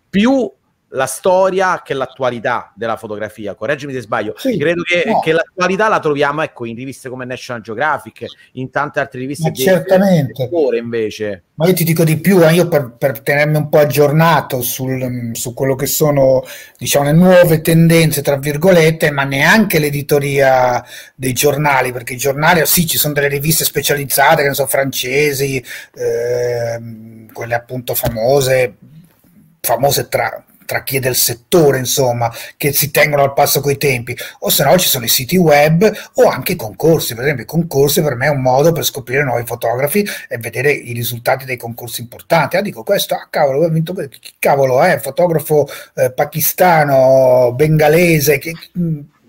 più 0.08 0.48
la 0.96 1.06
storia 1.06 1.82
che 1.84 1.94
l'attualità 1.94 2.72
della 2.74 2.96
fotografia. 2.96 3.54
Correggimi 3.54 3.92
se 3.92 4.00
sbaglio. 4.00 4.34
Sì, 4.36 4.56
Credo 4.56 4.82
che, 4.82 5.04
no. 5.06 5.20
che, 5.20 5.32
l'attualità 5.32 5.88
la 5.88 6.00
troviamo 6.00 6.42
ecco, 6.42 6.64
in 6.64 6.74
riviste 6.74 7.08
come 7.08 7.24
National 7.24 7.62
Geographic, 7.62 8.24
in 8.52 8.70
tante 8.70 8.98
altre 8.98 9.20
riviste. 9.20 9.48
Ma 9.48 9.54
certamente. 9.54 10.48
Ore 10.50 10.78
invece. 10.78 11.42
Ma 11.54 11.66
io 11.66 11.74
ti 11.74 11.84
dico 11.84 12.02
di 12.02 12.18
più, 12.18 12.42
eh, 12.42 12.52
io 12.52 12.68
per, 12.68 12.96
per, 12.98 13.20
tenermi 13.20 13.56
un 13.56 13.68
po' 13.68 13.78
aggiornato 13.78 14.60
sul, 14.62 15.30
su 15.32 15.54
quello 15.54 15.74
che 15.74 15.86
sono 15.86 16.44
diciamo, 16.78 17.06
le 17.06 17.12
nuove 17.12 17.60
tendenze, 17.60 18.22
tra 18.22 18.36
virgolette, 18.36 19.10
ma 19.10 19.24
neanche 19.24 19.78
l'editoria 19.78 20.84
dei 21.14 21.32
giornali, 21.32 21.92
perché 21.92 22.14
i 22.14 22.18
giornali, 22.18 22.64
sì, 22.66 22.86
ci 22.86 22.98
sono 22.98 23.14
delle 23.14 23.28
riviste 23.28 23.64
specializzate, 23.64 24.42
che 24.42 24.48
ne 24.48 24.54
so, 24.54 24.66
francesi, 24.66 25.62
eh, 25.94 27.26
quelle 27.32 27.54
appunto 27.54 27.94
famose, 27.94 28.76
famose 29.60 30.08
tra, 30.08 30.44
tra 30.66 30.82
chi 30.82 30.96
è 30.96 31.00
del 31.00 31.16
settore, 31.16 31.78
insomma, 31.78 32.30
che 32.58 32.72
si 32.72 32.90
tengono 32.90 33.22
al 33.22 33.32
passo 33.32 33.60
coi 33.60 33.78
tempi, 33.78 34.14
o 34.40 34.50
se 34.50 34.64
no 34.64 34.76
ci 34.76 34.88
sono 34.88 35.06
i 35.06 35.08
siti 35.08 35.36
web 35.36 35.90
o 36.14 36.28
anche 36.28 36.52
i 36.52 36.56
concorsi. 36.56 37.14
Per 37.14 37.24
esempio, 37.24 37.44
i 37.44 37.46
concorsi 37.46 38.02
per 38.02 38.16
me 38.16 38.26
è 38.26 38.30
un 38.30 38.42
modo 38.42 38.72
per 38.72 38.84
scoprire 38.84 39.24
nuovi 39.24 39.44
fotografi 39.46 40.06
e 40.28 40.36
vedere 40.36 40.70
i 40.72 40.92
risultati 40.92 41.46
dei 41.46 41.56
concorsi 41.56 42.02
importanti. 42.02 42.56
Ah, 42.56 42.60
dico 42.60 42.82
questo, 42.82 43.14
ah, 43.14 43.28
cavolo, 43.30 43.64
ho 43.64 43.68
vinto 43.68 43.94
chi 43.94 44.34
cavolo 44.38 44.82
è? 44.82 44.98
fotografo 44.98 45.68
eh, 45.94 46.12
pakistano, 46.12 47.52
bengalese, 47.54 48.38
che, 48.38 48.52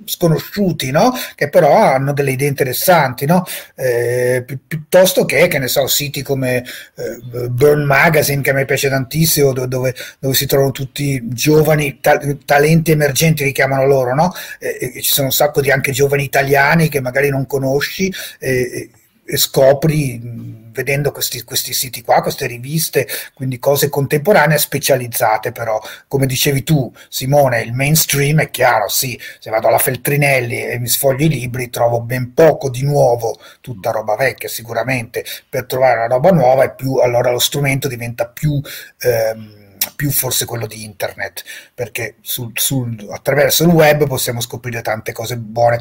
sconosciuti, 0.08 0.92
no? 0.92 1.12
che 1.36 1.50
però 1.50 1.84
hanno 1.84 2.14
delle 2.14 2.32
idee 2.32 2.48
interessanti, 2.48 3.26
no? 3.26 3.46
eh, 3.76 4.44
pi- 4.46 4.58
piuttosto 4.66 5.26
che, 5.26 5.48
che 5.48 5.60
ne 5.60 5.68
so, 5.68 5.88
siti 5.88 6.22
come 6.22 6.64
eh, 6.96 7.48
Burn 7.50 7.84
Magazine, 7.84 8.42
che 8.42 8.50
a 8.52 8.54
me 8.54 8.66
piace 8.66 8.90
tantissimo, 8.90 9.54
dove, 9.54 9.68
dove, 9.68 9.96
dove 10.20 10.34
si 10.34 10.46
trovano 10.46 10.72
tutti 10.72 11.22
giovani 11.28 12.00
ta- 12.02 12.20
talenti 12.46 12.92
emergenti, 12.92 13.44
li 13.44 13.52
chiamano 13.52 13.86
loro, 13.86 14.16
no? 14.16 14.34
Eh, 14.60 15.02
ci 15.02 15.12
sono 15.12 15.28
un 15.28 15.34
sacco 15.34 15.62
di 15.62 15.72
anche 15.72 15.92
giovani 15.92 16.24
italiani 16.24 16.90
che 16.90 17.02
magari 17.02 17.30
non 17.30 17.46
conosci 17.46 18.12
e 18.40 18.90
scopri 19.36 20.66
vedendo 20.78 21.12
questi, 21.12 21.42
questi, 21.44 21.74
siti 21.74 22.04
qua, 22.04 22.22
queste 22.22 22.46
riviste, 22.46 23.08
quindi 23.34 23.58
cose 23.58 23.90
contemporanee 23.90 24.60
specializzate 24.60 25.52
però, 25.52 25.82
come 26.08 26.28
dicevi 26.28 26.62
tu 26.62 26.94
Simone, 27.10 27.62
il 27.62 27.74
mainstream 27.74 28.42
è 28.42 28.52
chiaro, 28.52 28.88
sì, 28.88 29.20
se 29.40 29.50
vado 29.50 29.68
alla 29.68 29.80
Feltrinelli 29.80 30.64
e 30.64 30.78
mi 30.78 30.88
sfoglio 30.88 31.26
i 31.26 31.30
libri 31.30 31.72
trovo 31.72 32.02
ben 32.02 32.34
poco 32.34 32.70
di 32.70 32.84
nuovo, 32.84 33.40
tutta 33.60 33.90
roba 33.90 34.16
vecchia 34.16 34.48
sicuramente, 34.48 35.26
per 35.50 35.66
trovare 35.66 35.98
una 35.98 36.08
roba 36.08 36.30
nuova 36.30 36.64
e 36.64 36.76
più, 36.76 36.98
allora 36.98 37.32
lo 37.32 37.40
strumento 37.40 37.88
diventa 37.88 38.28
più... 38.28 38.62
Ehm, 39.00 39.66
più 39.96 40.12
forse 40.12 40.46
quello 40.46 40.68
di 40.68 40.84
internet, 40.84 41.44
perché 41.74 42.16
sul, 42.22 42.52
sul, 42.54 43.08
attraverso 43.12 43.64
il 43.64 43.70
web 43.70 44.08
possiamo 44.08 44.42
scoprire 44.42 44.82
tante 44.82 45.12
cose 45.12 45.38
buone 45.38 45.80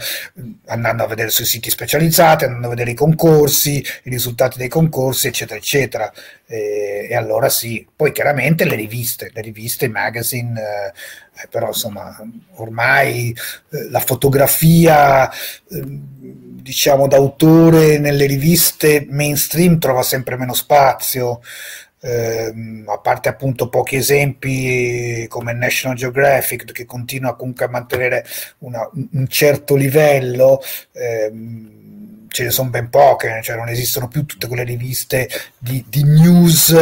andando 0.67 1.05
a 1.05 1.07
vedere 1.07 1.31
sui 1.31 1.45
siti 1.45 1.71
specializzati, 1.71 2.45
andando 2.45 2.67
a 2.67 2.71
vedere 2.71 2.91
i 2.91 2.95
concorsi, 2.95 3.79
i 3.79 4.11
risultati 4.11 4.59
dei 4.59 4.69
concorsi, 4.69 5.29
eccetera, 5.29 5.59
eccetera. 5.59 6.13
E, 6.47 7.09
e 7.11 7.17
allora 7.17 7.49
sì, 7.49 7.87
poi 7.95 8.13
chiaramente 8.13 8.65
le 8.65 8.77
riviste, 8.77 9.31
le 9.33 9.41
riviste, 9.41 9.87
i 9.87 9.91
magazine, 9.91 10.61
eh, 10.61 11.43
eh 11.43 11.49
però 11.49 11.69
insomma 11.69 12.17
ormai 12.55 13.37
eh, 13.71 13.91
la 13.91 14.01
fotografia... 14.01 15.31
Eh, 15.31 16.45
diciamo 16.67 17.07
d'autore 17.07 17.99
nelle 17.99 18.27
riviste 18.27 19.07
mainstream 19.09 19.79
trova 19.79 20.03
sempre 20.03 20.37
meno 20.37 20.53
spazio 20.53 21.41
eh, 22.01 22.53
a 22.87 22.99
parte 22.99 23.29
appunto 23.29 23.69
pochi 23.69 23.97
esempi 23.97 25.27
come 25.29 25.53
National 25.53 25.97
Geographic 25.97 26.73
che 26.73 26.85
continua 26.85 27.37
comunque 27.37 27.65
a 27.65 27.69
mantenere 27.69 28.25
una, 28.59 28.89
un 28.93 29.27
certo 29.29 29.75
livello, 29.75 30.61
ehm, 30.93 32.29
ce 32.29 32.45
ne 32.45 32.51
sono 32.51 32.69
ben 32.69 32.91
poche, 32.91 33.41
cioè 33.43 33.57
non 33.57 33.69
esistono 33.69 34.09
più 34.09 34.27
tutte 34.27 34.47
quelle 34.47 34.65
riviste 34.65 35.29
di, 35.59 35.85
di 35.89 36.05
news 36.05 36.75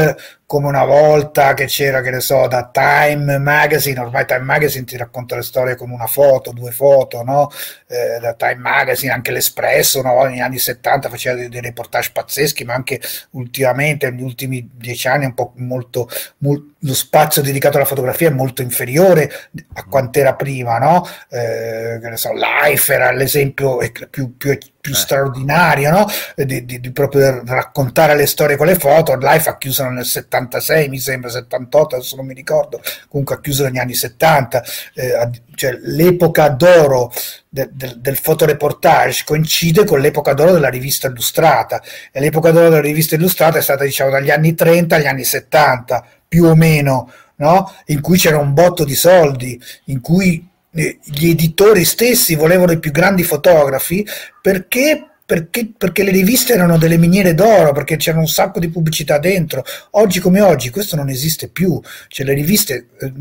come 0.47 0.69
una 0.69 0.85
volta 0.85 1.55
che 1.55 1.67
c'era, 1.67 2.01
che 2.01 2.11
ne 2.11 2.21
so, 2.21 2.47
da 2.47 2.69
Time 2.71 3.39
Magazine, 3.39 3.99
ormai 4.01 4.27
Time 4.27 4.41
Magazine 4.41 4.85
ti 4.85 4.97
racconta 4.97 5.37
le 5.37 5.43
storie 5.43 5.75
con 5.75 5.91
una 5.91 6.07
foto, 6.07 6.53
due 6.53 6.71
foto, 6.71 7.23
no? 7.23 7.51
Eh, 7.87 8.19
da 8.21 8.35
Time 8.35 8.57
Magazine, 8.57 9.13
anche 9.13 9.33
l'Espresso, 9.33 10.03
no? 10.03 10.23
negli 10.25 10.41
anni 10.41 10.59
70 10.59 11.09
faceva 11.09 11.37
dei, 11.37 11.49
dei, 11.49 11.61
reportage 11.61 12.11
pazzeschi, 12.13 12.65
ma 12.65 12.75
anche 12.75 13.01
ultimamente, 13.31 14.11
negli 14.11 14.23
ultimi 14.23 14.69
dieci 14.75 15.09
anni, 15.09 15.25
un 15.25 15.35
po' 15.35 15.53
molto, 15.57 16.09
molto 16.39 16.75
lo 16.85 16.95
spazio 16.95 17.43
dedicato 17.43 17.77
alla 17.77 17.87
fotografia 17.87 18.29
è 18.29 18.33
molto 18.33 18.63
inferiore 18.63 19.31
a 19.75 19.85
quant'era 19.85 20.35
prima, 20.35 20.79
no? 20.79 21.07
Eh, 21.31 21.99
che 22.01 22.09
ne 22.09 22.17
so, 22.17 22.31
Life 22.33 22.93
era 22.93 23.11
l'esempio 23.11 23.79
più, 24.11 24.37
più, 24.37 24.59
più 24.81 24.93
eh. 24.93 24.97
straordinario, 24.97 25.91
no? 25.91 26.07
Di, 26.37 26.65
di, 26.65 26.81
di, 26.81 26.93
proprio 26.93 27.43
raccontare 27.47 28.15
le 28.15 28.27
storie 28.27 28.57
con 28.57 28.67
le 28.67 28.75
foto. 28.75 29.17
Life 29.17 29.49
ha 29.49 29.57
chiuso 29.57 29.89
nel 29.89 30.05
76, 30.35 30.88
mi 30.88 30.99
sembra, 30.99 31.31
78, 31.31 31.94
adesso 31.97 32.16
non 32.16 32.27
mi 32.27 32.35
ricordo, 32.35 32.81
comunque 33.09 33.37
ha 33.37 33.40
chiuso 33.40 33.64
negli 33.64 33.79
anni 33.79 33.94
70, 33.94 34.64
eh, 34.94 35.31
cioè 35.55 35.79
l'epoca 35.83 36.49
d'oro 36.49 37.12
de, 37.49 37.68
de, 37.73 37.94
del 37.99 38.16
fotoreportage 38.16 39.23
coincide 39.25 39.85
con 39.85 40.01
l'epoca 40.01 40.35
d'oro 40.35 40.53
della 40.53 40.68
rivista 40.68 41.09
illustrata 41.09 41.81
e 42.11 42.20
l'epoca 42.20 42.51
d'oro 42.51 42.68
della 42.68 42.81
rivista 42.81 43.14
illustrata 43.14 43.59
è 43.59 43.62
stata 43.62 43.85
diciamo 43.85 44.11
dagli 44.11 44.31
anni 44.31 44.55
30 44.55 44.97
agli 44.97 45.07
anni 45.07 45.25
70 45.25 46.05
più 46.27 46.44
o 46.44 46.55
meno, 46.57 47.12
no? 47.37 47.73
in 47.87 48.01
cui 48.01 48.18
c'era 48.18 48.38
un 48.38 48.53
botto 48.53 48.85
di 48.85 48.97
soldi, 48.97 49.61
in 49.85 50.01
cui 50.01 50.47
eh, 50.73 50.99
gli 51.05 51.29
editori 51.29 51.85
stessi 51.85 52.35
volevano 52.35 52.73
i 52.73 52.81
più 52.81 52.90
grandi 52.90 53.23
fotografi 53.23 54.05
perché 54.42 55.11
perché, 55.27 55.73
perché, 55.77 56.03
le 56.03 56.11
riviste 56.11 56.53
erano 56.53 56.77
delle 56.77 56.99
miniere 56.99 57.35
d'oro, 57.35 57.73
perché 57.73 57.97
c'era 57.97 58.19
un 58.19 58.29
sacco 58.29 58.59
di 58.59 58.69
pubblicità 58.69 59.19
dentro. 59.19 59.65
Oggi 59.93 60.21
come 60.21 60.41
oggi 60.41 60.71
questo 60.71 60.97
non 60.97 61.09
esiste 61.09 61.49
più, 61.49 61.81
cioè 62.09 62.27
le 62.27 62.35
riviste 62.35 62.89
eh, 63.01 63.13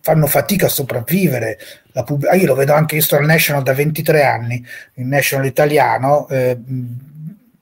fanno 0.00 0.26
fatica 0.26 0.66
a 0.66 0.70
sopravvivere. 0.70 1.58
Pub- 2.04 2.26
ah, 2.26 2.34
io 2.34 2.46
lo 2.46 2.54
vedo 2.54 2.72
anche, 2.72 2.96
io 2.96 3.02
sto 3.02 3.16
al 3.16 3.24
National 3.24 3.62
da 3.62 3.74
23 3.74 4.24
anni, 4.24 4.64
il 4.94 5.06
National 5.06 5.46
italiano, 5.46 6.28
eh, 6.28 6.58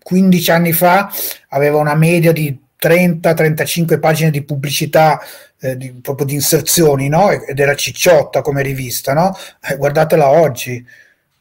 15 0.03 0.51
anni 0.51 0.73
fa 0.73 1.13
aveva 1.49 1.79
una 1.79 1.95
media 1.95 2.33
di 2.33 2.59
30-35 2.81 3.99
pagine 3.99 4.31
di 4.31 4.45
pubblicità, 4.45 5.21
eh, 5.61 5.77
di, 5.77 5.93
proprio 6.01 6.27
di 6.27 6.35
inserzioni, 6.35 7.09
no? 7.09 7.31
ed 7.31 7.59
era 7.59 7.75
cicciotta 7.75 8.41
come 8.41 8.63
rivista, 8.63 9.13
no? 9.13 9.37
Eh, 9.61 9.77
guardatela 9.77 10.31
oggi. 10.31 10.85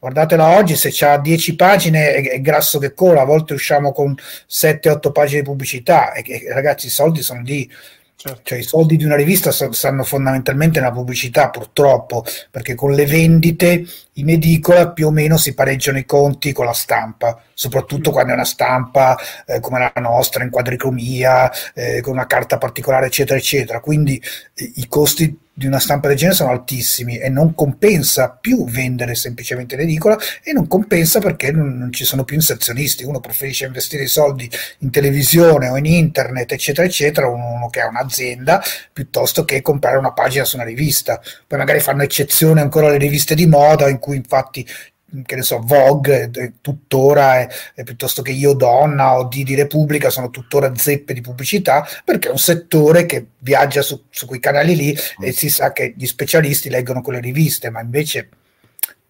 Guardatela 0.09 0.55
oggi, 0.55 0.77
se 0.77 0.89
c'ha 0.91 1.17
10 1.17 1.55
pagine 1.57 2.13
è, 2.13 2.29
è, 2.29 2.41
grasso 2.41 2.79
che 2.79 2.93
cola, 2.93 3.21
a 3.21 3.25
volte 3.25 3.53
usciamo 3.53 3.91
con 3.91 4.15
7-8 4.49 5.11
pagine 5.11 5.41
di 5.41 5.45
pubblicità 5.45 6.13
e, 6.13 6.23
e 6.25 6.53
ragazzi 6.53 6.87
i 6.87 6.89
soldi 6.89 7.21
sono 7.21 7.41
lì, 7.41 7.69
Certo. 8.19 8.41
Cioè, 8.41 8.57
i 8.57 8.63
soldi 8.63 8.97
di 8.97 9.05
una 9.05 9.15
rivista 9.15 9.51
stanno 9.51 10.03
fondamentalmente 10.03 10.79
nella 10.79 10.91
pubblicità, 10.91 11.51
purtroppo, 11.51 12.25
perché 12.49 12.73
con 12.73 12.93
le 12.93 13.05
vendite 13.05 13.85
in 14.13 14.29
edicola 14.29 14.89
più 14.89 15.07
o 15.07 15.11
meno 15.11 15.37
si 15.37 15.53
pareggiano 15.53 15.99
i 15.99 16.05
conti 16.05 16.51
con 16.51 16.65
la 16.65 16.73
stampa, 16.73 17.39
soprattutto 17.53 18.09
quando 18.09 18.31
è 18.31 18.35
una 18.35 18.43
stampa 18.43 19.15
eh, 19.45 19.59
come 19.59 19.91
la 19.93 20.01
nostra, 20.01 20.43
in 20.43 20.49
quadricromia, 20.49 21.51
eh, 21.75 22.01
con 22.01 22.13
una 22.13 22.25
carta 22.25 22.57
particolare, 22.57 23.05
eccetera, 23.05 23.37
eccetera. 23.37 23.81
Quindi 23.81 24.19
eh, 24.55 24.71
i 24.77 24.87
costi 24.87 25.37
di 25.57 25.65
una 25.65 25.79
stampa 25.79 26.07
del 26.07 26.17
genere 26.17 26.37
sono 26.37 26.51
altissimi 26.51 27.17
e 27.17 27.29
non 27.29 27.55
compensa 27.55 28.29
più 28.29 28.63
vendere 28.65 29.15
semplicemente 29.15 29.73
in 29.73 29.81
edicola 29.81 30.15
e 30.43 30.53
non 30.53 30.67
compensa 30.67 31.19
perché 31.19 31.51
non, 31.51 31.79
non, 31.79 31.91
ci 31.91 32.05
sono 32.05 32.23
più 32.23 32.35
inserzionisti. 32.35 33.03
Uno 33.03 33.19
preferisce 33.19 33.65
investire 33.65 34.03
i 34.03 34.07
soldi 34.07 34.47
in 34.79 34.91
televisione 34.91 35.69
o 35.69 35.77
in 35.77 35.87
internet, 35.87 36.51
eccetera, 36.51 36.85
eccetera, 36.85 37.27
uno 37.27 37.69
che 37.71 37.81
ha 37.81 37.87
un'azienda 37.87 38.61
piuttosto 38.93 39.45
che 39.45 39.63
comprare 39.63 39.97
una 39.97 40.13
pagina 40.13 40.45
su 40.45 40.57
una 40.57 40.65
rivista. 40.65 41.19
Poi 41.47 41.57
magari 41.57 41.79
fanno 41.79 42.03
eccezione 42.03 42.61
ancora 42.61 42.89
le 42.89 42.97
riviste 42.97 43.33
di 43.33 43.47
moda 43.47 43.89
in 43.89 43.97
cui 43.97 44.15
infatti 44.15 44.63
che 45.23 45.35
ne 45.35 45.41
so, 45.41 45.61
Vogue 45.63 46.29
tuttora 46.59 47.39
è, 47.39 47.47
è, 47.75 47.83
piuttosto 47.83 48.21
che 48.21 48.31
Io 48.31 48.53
Donna 48.53 49.17
o 49.17 49.27
Didi 49.27 49.55
Repubblica 49.55 50.09
sono 50.09 50.29
tuttora 50.29 50.75
zeppe 50.75 51.13
di 51.13 51.21
pubblicità 51.21 51.87
perché 52.03 52.27
è 52.27 52.31
un 52.31 52.37
settore 52.37 53.05
che 53.05 53.27
viaggia 53.39 53.81
su, 53.81 54.03
su 54.09 54.25
quei 54.25 54.39
canali 54.39 54.75
lì 54.75 54.93
mm. 54.93 55.23
e 55.23 55.31
si 55.31 55.49
sa 55.49 55.71
che 55.71 55.93
gli 55.95 56.05
specialisti 56.05 56.69
leggono 56.69 57.01
quelle 57.01 57.21
riviste, 57.21 57.69
ma 57.69 57.81
invece 57.81 58.29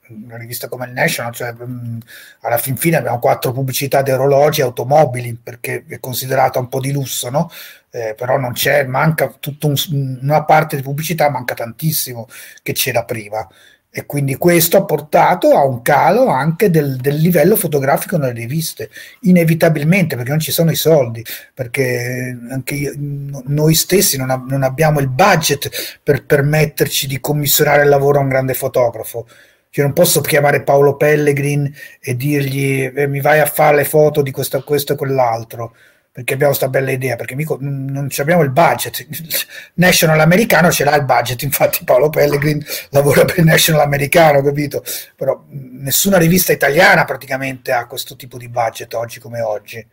una 0.10 0.38
rivista 0.38 0.70
come 0.70 0.86
il 0.86 0.94
National, 0.94 1.34
cioè, 1.34 1.52
mh, 1.52 2.00
alla 2.42 2.58
fin 2.58 2.78
fine 2.78 2.98
abbiamo 2.98 3.20
quattro 3.20 3.52
pubblicità 3.52 4.02
di 4.02 4.12
orologi 4.12 4.62
e 4.62 4.64
automobili 4.64 5.38
perché 5.42 5.84
è 5.88 6.00
considerata 6.00 6.60
un 6.60 6.70
po' 6.70 6.80
di 6.80 6.92
lusso, 6.92 7.30
no? 7.30 7.50
Eh, 7.90 8.14
però 8.16 8.38
non 8.38 8.54
c'è, 8.54 8.86
manca 8.86 9.34
tutta 9.40 9.68
un, 9.68 9.76
una 10.22 10.44
parte 10.46 10.76
di 10.76 10.82
pubblicità, 10.82 11.30
manca 11.30 11.56
tantissimo 11.56 12.28
che 12.62 12.74
c'era 12.74 13.04
prima 13.04 13.46
e 13.90 14.06
quindi 14.06 14.36
questo 14.36 14.78
ha 14.78 14.84
portato 14.84 15.56
a 15.56 15.66
un 15.66 15.82
calo 15.82 16.28
anche 16.28 16.70
del, 16.70 16.98
del, 16.98 17.16
livello 17.16 17.56
fotografico 17.56 18.18
nelle 18.18 18.34
riviste, 18.34 18.90
inevitabilmente 19.22 20.16
perché 20.16 20.30
non 20.30 20.40
ci 20.40 20.52
sono 20.52 20.70
i 20.70 20.76
soldi, 20.76 21.26
perché 21.54 22.38
anche 22.52 22.76
io, 22.76 22.94
noi 22.98 23.74
stessi 23.74 24.18
non, 24.18 24.30
ha, 24.30 24.44
non, 24.48 24.64
abbiamo 24.64 25.00
il 25.00 25.08
budget 25.08 26.00
per 26.04 26.26
permetterci 26.26 27.08
di 27.08 27.20
commissionare 27.20 27.84
il 27.84 27.90
lavoro 27.90 28.20
a 28.20 28.22
un 28.22 28.30
grande 28.30 28.54
fotografo. 28.54 29.28
Cioè 29.70 29.84
non 29.84 29.94
posso 29.94 30.22
chiamare 30.22 30.64
Paolo 30.64 30.96
Pellegrin 30.96 31.72
e 32.00 32.16
dirgli 32.16 32.92
eh, 32.94 33.08
mi 33.08 33.20
vai 33.20 33.40
a 33.40 33.46
fare 33.46 33.78
le 33.78 33.84
foto 33.84 34.22
di 34.22 34.32
questo, 34.32 34.64
questo 34.64 34.94
e 34.94 34.96
quell'altro 34.96 35.74
perché 36.18 36.34
abbiamo 36.34 36.54
questa 36.56 36.68
bella 36.68 36.90
idea, 36.90 37.16
perché 37.16 37.36
mico, 37.36 37.60
non 37.62 38.10
abbiamo 38.18 38.42
il 38.42 38.50
budget. 38.50 39.06
National 39.76 40.20
americano 40.20 40.72
ce 40.72 40.84
l'ha 40.84 40.96
il 40.96 41.06
budget, 41.06 41.44
infatti 41.44 41.84
Paolo 41.84 42.10
Pellegrin 42.10 42.60
lavora 42.90 43.24
per 43.24 43.38
il 43.38 43.44
National 43.44 43.82
americano, 43.82 44.42
capito? 44.42 44.84
Però 45.16 45.46
nessuna 45.50 46.18
rivista 46.18 46.52
italiana 46.52 47.06
praticamente 47.06 47.72
ha 47.72 47.86
questo 47.86 48.16
tipo 48.16 48.40
di 48.40 48.50
budget 48.50 48.96
oggi 48.96 49.20
come 49.20 49.42
oggi 49.42 49.86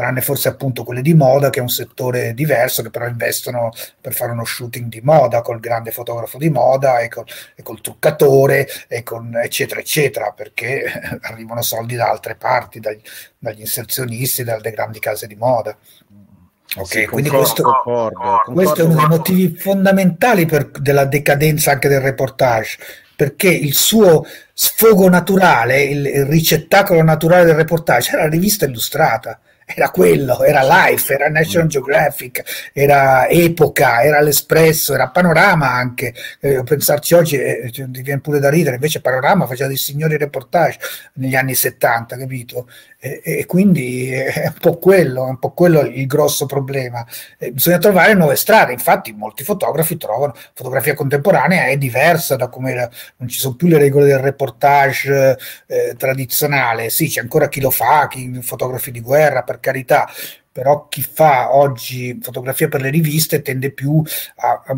tranne 0.00 0.22
forse 0.22 0.48
appunto 0.48 0.82
quelle 0.82 1.02
di 1.02 1.12
moda, 1.12 1.50
che 1.50 1.58
è 1.58 1.62
un 1.62 1.68
settore 1.68 2.32
diverso, 2.32 2.80
che 2.80 2.88
però 2.88 3.06
investono 3.06 3.70
per 4.00 4.14
fare 4.14 4.32
uno 4.32 4.46
shooting 4.46 4.88
di 4.88 5.02
moda 5.02 5.42
col 5.42 5.60
grande 5.60 5.90
fotografo 5.90 6.38
di 6.38 6.48
moda 6.48 7.00
e, 7.00 7.08
col, 7.08 7.26
e 7.54 7.62
col 7.62 7.82
truccatore, 7.82 8.66
e 8.88 9.02
con, 9.02 9.36
eccetera, 9.36 9.80
eccetera, 9.80 10.32
perché 10.34 10.90
arrivano 11.20 11.60
soldi 11.60 11.96
da 11.96 12.08
altre 12.08 12.34
parti, 12.34 12.80
dagli, 12.80 13.02
dagli 13.38 13.60
inserzionisti, 13.60 14.42
dalle 14.42 14.70
grandi 14.70 15.00
case 15.00 15.26
di 15.26 15.36
moda. 15.36 15.76
Ok, 16.76 16.86
sì, 16.86 17.06
quindi 17.06 17.28
questo, 17.28 17.62
concordo, 17.62 18.18
concordo, 18.18 18.52
questo, 18.52 18.80
è 18.80 18.84
uno 18.84 18.94
dei 18.94 19.06
motivi 19.06 19.54
fondamentali 19.54 20.46
per, 20.46 20.70
della 20.70 21.04
decadenza 21.04 21.72
anche 21.72 21.88
del 21.88 22.00
reportage, 22.00 22.78
perché 23.14 23.48
il 23.48 23.74
suo 23.74 24.24
sfogo 24.54 25.10
naturale, 25.10 25.82
il, 25.82 26.06
il 26.06 26.24
ricettacolo 26.24 27.02
naturale 27.02 27.44
del 27.44 27.56
reportage 27.56 28.12
era 28.12 28.22
la 28.22 28.30
rivista 28.30 28.64
illustrata 28.64 29.38
era 29.74 29.90
quello, 29.90 30.42
era 30.42 30.62
Life, 30.62 31.12
era 31.12 31.28
National 31.28 31.68
Geographic, 31.68 32.70
era 32.72 33.28
Epoca, 33.28 34.02
era 34.02 34.20
l'Espresso, 34.20 34.94
era 34.94 35.08
Panorama 35.08 35.70
anche. 35.70 36.14
Eh, 36.40 36.62
pensarci 36.62 37.14
oggi 37.14 37.36
eh, 37.36 37.70
ti 37.70 38.02
viene 38.02 38.20
pure 38.20 38.38
da 38.38 38.50
ridere, 38.50 38.76
invece 38.76 39.00
Panorama 39.00 39.46
faceva 39.46 39.68
dei 39.68 39.76
signori 39.76 40.16
reportage 40.16 40.78
negli 41.14 41.34
anni 41.34 41.54
70, 41.54 42.16
capito? 42.16 42.68
E, 42.98 43.20
e 43.24 43.46
quindi 43.46 44.10
è 44.10 44.46
un 44.46 44.58
po' 44.60 44.76
quello, 44.76 45.26
è 45.26 45.30
un 45.30 45.38
po' 45.38 45.52
quello 45.52 45.80
il 45.80 46.06
grosso 46.06 46.46
problema. 46.46 47.06
Eh, 47.38 47.52
bisogna 47.52 47.78
trovare 47.78 48.14
nuove 48.14 48.36
strade, 48.36 48.72
infatti 48.72 49.12
molti 49.12 49.42
fotografi 49.42 49.96
trovano, 49.96 50.34
fotografia 50.52 50.94
contemporanea 50.94 51.66
è 51.66 51.76
diversa 51.78 52.36
da 52.36 52.48
come 52.48 52.72
era, 52.72 52.90
non 53.16 53.28
ci 53.28 53.38
sono 53.38 53.54
più 53.54 53.68
le 53.68 53.78
regole 53.78 54.06
del 54.06 54.18
reportage 54.18 55.38
eh, 55.66 55.94
tradizionale, 55.96 56.90
sì 56.90 57.08
c'è 57.08 57.20
ancora 57.20 57.48
chi 57.48 57.60
lo 57.60 57.70
fa, 57.70 58.06
chi 58.08 58.40
fotografi 58.42 58.90
di 58.90 59.00
guerra 59.00 59.42
per 59.42 59.59
carità, 59.60 60.08
però 60.52 60.88
chi 60.88 61.02
fa 61.02 61.54
oggi 61.54 62.18
fotografia 62.20 62.68
per 62.68 62.80
le 62.80 62.90
riviste 62.90 63.40
tende 63.40 63.70
più 63.70 64.02
a, 64.36 64.62
a, 64.66 64.76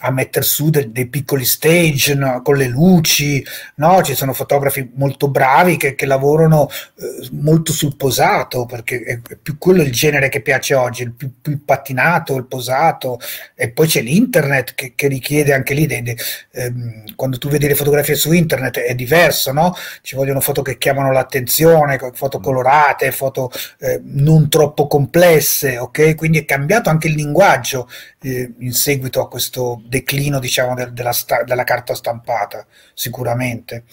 a 0.00 0.10
mettere 0.12 0.44
su 0.44 0.70
de, 0.70 0.92
dei 0.92 1.08
piccoli 1.08 1.44
stage 1.44 2.14
no? 2.14 2.40
con 2.42 2.56
le 2.56 2.68
luci, 2.68 3.44
no? 3.76 4.00
ci 4.02 4.14
sono 4.14 4.32
fotografi 4.32 4.92
molto 4.94 5.28
bravi 5.28 5.76
che, 5.76 5.96
che 5.96 6.06
lavorano 6.06 6.68
eh, 6.70 7.28
molto 7.32 7.72
sul 7.72 7.96
posato, 7.96 8.64
perché 8.64 9.02
è, 9.02 9.20
più 9.42 9.58
quello 9.58 9.82
il 9.82 9.92
genere 9.92 10.28
che 10.28 10.40
piace 10.40 10.74
oggi, 10.74 11.02
il 11.02 11.12
più, 11.12 11.32
più 11.40 11.64
pattinato, 11.64 12.36
il 12.36 12.46
posato, 12.46 13.18
e 13.56 13.70
poi 13.70 13.88
c'è 13.88 14.02
l'internet 14.02 14.74
che, 14.74 14.92
che 14.94 15.08
richiede 15.08 15.52
anche 15.52 15.74
lì, 15.74 15.86
dei, 15.86 16.02
dei, 16.02 16.16
ehm, 16.52 17.16
quando 17.16 17.38
tu 17.38 17.48
vedi 17.48 17.66
le 17.66 17.74
fotografie 17.74 18.14
su 18.14 18.30
internet 18.30 18.78
è 18.78 18.94
diverso, 18.94 19.50
no? 19.52 19.74
ci 20.02 20.14
vogliono 20.14 20.40
foto 20.40 20.62
che 20.62 20.78
chiamano 20.78 21.10
l'attenzione, 21.10 21.98
foto 22.14 22.38
colorate, 22.38 23.10
foto 23.10 23.50
eh, 23.80 24.00
non 24.04 24.48
troppo 24.48 24.86
complesse, 24.86 25.06
complesse, 25.08 25.78
ok? 25.78 26.14
Quindi 26.14 26.38
è 26.38 26.44
cambiato 26.44 26.90
anche 26.90 27.08
il 27.08 27.14
linguaggio 27.14 27.88
eh, 28.20 28.52
in 28.58 28.72
seguito 28.72 29.20
a 29.22 29.28
questo 29.28 29.80
declino, 29.86 30.38
diciamo, 30.38 30.74
del, 30.74 30.92
della, 30.92 31.12
sta- 31.12 31.42
della 31.44 31.64
carta 31.64 31.94
stampata, 31.94 32.66
sicuramente. 32.94 33.84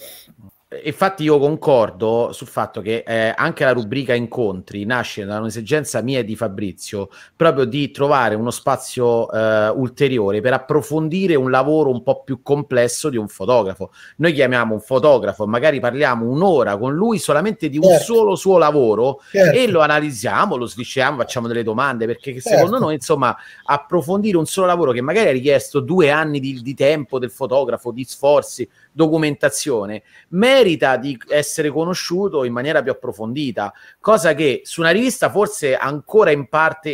Infatti 0.84 1.22
io 1.24 1.38
concordo 1.38 2.30
sul 2.32 2.46
fatto 2.46 2.80
che 2.80 3.04
eh, 3.06 3.32
anche 3.36 3.64
la 3.64 3.72
rubrica 3.72 4.14
incontri 4.14 4.84
nasce 4.84 5.24
da 5.24 5.38
un'esigenza 5.38 6.00
mia 6.02 6.20
e 6.20 6.24
di 6.24 6.36
Fabrizio 6.36 7.08
proprio 7.34 7.64
di 7.64 7.90
trovare 7.90 8.34
uno 8.34 8.50
spazio 8.50 9.30
eh, 9.30 9.68
ulteriore 9.68 10.40
per 10.40 10.52
approfondire 10.52 11.34
un 11.34 11.50
lavoro 11.50 11.90
un 11.90 12.02
po' 12.02 12.22
più 12.22 12.42
complesso 12.42 13.08
di 13.08 13.16
un 13.16 13.28
fotografo. 13.28 13.90
Noi 14.16 14.32
chiamiamo 14.32 14.74
un 14.74 14.80
fotografo, 14.80 15.46
magari 15.46 15.80
parliamo 15.80 16.28
un'ora 16.28 16.76
con 16.76 16.94
lui 16.94 17.18
solamente 17.18 17.68
di 17.68 17.76
un 17.76 17.84
certo. 17.84 18.04
solo 18.04 18.36
suo 18.36 18.58
lavoro 18.58 19.20
certo. 19.30 19.58
e 19.58 19.68
lo 19.68 19.80
analizziamo, 19.80 20.56
lo 20.56 20.66
svisceriamo, 20.66 21.18
facciamo 21.18 21.48
delle 21.48 21.62
domande 21.62 22.06
perché 22.06 22.32
certo. 22.32 22.48
secondo 22.48 22.78
noi 22.78 22.94
insomma 22.94 23.36
approfondire 23.64 24.36
un 24.36 24.46
solo 24.46 24.66
lavoro 24.66 24.92
che 24.92 25.00
magari 25.00 25.28
ha 25.28 25.32
richiesto 25.32 25.80
due 25.80 26.10
anni 26.10 26.40
di, 26.40 26.60
di 26.62 26.74
tempo 26.74 27.18
del 27.18 27.30
fotografo, 27.30 27.90
di 27.90 28.04
sforzi, 28.04 28.68
documentazione, 28.96 30.02
merita 30.28 30.96
di 30.96 31.18
essere 31.28 31.70
conosciuto 31.70 32.44
in 32.44 32.52
maniera 32.54 32.82
più 32.82 32.92
approfondita, 32.92 33.74
cosa 34.00 34.34
che 34.34 34.62
su 34.64 34.80
una 34.80 34.90
rivista 34.90 35.30
forse 35.30 35.76
ancora 35.76 36.30
in 36.30 36.48
parte 36.48 36.88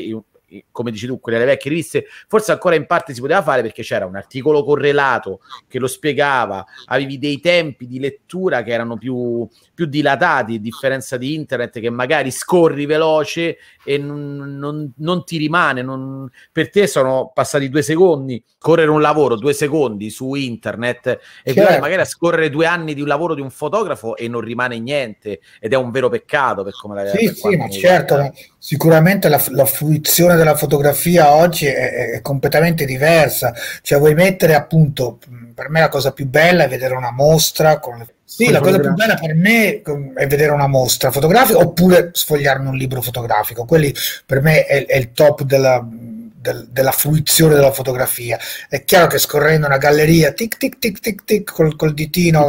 come 0.71 0.91
dici 0.91 1.07
tu, 1.07 1.21
quelle 1.21 1.45
vecchie 1.45 1.71
riviste, 1.71 2.07
forse 2.29 2.53
ancora 2.53 2.75
in 2.75 2.87
parte 2.87 3.15
si 3.15 3.21
poteva 3.21 3.43
fare 3.43 3.63
perché 3.63 3.83
c'era 3.83 4.07
un 4.07 4.17
articolo 4.17 4.65
correlato 4.65 5.41
che 5.69 5.79
lo 5.79 5.87
spiegava, 5.87 6.65
avevi 6.87 7.19
dei 7.19 7.41
tempi 7.41 7.87
di 7.87 7.99
lettura 7.99 8.63
che 8.63 8.73
erano 8.73 8.97
più, 8.97 9.47
più 9.75 9.87
dilatati, 9.87 10.57
a 10.57 10.61
differenza 10.61 11.17
di 11.17 11.35
internet 11.35 11.81
che 11.81 11.91
magari 11.91 12.31
scorri 12.31 12.87
veloce 12.87 13.59
e 13.85 13.99
non, 13.99 14.57
non, 14.59 14.93
non 14.97 15.25
ti 15.25 15.37
rimane, 15.37 15.83
non, 15.83 16.29
per 16.51 16.71
te 16.71 16.87
sono 16.87 17.31
passati 17.35 17.69
due 17.69 17.83
secondi, 17.83 18.43
correre 18.59 18.91
un 18.91 19.01
lavoro 19.01 19.37
due 19.37 19.53
secondi 19.53 20.11
su 20.11 20.35
internet 20.35 21.19
e 21.43 21.53
certo. 21.53 21.81
magari 21.81 22.01
a 22.01 22.05
scorrere 22.05 22.51
due 22.51 22.67
anni 22.67 22.95
di 22.95 23.01
un 23.01 23.09
lavoro 23.09 23.35
di 23.35 23.41
un 23.41 23.51
fotografo 23.51 24.17
e 24.17 24.29
non 24.29 24.41
rimane 24.41 24.79
niente 24.79 25.41
ed 25.61 25.73
è 25.73 25.77
un 25.77 25.91
vero 25.91 26.09
peccato 26.09 26.63
per 26.63 26.75
come 26.75 27.03
la 27.03 27.11
Sì, 27.11 27.29
sì, 27.29 27.57
ma 27.57 27.69
certo, 27.69 28.33
sicuramente 28.59 29.29
la, 29.29 29.43
la 29.51 29.65
fruizione 29.65 30.37
della 30.43 30.57
fotografia 30.57 31.33
oggi 31.33 31.67
è, 31.67 32.13
è, 32.13 32.21
completamente 32.21 32.85
diversa, 32.85 33.55
cioè 33.83 33.99
vuoi 33.99 34.15
mettere 34.15 34.55
appunto, 34.55 35.19
per 35.55 35.69
me 35.71 35.81
la 35.81 35.89
cosa 35.89 36.13
più 36.13 36.27
bella 36.27 36.65
è 36.65 36.69
vedere 36.69 36.95
una 36.95 37.13
mostra 37.13 37.79
con 37.79 37.99
le 37.99 38.07
sì, 38.33 38.51
la 38.51 38.61
cosa 38.61 38.79
più 38.79 38.95
bella 38.95 39.15
per 39.15 39.35
me 39.35 39.83
è 40.15 40.27
vedere 40.27 40.53
una 40.53 40.67
mostra 40.67 41.11
fotografica 41.11 41.59
oppure 41.59 42.13
sfogliarmi 42.15 42.67
un 42.67 42.77
libro 42.77 43.03
fotografico. 43.03 43.67
Quelli 43.67 43.95
per 44.25 44.41
me 44.41 44.65
è, 44.65 44.87
è 44.87 44.97
il 44.97 45.13
top 45.13 45.43
della, 45.43 45.87
del, 45.87 46.67
della 46.71 46.93
fruizione 46.93 47.55
della 47.55 47.73
fotografia. 47.73 48.39
È 48.71 48.85
chiaro 48.85 49.07
che 49.07 49.19
scorrendo 49.19 49.67
una 49.67 49.77
galleria, 49.77 50.33
tic 50.33 50.57
tic 50.57 50.79
tic 50.79 50.99
tic 50.99 51.25
tic 51.25 51.53
col, 51.53 51.77
col 51.77 51.93
ditino 51.93 52.47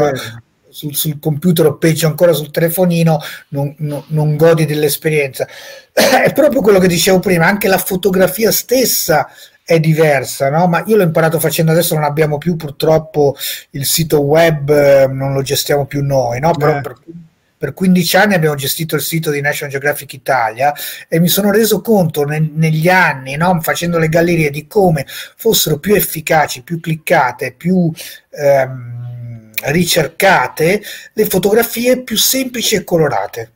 sul, 0.73 0.95
sul, 0.95 1.19
computer 1.19 1.67
o 1.67 1.77
peggio 1.77 2.07
ancora 2.07 2.33
sul 2.33 2.51
telefonino, 2.51 3.21
non, 3.49 3.73
non, 3.77 4.03
non 4.07 4.35
godi 4.35 4.65
dell'esperienza. 4.65 5.47
È 5.93 6.33
proprio 6.33 6.61
quello 6.61 6.79
che 6.79 6.87
dicevo 6.87 7.19
prima, 7.19 7.45
anche 7.45 7.67
la 7.67 7.77
fotografia 7.77 8.51
stessa 8.51 9.29
è 9.65 9.79
diversa, 9.79 10.49
no? 10.49 10.67
Ma 10.67 10.83
io 10.87 10.97
l'ho 10.97 11.03
imparato 11.03 11.39
facendo 11.39 11.71
adesso, 11.71 11.93
non 11.93 12.03
abbiamo 12.03 12.37
più 12.37 12.57
purtroppo 12.57 13.35
il 13.71 13.85
sito 13.85 14.21
web, 14.21 14.69
eh, 14.69 15.07
non 15.07 15.31
lo 15.31 15.41
gestiamo 15.41 15.85
più 15.85 16.03
noi, 16.03 16.41
no? 16.41 16.51
Però 16.51 16.77
eh. 16.77 16.81
per, 16.81 16.95
per 17.63 17.73
15 17.73 18.17
anni 18.17 18.33
abbiamo 18.33 18.55
gestito 18.55 18.95
il 18.95 19.01
sito 19.01 19.31
di 19.31 19.39
National 19.39 19.71
Geographic 19.71 20.11
Italia 20.11 20.73
e 21.07 21.21
mi 21.21 21.29
sono 21.29 21.49
reso 21.49 21.79
conto 21.79 22.25
ne, 22.25 22.51
negli 22.53 22.89
anni, 22.89 23.37
no? 23.37 23.57
facendo 23.61 23.99
le 23.99 24.09
gallerie, 24.09 24.49
di 24.49 24.67
come 24.67 25.05
fossero 25.07 25.79
più 25.79 25.95
efficaci, 25.95 26.63
più 26.63 26.81
cliccate, 26.81 27.53
più 27.53 27.89
ehm, 28.31 29.03
ricercate 29.65 30.81
le 31.13 31.25
fotografie 31.25 32.01
più 32.01 32.17
semplici 32.17 32.75
e 32.75 32.83
colorate 32.83 33.51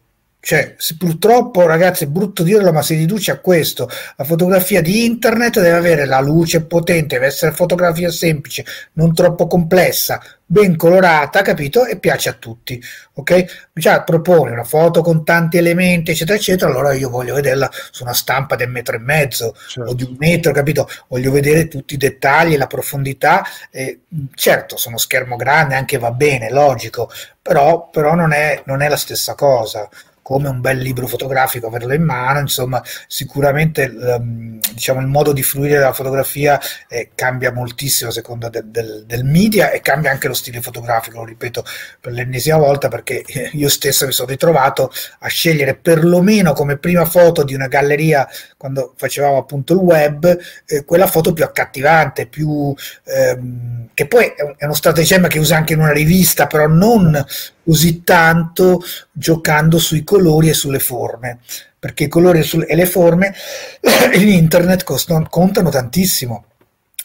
cioè, 0.48 0.78
purtroppo, 0.98 1.66
ragazzi, 1.66 2.06
è 2.06 2.08
brutto 2.08 2.42
dirlo, 2.42 2.72
ma 2.72 2.82
si 2.82 2.96
riduce 2.96 3.32
a 3.32 3.40
questo. 3.40 3.90
La 4.16 4.24
fotografia 4.24 4.82
di 4.82 5.04
internet 5.04 5.60
deve 5.60 5.76
avere 5.76 6.06
la 6.06 6.22
luce 6.22 6.64
potente, 6.64 7.16
deve 7.16 7.28
essere 7.28 7.52
fotografia 7.52 8.10
semplice, 8.10 8.64
non 8.94 9.14
troppo 9.14 9.46
complessa, 9.48 10.22
ben 10.46 10.78
colorata, 10.78 11.42
capito? 11.42 11.86
E 11.86 12.00
piace 12.00 12.30
a 12.30 12.34
tutti, 12.40 12.82
ok? 13.16 13.72
Cioè, 13.74 14.04
propone 14.06 14.52
una 14.52 14.64
foto 14.64 15.02
con 15.02 15.26
tanti 15.26 15.58
elementi, 15.58 16.12
eccetera, 16.12 16.38
eccetera, 16.38 16.72
allora 16.72 16.94
io 16.94 17.10
voglio 17.10 17.36
vederla 17.36 17.70
su 17.92 18.04
una 18.04 18.14
stampa 18.14 18.56
del 18.56 18.70
metro 18.70 18.96
e 18.96 19.00
mezzo 19.00 19.54
certo. 19.68 19.92
o 19.92 19.94
di 19.96 20.04
un 20.04 20.16
metro, 20.18 20.54
capito? 20.54 20.88
Voglio 21.10 21.30
vedere 21.30 21.68
tutti 21.68 21.96
i 21.96 21.98
dettagli, 21.98 22.56
la 22.56 22.68
profondità. 22.68 23.44
Eh, 23.70 24.04
certo, 24.34 24.78
sono 24.78 24.98
schermo 24.98 25.36
grande, 25.36 25.76
anche 25.76 25.98
va 25.98 26.12
bene, 26.12 26.50
logico, 26.52 27.12
però, 27.42 27.90
però 27.90 28.16
non, 28.16 28.32
è, 28.32 28.62
non 28.66 28.82
è 28.82 28.88
la 28.88 28.96
stessa 28.96 29.36
cosa 29.36 29.90
come 30.28 30.50
un 30.50 30.60
bel 30.60 30.78
libro 30.80 31.08
fotografico, 31.08 31.68
averlo 31.68 31.94
in 31.94 32.04
mano, 32.04 32.40
insomma, 32.40 32.84
sicuramente 33.08 33.84
ehm, 33.84 34.60
diciamo, 34.74 35.00
il 35.00 35.08
modo 35.08 35.32
di 35.32 35.42
fruire 35.42 35.76
della 35.76 35.94
fotografia 35.94 36.60
eh, 36.90 37.12
cambia 37.16 37.54
moltissimo 37.54 38.10
a 38.10 38.14
seconda 38.14 38.50
del, 38.50 38.66
del, 38.66 39.04
del, 39.06 39.24
media 39.24 39.72
e 39.72 39.80
cambia 39.80 40.12
anche 40.12 40.28
lo 40.28 40.34
stile 40.34 40.60
fotografico, 40.60 41.20
lo 41.20 41.24
ripeto 41.24 41.64
per 42.02 42.12
l'ennesima 42.12 42.58
volta 42.58 42.90
perché 42.90 43.24
io 43.54 43.70
stesso 43.70 44.06
mi 44.06 44.12
sono 44.12 44.28
ritrovato 44.28 44.92
a 45.20 45.30
scegliere 45.30 45.76
perlomeno 45.76 46.52
come 46.52 46.76
prima 46.76 47.06
foto 47.06 47.46
di 47.46 47.54
una 47.54 47.68
galleria 47.68 48.28
quando 48.58 48.96
facevamo 48.98 49.38
appunto 49.38 49.72
il 49.72 49.80
web, 49.80 50.38
eh, 50.66 50.84
quella 50.84 51.08
foto 51.08 51.32
più 51.32 51.46
accattivante, 51.46 52.28
più, 52.28 52.76
ehm, 53.06 53.92
che 53.94 54.08
poi 54.08 54.26
è 54.58 54.66
uno 54.66 54.74
stratagemma 54.74 55.30
che 55.30 55.40
usa 55.40 55.56
anche 55.56 55.72
in 55.72 55.80
una 55.80 55.94
rivista, 55.94 56.48
però 56.48 56.68
non 56.68 57.26
così 57.68 58.04
tanto 58.04 58.82
giocando 59.12 59.78
sui 59.78 60.06
colori 60.06 60.48
e 60.48 60.54
sulle 60.54 60.80
forme, 60.80 61.40
perché 61.78 62.06
i 62.06 62.08
colori 62.08 62.40
e 62.40 62.76
le 62.76 62.86
forme 62.86 63.36
in 64.16 64.30
internet 64.30 64.86
costano, 64.86 65.28
contano 65.30 65.70
tantissimo 65.70 66.46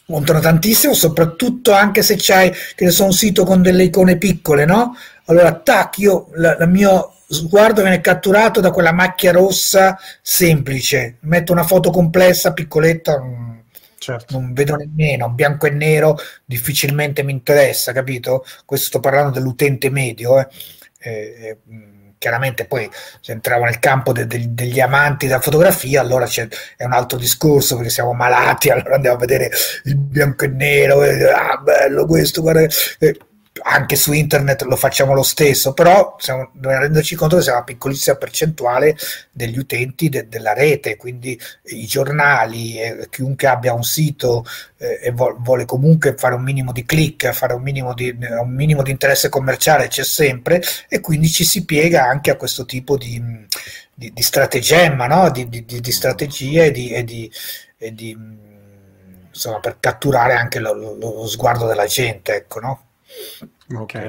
contano 0.05 0.39
tantissimo, 0.41 0.93
soprattutto 0.93 1.71
anche 1.71 2.01
se 2.01 2.15
c'hai 2.17 2.51
che 2.75 2.89
so, 2.91 3.05
un 3.05 3.13
sito 3.13 3.45
con 3.45 3.61
delle 3.61 3.83
icone 3.83 4.17
piccole, 4.17 4.65
no? 4.65 4.95
Allora, 5.25 5.53
tac, 5.53 5.97
io 5.99 6.27
la 6.33 6.65
mio 6.65 7.13
sguardo 7.25 7.81
viene 7.81 8.01
catturato 8.01 8.59
da 8.59 8.71
quella 8.71 8.91
macchia 8.91 9.31
rossa 9.31 9.97
semplice. 10.21 11.17
Metto 11.21 11.51
una 11.51 11.63
foto 11.63 11.89
complessa, 11.89 12.53
piccoletta, 12.53 13.21
certo. 14.03 14.37
non 14.37 14.53
vedo 14.53 14.75
nemmeno, 14.75 15.29
bianco 15.29 15.67
e 15.67 15.71
nero, 15.71 16.17
difficilmente 16.45 17.23
mi 17.23 17.31
interessa, 17.31 17.91
capito? 17.91 18.45
Questo 18.65 18.87
sto 18.87 18.99
parlando 18.99 19.31
dell'utente 19.31 19.89
medio. 19.89 20.39
Eh. 20.39 20.47
Eh, 20.99 21.57
chiaramente 22.23 22.63
poi 22.63 22.89
se 23.19 23.33
entriamo 23.33 23.65
nel 23.65 23.79
campo 23.79 24.13
de- 24.13 24.25
de- 24.25 24.53
degli 24.53 24.79
amanti 24.79 25.27
della 25.27 25.41
fotografia 25.41 25.99
allora 25.99 26.25
è 26.77 26.85
un 26.85 26.93
altro 26.93 27.17
discorso 27.17 27.75
perché 27.75 27.89
siamo 27.89 28.13
malati 28.13 28.69
allora 28.71 28.95
andiamo 28.95 29.17
a 29.17 29.19
vedere 29.19 29.51
il 29.83 29.97
bianco 29.97 30.45
e 30.45 30.47
nero 30.47 31.03
e, 31.03 31.29
ah 31.29 31.57
bello 31.57 32.05
questo 32.05 32.41
guarda 32.41 32.61
eh, 32.99 33.17
anche 33.63 33.95
su 33.95 34.11
internet 34.11 34.63
lo 34.63 34.75
facciamo 34.75 35.13
lo 35.13 35.23
stesso, 35.23 35.73
però 35.73 36.15
dobbiamo 36.51 36.81
renderci 36.81 37.15
conto 37.15 37.37
che 37.37 37.43
siamo 37.43 37.59
una 37.59 37.65
piccolissima 37.65 38.15
percentuale 38.17 38.95
degli 39.31 39.57
utenti 39.57 40.09
de, 40.09 40.27
della 40.27 40.53
rete, 40.53 40.97
quindi 40.97 41.39
i 41.65 41.85
giornali, 41.85 42.79
eh, 42.79 43.07
chiunque 43.09 43.47
abbia 43.47 43.73
un 43.73 43.83
sito 43.83 44.45
eh, 44.77 44.99
e 45.03 45.11
vo- 45.11 45.35
vuole 45.39 45.65
comunque 45.65 46.15
fare 46.17 46.35
un 46.35 46.43
minimo 46.43 46.71
di 46.71 46.85
click, 46.85 47.31
fare 47.31 47.53
un 47.53 47.61
minimo 47.61 47.93
di, 47.93 48.15
un 48.19 48.53
minimo 48.53 48.83
di 48.83 48.91
interesse 48.91 49.29
commerciale 49.29 49.87
c'è 49.87 50.03
sempre 50.03 50.61
e 50.89 50.99
quindi 50.99 51.29
ci 51.29 51.43
si 51.45 51.65
piega 51.65 52.05
anche 52.05 52.31
a 52.31 52.35
questo 52.35 52.65
tipo 52.65 52.97
di, 52.97 53.21
di, 53.93 54.11
di 54.13 54.21
stratagemma, 54.21 55.07
no? 55.07 55.31
di, 55.31 55.47
di, 55.47 55.91
strategie 55.91 56.65
e 56.65 56.71
di, 56.71 57.31
e 57.77 57.93
insomma, 59.33 59.59
per 59.59 59.77
catturare 59.79 60.35
anche 60.35 60.59
lo, 60.59 60.73
lo, 60.73 60.95
lo 60.95 61.27
sguardo 61.27 61.65
della 61.65 61.85
gente, 61.85 62.35
ecco, 62.35 62.59
no? 62.59 62.85
Ok. 63.75 64.05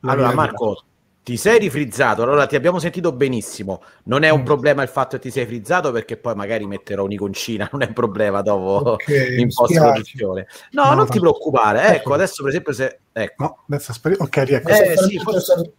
Allora, 0.00 0.32
Marco, 0.32 0.84
ti 1.26 1.36
sei 1.36 1.58
rifrizzato. 1.58 2.22
Allora, 2.22 2.46
ti 2.46 2.54
abbiamo 2.54 2.78
sentito 2.78 3.10
benissimo. 3.10 3.82
Non 4.04 4.22
è 4.22 4.30
un 4.30 4.42
mm. 4.42 4.44
problema 4.44 4.82
il 4.84 4.88
fatto 4.88 5.16
che 5.16 5.22
ti 5.22 5.30
sei 5.32 5.44
frizzato, 5.44 5.90
perché 5.90 6.16
poi 6.16 6.36
magari 6.36 6.66
metterò 6.66 7.02
un'iconcina. 7.02 7.68
Non 7.76 7.82
è 7.82 7.86
un 7.86 7.92
problema 7.94 8.42
dopo 8.42 8.92
okay, 8.92 9.40
in 9.40 9.52
post 9.52 9.74
produzione. 9.74 10.46
No, 10.70 10.84
no, 10.84 10.94
non 10.94 11.08
ti 11.08 11.18
preoccupare. 11.18 11.96
Ecco, 11.96 12.14
adesso, 12.14 12.42
per 12.42 12.50
esempio, 12.52 12.72
se 12.72 13.00
ecco. 13.12 13.42
No, 13.42 13.64
adesso 13.68 13.90
asper- 13.90 14.20
ok, 14.20 14.36
riecco. 14.44 14.68
Eh, 14.68 14.96
sì, 14.96 15.18
forse... 15.18 15.72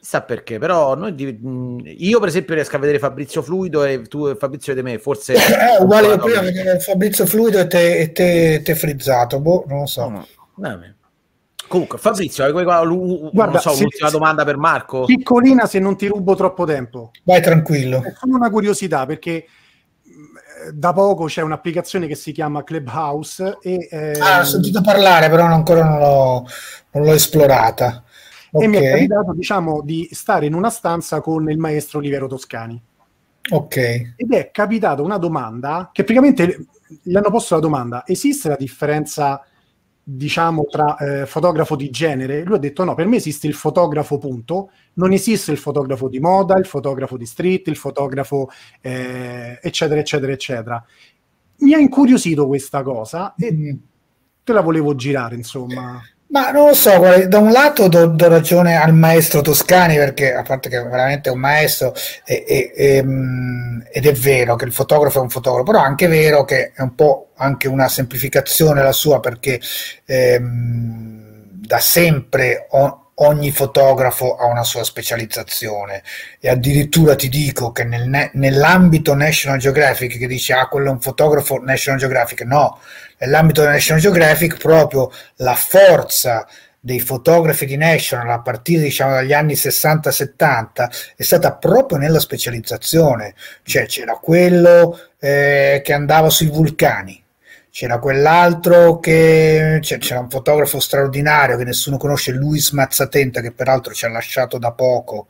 Sa 0.00 0.22
perché, 0.22 0.58
però 0.58 0.94
noi, 0.94 1.12
mm, 1.14 1.80
io 1.84 2.20
per 2.20 2.28
esempio 2.28 2.54
riesco 2.54 2.76
a 2.76 2.78
vedere 2.78 3.00
Fabrizio 3.00 3.42
Fluido 3.42 3.82
e 3.82 4.02
tu 4.02 4.36
Fabrizio 4.36 4.72
vede 4.72 4.88
me, 4.88 4.98
forse... 4.98 5.34
Eh, 5.34 5.82
uguale 5.82 6.06
io 6.06 6.18
prima 6.18 6.40
vedere 6.42 6.78
Fabrizio 6.78 7.26
Fluido 7.26 7.58
e 7.58 7.66
te, 7.66 7.98
e 7.98 8.12
te, 8.12 8.62
te 8.62 8.74
frizzato, 8.76 9.40
boh, 9.40 9.64
non 9.66 9.80
lo 9.80 9.86
so. 9.86 10.08
No, 10.08 10.26
no. 10.54 10.94
Comunque, 11.68 11.98
Fabrizio, 11.98 12.44
hai 12.44 12.52
Guarda, 12.52 13.58
so, 13.58 13.72
un'ultima 13.72 14.10
domanda 14.10 14.44
per 14.44 14.56
Marco? 14.56 15.04
Piccolina, 15.04 15.66
se 15.66 15.78
non 15.78 15.96
ti 15.96 16.06
rubo 16.06 16.34
troppo 16.34 16.64
tempo. 16.64 17.10
Vai 17.24 17.42
tranquillo. 17.42 18.02
È 18.02 18.12
solo 18.16 18.36
una 18.36 18.50
curiosità, 18.50 19.04
perché 19.04 19.46
mm, 20.08 20.68
da 20.72 20.92
poco 20.92 21.24
c'è 21.24 21.42
un'applicazione 21.42 22.06
che 22.06 22.14
si 22.14 22.32
chiama 22.32 22.62
Clubhouse. 22.62 23.58
E, 23.60 23.88
ehm... 23.90 24.22
ah, 24.22 24.40
ho 24.40 24.44
sentito 24.44 24.80
parlare, 24.80 25.28
però 25.28 25.44
ancora 25.44 25.84
non 25.84 25.98
l'ho, 25.98 26.46
non 26.92 27.04
l'ho 27.04 27.12
esplorata. 27.12 28.04
Okay. 28.50 28.64
E 28.64 28.68
mi 28.68 28.76
è 28.76 28.90
capitato, 28.90 29.32
diciamo, 29.34 29.82
di 29.82 30.08
stare 30.12 30.46
in 30.46 30.54
una 30.54 30.70
stanza 30.70 31.20
con 31.20 31.50
il 31.50 31.58
maestro 31.58 31.98
Olivero 31.98 32.28
Toscani. 32.28 32.80
Ok. 33.50 33.76
Ed 34.16 34.32
è 34.32 34.50
capitata 34.50 35.02
una 35.02 35.18
domanda 35.18 35.90
che 35.92 36.04
praticamente 36.04 36.66
gli 37.02 37.16
hanno 37.16 37.30
posto 37.30 37.54
la 37.54 37.60
domanda: 37.60 38.04
esiste 38.06 38.48
la 38.48 38.56
differenza 38.56 39.42
diciamo 40.08 40.66
tra 40.70 40.96
eh, 40.98 41.26
fotografo 41.26 41.74
di 41.74 41.90
genere, 41.90 42.44
lui 42.44 42.54
ha 42.54 42.60
detto 42.60 42.84
no, 42.84 42.94
per 42.94 43.06
me 43.06 43.16
esiste 43.16 43.48
il 43.48 43.54
fotografo 43.54 44.18
punto, 44.18 44.70
non 44.94 45.12
esiste 45.12 45.50
il 45.50 45.58
fotografo 45.58 46.08
di 46.08 46.20
moda, 46.20 46.56
il 46.58 46.64
fotografo 46.64 47.16
di 47.16 47.26
street, 47.26 47.66
il 47.66 47.76
fotografo 47.76 48.48
eh, 48.80 49.58
eccetera 49.60 49.98
eccetera 49.98 50.30
eccetera. 50.30 50.84
Mi 51.58 51.74
ha 51.74 51.78
incuriosito 51.78 52.46
questa 52.46 52.84
cosa 52.84 53.34
e 53.36 53.52
mm. 53.52 53.70
te 54.44 54.52
la 54.52 54.60
volevo 54.60 54.94
girare 54.94 55.34
insomma. 55.34 56.00
Ma 56.28 56.50
non 56.50 56.66
lo 56.66 56.74
so, 56.74 56.98
da 57.28 57.38
un 57.38 57.52
lato 57.52 57.86
do, 57.86 58.06
do, 58.06 58.28
ragione 58.28 58.76
al 58.76 58.92
maestro 58.92 59.42
Toscani 59.42 59.94
perché 59.96 60.34
a 60.34 60.42
parte 60.42 60.68
che 60.68 60.78
è 60.78 60.82
veramente 60.82 61.30
un 61.30 61.38
maestro 61.38 61.94
e, 62.24 62.44
e, 62.46 62.72
e, 62.74 63.02
mm, 63.02 63.80
ed 63.92 64.06
è 64.06 64.12
vero 64.12 64.56
che 64.56 64.64
il 64.64 64.72
fotografo 64.72 65.20
è 65.20 65.22
un 65.22 65.30
fotografo, 65.30 65.62
però 65.62 65.82
è 65.82 65.86
anche 65.86 66.08
vero 66.08 66.44
che 66.44 66.72
è 66.74 66.82
un 66.82 66.96
po' 66.96 67.30
anche 67.36 67.68
una 67.68 67.88
semplificazione 67.88 68.82
la 68.82 68.92
sua 68.92 69.20
perché 69.20 69.60
ehm, 70.04 71.26
da 71.66 71.78
sempre 71.78 72.66
ho, 72.70 73.05
ogni 73.18 73.50
fotografo 73.50 74.36
ha 74.36 74.46
una 74.46 74.64
sua 74.64 74.84
specializzazione. 74.84 76.02
E 76.40 76.48
addirittura 76.48 77.14
ti 77.14 77.28
dico 77.28 77.72
che 77.72 77.84
nel, 77.84 78.30
nell'ambito 78.32 79.14
National 79.14 79.58
Geographic 79.58 80.18
che 80.18 80.26
dice 80.26 80.52
ah 80.52 80.68
quello 80.68 80.88
è 80.88 80.92
un 80.92 81.00
fotografo 81.00 81.58
National 81.62 81.98
Geographic. 81.98 82.42
No, 82.42 82.80
nell'ambito 83.18 83.64
National 83.64 84.00
Geographic 84.02 84.56
proprio 84.58 85.10
la 85.36 85.54
forza 85.54 86.46
dei 86.78 87.00
fotografi 87.00 87.66
di 87.66 87.76
National 87.76 88.30
a 88.30 88.40
partire 88.40 88.82
diciamo 88.82 89.14
dagli 89.14 89.32
anni 89.32 89.54
60-70 89.54 91.14
è 91.16 91.22
stata 91.22 91.54
proprio 91.54 91.98
nella 91.98 92.20
specializzazione. 92.20 93.34
Cioè 93.62 93.86
c'era 93.86 94.14
quello 94.14 94.98
eh, 95.18 95.80
che 95.82 95.92
andava 95.92 96.30
sui 96.30 96.46
vulcani 96.48 97.24
c'era 97.76 97.98
quell'altro 97.98 99.00
che 99.00 99.80
c'era 99.82 100.20
un 100.20 100.30
fotografo 100.30 100.80
straordinario 100.80 101.58
che 101.58 101.64
nessuno 101.64 101.98
conosce, 101.98 102.32
Luis 102.32 102.70
Mazzatenta, 102.70 103.42
che 103.42 103.52
peraltro 103.52 103.92
ci 103.92 104.06
ha 104.06 104.08
lasciato 104.08 104.56
da 104.56 104.72
poco 104.72 105.26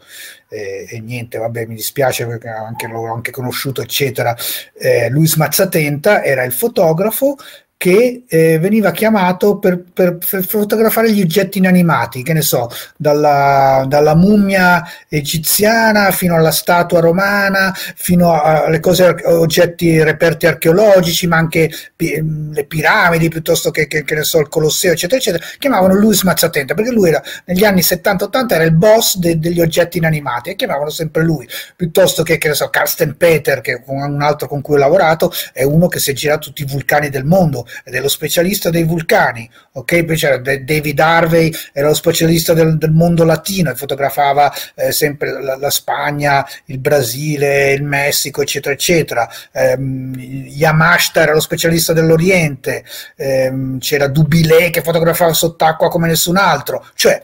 eh, 0.49 0.87
e 0.89 1.01
niente, 1.01 1.39
vabbè, 1.39 1.67
mi 1.67 1.75
dispiace 1.75 2.25
perché 2.25 2.47
anche 2.47 2.87
l'ho 2.87 3.13
anche 3.13 3.33
conosciuto, 3.33 3.83
eccetera. 3.83 4.33
Eh, 4.79 5.09
Luis 5.11 5.35
Mazzatenta 5.35 6.23
era 6.23 6.45
il 6.45 6.53
fotografo 6.53 7.37
che 7.79 8.25
eh, 8.27 8.59
veniva 8.59 8.91
chiamato 8.91 9.59
per, 9.59 9.83
per, 9.93 10.17
per, 10.17 10.45
fotografare 10.45 11.13
gli 11.13 11.21
oggetti 11.21 11.59
inanimati, 11.59 12.23
che 12.23 12.33
ne 12.33 12.41
so, 12.41 12.71
dalla, 12.97 13.85
dalla, 13.87 14.15
mummia 14.15 14.83
egiziana 15.09 16.11
fino 16.11 16.35
alla 16.35 16.53
statua 16.53 17.01
romana, 17.01 17.75
fino 17.75 18.41
alle 18.41 18.81
cose, 18.81 19.15
oggetti, 19.25 20.03
reperti 20.03 20.47
archeologici, 20.47 21.27
ma 21.27 21.37
anche 21.37 21.71
pi, 21.95 22.19
le 22.51 22.65
piramidi 22.65 23.29
piuttosto 23.29 23.71
che, 23.71 23.87
che, 23.87 24.05
che, 24.05 24.15
ne 24.15 24.23
so, 24.23 24.41
il 24.41 24.49
Colosseo, 24.49 24.93
eccetera, 24.93 25.21
eccetera. 25.21 25.45
Chiamavano 25.59 25.95
Luis 25.95 26.23
Mazzatenta 26.23 26.73
perché 26.73 26.91
lui 26.91 27.11
era 27.11 27.23
negli 27.45 27.65
anni 27.65 27.81
70-80 27.81 28.55
era 28.55 28.65
il 28.65 28.73
boss 28.73 29.19
de, 29.19 29.39
degli 29.39 29.61
oggetti 29.61 29.99
inanimati 29.99 30.51
e 30.51 30.55
chiamavano 30.55 30.89
sempre 30.89 31.25
lui, 31.25 31.47
piuttosto 31.77 32.23
che, 32.23 32.39
che 32.39 32.49
ne 32.49 32.55
so, 32.55 32.71
Carsten 32.71 33.19
Peter, 33.19 33.61
che 33.61 33.73
è 33.73 33.83
un 33.87 34.23
altro 34.23 34.49
con 34.49 34.63
cui 34.63 34.77
ho 34.77 34.79
lavorato, 34.79 35.31
è 35.53 35.63
uno 35.63 35.89
che 35.89 35.99
si 35.99 36.13
è 36.13 36.15
girato 36.15 36.47
tutti 36.47 36.63
i 36.63 36.67
vulcani 36.67 37.11
del 37.11 37.25
mondo 37.25 37.65
ed 37.85 37.95
è 37.95 38.01
lo 38.01 38.09
specialista 38.09 38.71
dei 38.71 38.85
vulcani, 38.85 39.49
ok? 39.73 40.05
Poi 40.05 40.17
c'era 40.17 40.39
David 40.39 40.99
Harvey, 40.99 41.53
era 41.73 41.89
lo 41.89 41.95
specialista 41.95 42.55
del, 42.55 42.79
del 42.79 42.91
mondo 42.91 43.25
latino 43.25 43.71
e 43.71 43.75
fotografava 43.75 44.53
eh, 44.75 44.93
sempre 44.93 45.43
la, 45.43 45.57
la, 45.57 45.71
Spagna, 45.71 46.47
il 46.67 46.79
Brasile, 46.79 47.73
il 47.73 47.83
Messico, 47.83 48.43
eccetera, 48.43 48.75
eccetera. 48.75 49.29
Um, 49.53 50.15
Yamashita 50.17 51.23
era 51.23 51.33
lo 51.33 51.41
specialista 51.41 51.93
dell'Oriente, 51.93 52.85
um, 53.17 53.79
c'era 53.79 54.09
Dubilé 54.09 54.71
che 54.71 54.83
fotografava 54.83 55.33
sott'acqua 55.33 55.89
come 55.89 56.09
nessun 56.09 56.37
altro, 56.37 56.87
cioè 56.95 57.21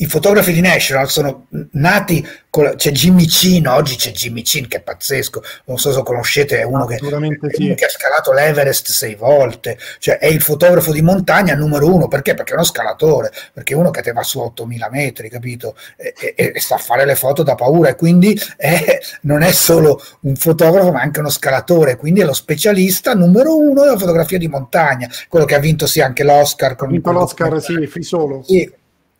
i 0.00 0.06
fotografi 0.06 0.52
di 0.52 0.60
National 0.60 1.10
sono 1.10 1.46
nati, 1.72 2.24
con, 2.50 2.74
c'è 2.76 2.92
Jimmy 2.92 3.26
Chin, 3.26 3.66
oggi 3.66 3.96
c'è 3.96 4.12
Jimmy 4.12 4.42
Chin 4.42 4.68
che 4.68 4.76
è 4.76 4.80
pazzesco, 4.80 5.42
non 5.64 5.76
so 5.76 5.90
se 5.90 5.96
lo 5.96 6.04
conoscete, 6.04 6.60
è 6.60 6.62
uno, 6.62 6.86
che, 6.86 6.96
è 6.96 7.04
uno 7.04 7.18
sì. 7.50 7.74
che, 7.74 7.84
ha 7.84 7.88
scalato 7.88 8.32
l'Everest 8.32 8.90
sei 8.90 9.16
volte, 9.16 9.76
cioè 9.98 10.18
è 10.18 10.26
il 10.26 10.40
fotografo 10.40 10.92
di 10.92 11.02
montagna 11.02 11.56
numero 11.56 11.92
uno, 11.92 12.06
perché? 12.06 12.34
Perché 12.34 12.52
è 12.52 12.54
uno 12.54 12.64
scalatore, 12.64 13.32
perché 13.52 13.74
è 13.74 13.76
uno 13.76 13.90
che 13.90 14.02
te 14.02 14.12
va 14.12 14.22
su 14.22 14.38
8000 14.38 14.88
metri, 14.88 15.28
capito? 15.28 15.74
E, 15.96 16.14
e, 16.36 16.52
e, 16.54 16.60
sa 16.60 16.76
fare 16.76 17.04
le 17.04 17.16
foto 17.16 17.42
da 17.42 17.56
paura 17.56 17.88
e 17.88 17.96
quindi 17.96 18.40
è, 18.56 19.00
non 19.22 19.42
è 19.42 19.50
solo 19.50 20.00
un 20.20 20.36
fotografo 20.36 20.92
ma 20.92 21.00
anche 21.00 21.18
uno 21.18 21.30
scalatore, 21.30 21.96
quindi 21.96 22.20
è 22.20 22.24
lo 22.24 22.34
specialista 22.34 23.14
numero 23.14 23.58
uno 23.58 23.82
della 23.82 23.98
fotografia 23.98 24.38
di 24.38 24.46
montagna, 24.46 25.10
quello 25.28 25.44
che 25.44 25.56
ha 25.56 25.60
vinto 25.60 25.88
sì 25.88 26.00
anche 26.00 26.22
l'Oscar. 26.22 26.76
Ha 26.78 26.86
vinto 26.86 27.10
l'Oscar, 27.10 27.60
sì, 27.60 27.84
Free 27.88 28.04
Solo. 28.04 28.44
Sì, 28.44 28.70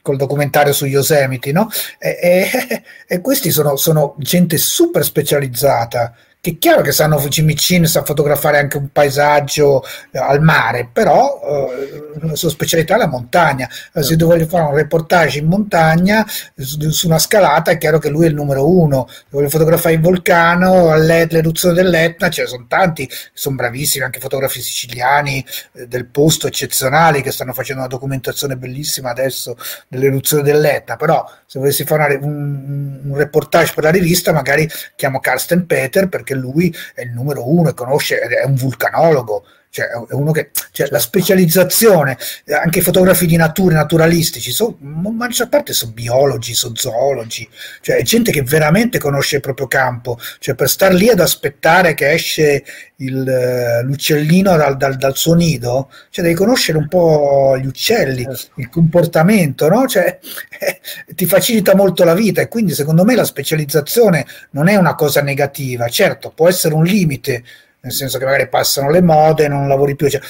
col 0.08 0.16
documentario 0.16 0.72
su 0.72 0.86
Yosemite, 0.86 1.52
no? 1.52 1.68
E, 1.98 2.18
e, 2.22 2.82
e 3.06 3.20
questi 3.20 3.50
sono, 3.50 3.76
sono, 3.76 4.14
gente 4.16 4.56
super 4.56 5.04
specializzata 5.04 6.14
è 6.48 6.58
chiaro 6.58 6.82
che 6.82 6.92
sanno 6.92 7.18
Cimicin, 7.28 7.86
sa 7.86 8.02
fotografare 8.04 8.58
anche 8.58 8.76
un 8.76 8.88
paesaggio 8.90 9.84
eh, 10.10 10.18
al 10.18 10.42
mare, 10.42 10.88
però 10.90 11.40
eh, 11.42 12.26
la 12.26 12.34
sua 12.34 12.48
specialità 12.48 12.94
è 12.94 12.98
la 12.98 13.06
montagna. 13.06 13.68
Eh, 13.92 14.02
se 14.02 14.16
voglio 14.16 14.46
fare 14.46 14.64
un 14.64 14.74
reportage 14.74 15.38
in 15.38 15.46
montagna 15.46 16.26
su, 16.56 16.90
su, 16.90 17.06
una 17.06 17.18
scalata, 17.18 17.70
è 17.70 17.78
chiaro 17.78 17.98
che 17.98 18.08
lui 18.08 18.24
è 18.24 18.28
il 18.28 18.34
numero 18.34 18.68
uno. 18.68 19.06
Se 19.08 19.24
voglio 19.30 19.48
fotografare 19.48 19.94
il 19.94 20.00
vulcano, 20.00 20.96
l'eruzione 20.96 21.74
dell'Etna, 21.74 22.30
ce 22.30 22.42
ne 22.42 22.48
sono 22.48 22.64
tanti, 22.66 23.08
sono 23.32 23.56
bravissimi, 23.56 24.04
anche 24.04 24.20
fotografi 24.20 24.60
siciliani 24.60 25.44
eh, 25.72 25.86
del 25.86 26.06
posto 26.06 26.46
eccezionali 26.46 27.20
che 27.20 27.30
stanno 27.30 27.52
facendo 27.52 27.82
una 27.82 27.90
documentazione 27.90 28.56
bellissima 28.56 29.10
adesso 29.10 29.56
dell'eruzione 29.88 30.42
dell'Etna. 30.42 30.96
Però 30.96 31.28
se 31.46 31.58
volessi 31.58 31.84
fare 31.84 32.18
un, 32.20 33.00
un 33.04 33.16
reportage 33.16 33.72
per 33.74 33.84
la 33.84 33.90
rivista, 33.90 34.32
magari 34.32 34.68
chiamo 34.96 35.20
Carsten 35.20 35.66
Peter 35.66 36.08
perché 36.08 36.34
lui 36.38 36.74
è 36.94 37.02
il 37.02 37.10
numero 37.10 37.48
uno 37.48 37.68
e 37.68 37.74
conosce, 37.74 38.18
è 38.18 38.44
un 38.44 38.54
vulcanologo, 38.54 39.44
cioè 39.70 39.86
è 39.86 40.14
uno 40.14 40.32
che 40.32 40.50
cioè, 40.72 40.88
la 40.90 40.98
specializzazione, 40.98 42.16
anche 42.62 42.78
i 42.78 42.82
fotografi 42.82 43.26
di 43.26 43.36
natura, 43.36 43.74
naturalistici, 43.74 44.50
so, 44.50 44.78
in 44.80 45.14
maggior 45.16 45.48
parte 45.48 45.72
sono 45.72 45.92
biologi, 45.92 46.54
sono 46.54 46.74
zoologi, 46.74 47.48
cioè 47.80 47.96
è 47.96 48.02
gente 48.02 48.30
che 48.30 48.42
veramente 48.42 48.98
conosce 48.98 49.36
il 49.36 49.42
proprio 49.42 49.66
campo, 49.66 50.18
cioè 50.38 50.54
per 50.54 50.68
star 50.68 50.92
lì 50.92 51.08
ad 51.08 51.20
aspettare 51.20 51.94
che 51.94 52.12
esce 52.12 52.64
il, 52.96 53.82
l'uccellino 53.84 54.56
dal, 54.56 54.76
dal, 54.76 54.96
dal, 54.96 55.16
suo 55.16 55.34
nido, 55.34 55.90
cioè 56.10 56.24
devi 56.24 56.36
conoscere 56.36 56.78
un 56.78 56.88
po' 56.88 57.56
gli 57.58 57.66
uccelli, 57.66 58.22
certo. 58.22 58.60
il 58.60 58.68
comportamento, 58.68 59.68
no? 59.68 59.86
Cioè, 59.86 60.18
eh, 60.58 60.80
ti 61.14 61.26
facilita 61.26 61.76
molto 61.76 62.04
la 62.04 62.14
vita 62.14 62.40
e 62.40 62.48
quindi 62.48 62.72
secondo 62.72 63.04
me 63.04 63.14
la 63.14 63.24
specializzazione 63.24 64.26
non 64.50 64.68
è 64.68 64.76
una 64.76 64.94
cosa 64.94 65.22
negativa, 65.22 65.88
certo 65.88 66.32
può 66.34 66.48
essere 66.48 66.74
un 66.74 66.84
limite, 66.84 67.44
nel 67.80 67.92
senso 67.92 68.18
che 68.18 68.24
magari 68.24 68.48
passano 68.48 68.90
le 68.90 69.02
mode, 69.02 69.48
non 69.48 69.68
lavori 69.68 69.96
più, 69.96 70.08
cioè, 70.08 70.20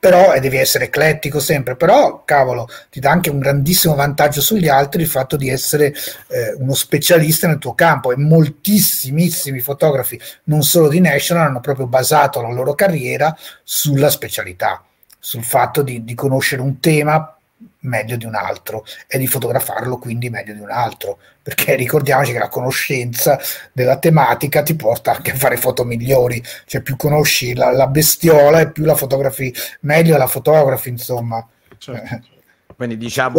però 0.00 0.32
e 0.32 0.40
devi 0.40 0.58
essere 0.58 0.84
eclettico 0.84 1.40
sempre, 1.40 1.74
però 1.74 2.22
cavolo, 2.24 2.68
ti 2.88 3.00
dà 3.00 3.10
anche 3.10 3.30
un 3.30 3.40
grandissimo 3.40 3.96
vantaggio 3.96 4.40
sugli 4.40 4.68
altri 4.68 5.02
il 5.02 5.08
fatto 5.08 5.36
di 5.36 5.48
essere 5.48 5.92
eh, 6.28 6.54
uno 6.58 6.74
specialista 6.74 7.48
nel 7.48 7.58
tuo 7.58 7.74
campo. 7.74 8.12
E 8.12 8.16
moltissimissimi 8.16 9.58
fotografi, 9.58 10.20
non 10.44 10.62
solo 10.62 10.88
di 10.88 11.00
National, 11.00 11.48
hanno 11.48 11.60
proprio 11.60 11.86
basato 11.88 12.40
la 12.40 12.52
loro 12.52 12.74
carriera 12.74 13.36
sulla 13.64 14.08
specialità, 14.08 14.84
sul 15.18 15.42
fatto 15.42 15.82
di, 15.82 16.04
di 16.04 16.14
conoscere 16.14 16.62
un 16.62 16.78
tema 16.78 17.37
meglio 17.80 18.16
di 18.16 18.24
un 18.24 18.34
altro 18.34 18.84
e 19.06 19.18
di 19.18 19.26
fotografarlo 19.26 19.98
quindi 19.98 20.30
meglio 20.30 20.54
di 20.54 20.60
un 20.60 20.70
altro 20.70 21.18
perché 21.42 21.76
ricordiamoci 21.76 22.32
che 22.32 22.38
la 22.38 22.48
conoscenza 22.48 23.38
della 23.72 23.98
tematica 23.98 24.62
ti 24.62 24.74
porta 24.74 25.14
anche 25.14 25.30
a 25.30 25.36
fare 25.36 25.56
foto 25.56 25.84
migliori 25.84 26.42
cioè 26.66 26.80
più 26.80 26.96
conosci 26.96 27.54
la, 27.54 27.70
la 27.70 27.86
bestiola 27.86 28.60
e 28.60 28.70
più 28.70 28.84
la 28.84 28.96
fotografi 28.96 29.54
meglio 29.80 30.16
la 30.16 30.26
fotografi 30.26 30.88
insomma 30.88 31.46
certo. 31.78 32.20
quindi 32.74 32.96
diciamo 32.96 33.38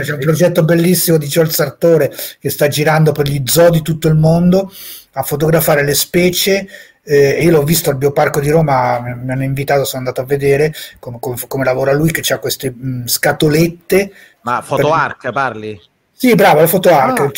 c'è 0.00 0.12
un 0.12 0.18
progetto 0.20 0.64
bellissimo 0.64 1.16
di 1.16 1.28
Ciol 1.28 1.50
Sartore 1.50 2.12
che 2.38 2.50
sta 2.50 2.68
girando 2.68 3.12
per 3.12 3.28
gli 3.28 3.42
zoo 3.44 3.70
di 3.70 3.82
tutto 3.82 4.08
il 4.08 4.14
mondo 4.14 4.72
a 5.12 5.22
fotografare 5.22 5.84
le 5.84 5.94
specie 5.94 6.66
eh, 7.04 7.42
io 7.42 7.50
l'ho 7.50 7.62
visto 7.62 7.90
al 7.90 7.96
Bioparco 7.96 8.40
di 8.40 8.50
Roma, 8.50 8.98
mi 9.00 9.30
hanno 9.30 9.44
invitato, 9.44 9.84
sono 9.84 9.98
andato 9.98 10.20
a 10.20 10.24
vedere 10.24 10.72
come, 10.98 11.18
come, 11.20 11.36
come 11.46 11.64
lavora 11.64 11.92
lui, 11.92 12.10
che 12.10 12.32
ha 12.32 12.38
queste 12.38 12.70
mh, 12.70 13.06
scatolette. 13.06 14.12
Ma 14.42 14.62
PhotoArc 14.66 15.20
per... 15.20 15.32
parli? 15.32 15.80
Sì, 16.16 16.34
bravo, 16.36 16.60
la 16.60 16.68
fotoarca, 16.68 17.24
ah, 17.24 17.30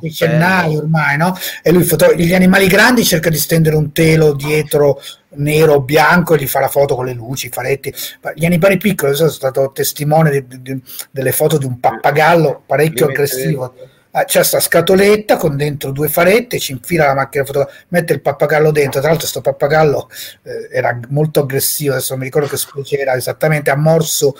di 0.00 0.12
centnaio 0.12 0.78
ormai, 0.78 1.16
no? 1.16 1.36
E 1.62 1.72
lui 1.72 1.82
foto- 1.82 2.14
gli 2.14 2.32
animali 2.32 2.68
grandi 2.68 3.04
cerca 3.04 3.28
di 3.28 3.36
stendere 3.36 3.74
un 3.74 3.92
telo 3.92 4.34
dietro 4.34 5.02
nero 5.34 5.74
o 5.74 5.80
bianco 5.80 6.34
e 6.34 6.38
gli 6.38 6.46
fa 6.46 6.60
la 6.60 6.68
foto 6.68 6.94
con 6.94 7.04
le 7.04 7.12
luci, 7.12 7.46
i 7.46 7.50
faretti. 7.50 7.92
Gli 8.34 8.46
animali 8.46 8.76
piccoli, 8.76 9.14
sono 9.16 9.30
stato 9.30 9.72
testimone 9.74 10.30
di, 10.30 10.62
di, 10.62 10.82
delle 11.10 11.32
foto 11.32 11.58
di 11.58 11.66
un 11.66 11.80
pappagallo 11.80 12.62
parecchio 12.64 13.06
aggressivo. 13.08 13.64
Ah, 13.64 13.72
c'è 14.12 14.38
questa 14.40 14.60
scatoletta 14.60 15.38
con 15.38 15.56
dentro 15.56 15.90
due 15.90 16.08
farette, 16.08 16.58
ci 16.58 16.72
infila 16.72 17.06
la 17.06 17.14
macchina 17.14 17.44
fotografica, 17.44 17.84
mette 17.88 18.12
il 18.12 18.20
pappagallo 18.20 18.70
dentro. 18.70 19.00
Tra 19.00 19.08
l'altro, 19.08 19.28
questo 19.30 19.40
pappagallo 19.40 20.10
eh, 20.42 20.68
era 20.70 21.00
molto 21.08 21.40
aggressivo. 21.40 21.92
Adesso 21.92 22.10
non 22.10 22.18
mi 22.18 22.26
ricordo 22.26 22.46
che 22.46 22.58
specie 22.58 22.98
era 22.98 23.14
esattamente. 23.14 23.70
Ha 23.70 23.76
morso 23.76 24.36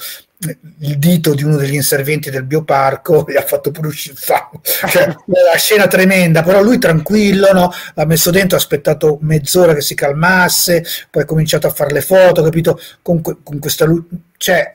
eh, 0.46 0.58
il 0.80 0.98
dito 0.98 1.32
di 1.32 1.42
uno 1.42 1.56
degli 1.56 1.72
inservienti 1.72 2.28
del 2.28 2.44
bioparco 2.44 3.24
e 3.32 3.36
ha 3.36 3.42
fatto 3.42 3.70
pure 3.70 3.88
uscire 3.88 4.14
il. 4.14 4.60
Cioè, 4.60 5.06
la 5.24 5.56
scena 5.56 5.86
tremenda, 5.86 6.42
però 6.42 6.60
lui 6.62 6.76
tranquillo, 6.76 7.54
no? 7.54 7.72
l'ha 7.94 8.04
messo 8.04 8.30
dentro, 8.30 8.58
ha 8.58 8.60
aspettato 8.60 9.16
mezz'ora 9.22 9.72
che 9.72 9.80
si 9.80 9.94
calmasse, 9.94 10.84
poi 11.10 11.22
ha 11.22 11.26
cominciato 11.26 11.66
a 11.66 11.70
fare 11.70 11.94
le 11.94 12.02
foto, 12.02 12.42
capito? 12.42 12.78
Con, 13.00 13.22
con 13.22 13.58
questa 13.58 13.86
luce. 13.86 14.06
Cioè, 14.36 14.74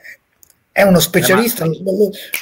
è 0.78 0.84
uno 0.84 1.00
specialista, 1.00 1.66
eh, 1.66 1.72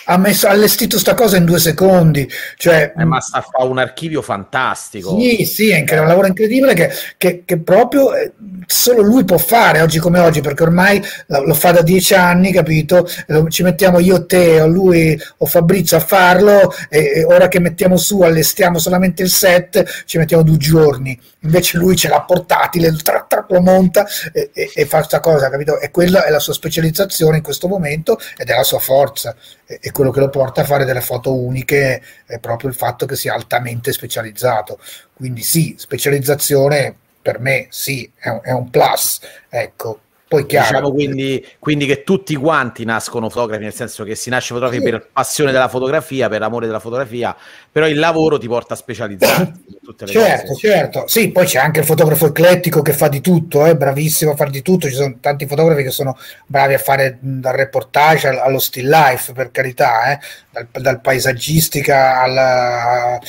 ha 0.08 0.18
messo, 0.18 0.50
allestito 0.50 1.00
sta 1.00 1.14
cosa 1.14 1.38
in 1.38 1.46
due 1.46 1.58
secondi. 1.58 2.30
Cioè, 2.58 2.92
eh, 2.94 3.06
ma 3.06 3.22
sta 3.22 3.40
fa 3.40 3.64
un 3.64 3.78
archivio 3.78 4.22
fantastico. 4.22 5.18
Sì, 5.18 5.46
sì, 5.46 5.70
è 5.70 6.00
un 6.00 6.06
lavoro 6.06 6.28
incredibile 6.28 6.74
che, 6.74 6.92
che, 7.18 7.44
che, 7.46 7.60
proprio 7.60 8.14
eh, 8.14 8.34
solo 8.66 9.04
lui 9.04 9.24
può 9.24 9.38
fare 9.38 9.80
oggi 9.80 10.00
come 10.00 10.20
oggi, 10.20 10.42
perché 10.42 10.64
ormai 10.64 11.02
lo, 11.28 11.46
lo 11.46 11.54
fa 11.54 11.72
da 11.72 11.82
dieci 11.82 12.14
anni, 12.14 12.52
capito? 12.52 13.08
Ci 13.48 13.64
mettiamo 13.64 14.00
io, 14.00 14.26
te, 14.26 14.60
o 14.60 14.68
lui 14.68 15.18
o 15.38 15.46
Fabrizio 15.46 15.96
a 15.96 16.02
farlo 16.02 16.74
e, 16.90 17.14
e 17.16 17.24
ora 17.24 17.48
che 17.48 17.62
mettiamo 17.62 17.96
su, 17.96 18.20
allestiamo 18.20 18.80
solamente 18.80 19.24
il 19.24 19.30
set, 19.30 20.04
ci 20.06 20.18
mettiamo 20.18 20.44
due 20.44 20.58
giorni. 20.58 21.18
Invece 21.44 21.78
lui 21.78 21.96
ce 21.96 22.10
l'ha 22.10 22.22
portatile, 22.22 22.92
tra, 23.02 23.26
tra, 23.30 23.46
lo 23.48 23.62
monta 23.62 24.06
e, 24.34 24.50
e, 24.52 24.72
e 24.76 24.86
fa 24.86 24.98
questa 24.98 25.22
cosa, 25.22 25.50
capito? 25.50 25.80
E 25.80 25.90
quella 25.90 26.26
è 26.26 26.32
la 26.32 26.40
sua 26.40 26.54
specializzazione 26.54 27.38
in 27.38 27.44
questo 27.44 27.70
momento 27.70 28.18
ed 28.38 28.50
è 28.50 28.56
la 28.56 28.64
sua 28.64 28.80
forza 28.80 29.36
e 29.66 29.92
quello 29.92 30.12
che 30.12 30.20
lo 30.20 30.30
porta 30.30 30.62
a 30.62 30.66
fare 30.66 30.86
delle 30.86 31.02
foto 31.02 31.34
uniche 31.34 32.02
è 32.26 32.40
proprio 32.40 32.70
il 32.70 32.76
fatto 32.76 33.06
che 33.06 33.16
sia 33.16 33.34
altamente 33.34 33.92
specializzato. 33.92 34.80
Quindi 35.14 35.42
sì, 35.44 35.76
specializzazione 35.78 36.96
per 37.22 37.40
me 37.40 37.68
sì, 37.70 38.10
è 38.18 38.52
un 38.52 38.70
plus, 38.70 39.20
ecco, 39.50 40.02
poi 40.36 40.46
chiaro. 40.46 40.68
Diciamo 40.68 40.92
quindi, 40.92 41.46
quindi, 41.60 41.86
che 41.86 42.04
tutti 42.04 42.36
quanti 42.36 42.84
nascono 42.84 43.30
fotografi, 43.30 43.64
nel 43.64 43.74
senso 43.74 44.04
che 44.04 44.16
si 44.16 44.30
nasce 44.30 44.54
fotografi 44.54 44.78
sì. 44.78 44.84
per 44.84 45.08
passione 45.12 45.52
della 45.52 45.68
fotografia, 45.68 46.28
per 46.30 46.42
amore 46.42 46.66
della 46.66 46.80
fotografia, 46.80 47.36
però 47.72 47.88
il 47.88 47.98
lavoro 47.98 48.38
ti 48.38 48.48
porta 48.48 48.74
a 48.74 48.78
specializzarti. 48.78 49.64
certo, 50.06 50.48
cose. 50.48 50.60
certo. 50.60 51.08
Sì, 51.08 51.32
poi 51.32 51.46
c'è 51.46 51.60
anche 51.60 51.80
il 51.80 51.86
fotografo 51.86 52.28
eclettico 52.28 52.82
che 52.82 52.94
fa 52.94 53.08
di 53.08 53.22
tutto, 53.22 53.66
è 53.66 53.70
eh, 53.70 53.76
bravissimo 53.78 54.32
a 54.32 54.36
fare 54.36 54.52
di 54.52 54.62
tutto. 54.62 54.88
Ci 54.88 54.96
sono 54.96 55.18
tanti 55.22 55.46
fotografi 55.46 55.84
che 55.84 55.92
sono 55.92 56.18
bravi 56.46 56.74
a 56.74 56.80
fare 56.80 57.18
dal 57.20 57.54
reportage 57.54 58.28
allo 58.28 58.60
still 58.60 58.90
life, 58.90 59.32
per 59.34 59.52
carità, 59.52 60.12
eh, 60.12 60.20
dal, 60.52 60.68
dal, 60.82 61.02
paesaggistica 61.02 62.22
alla, 62.22 63.14
a, 63.14 63.20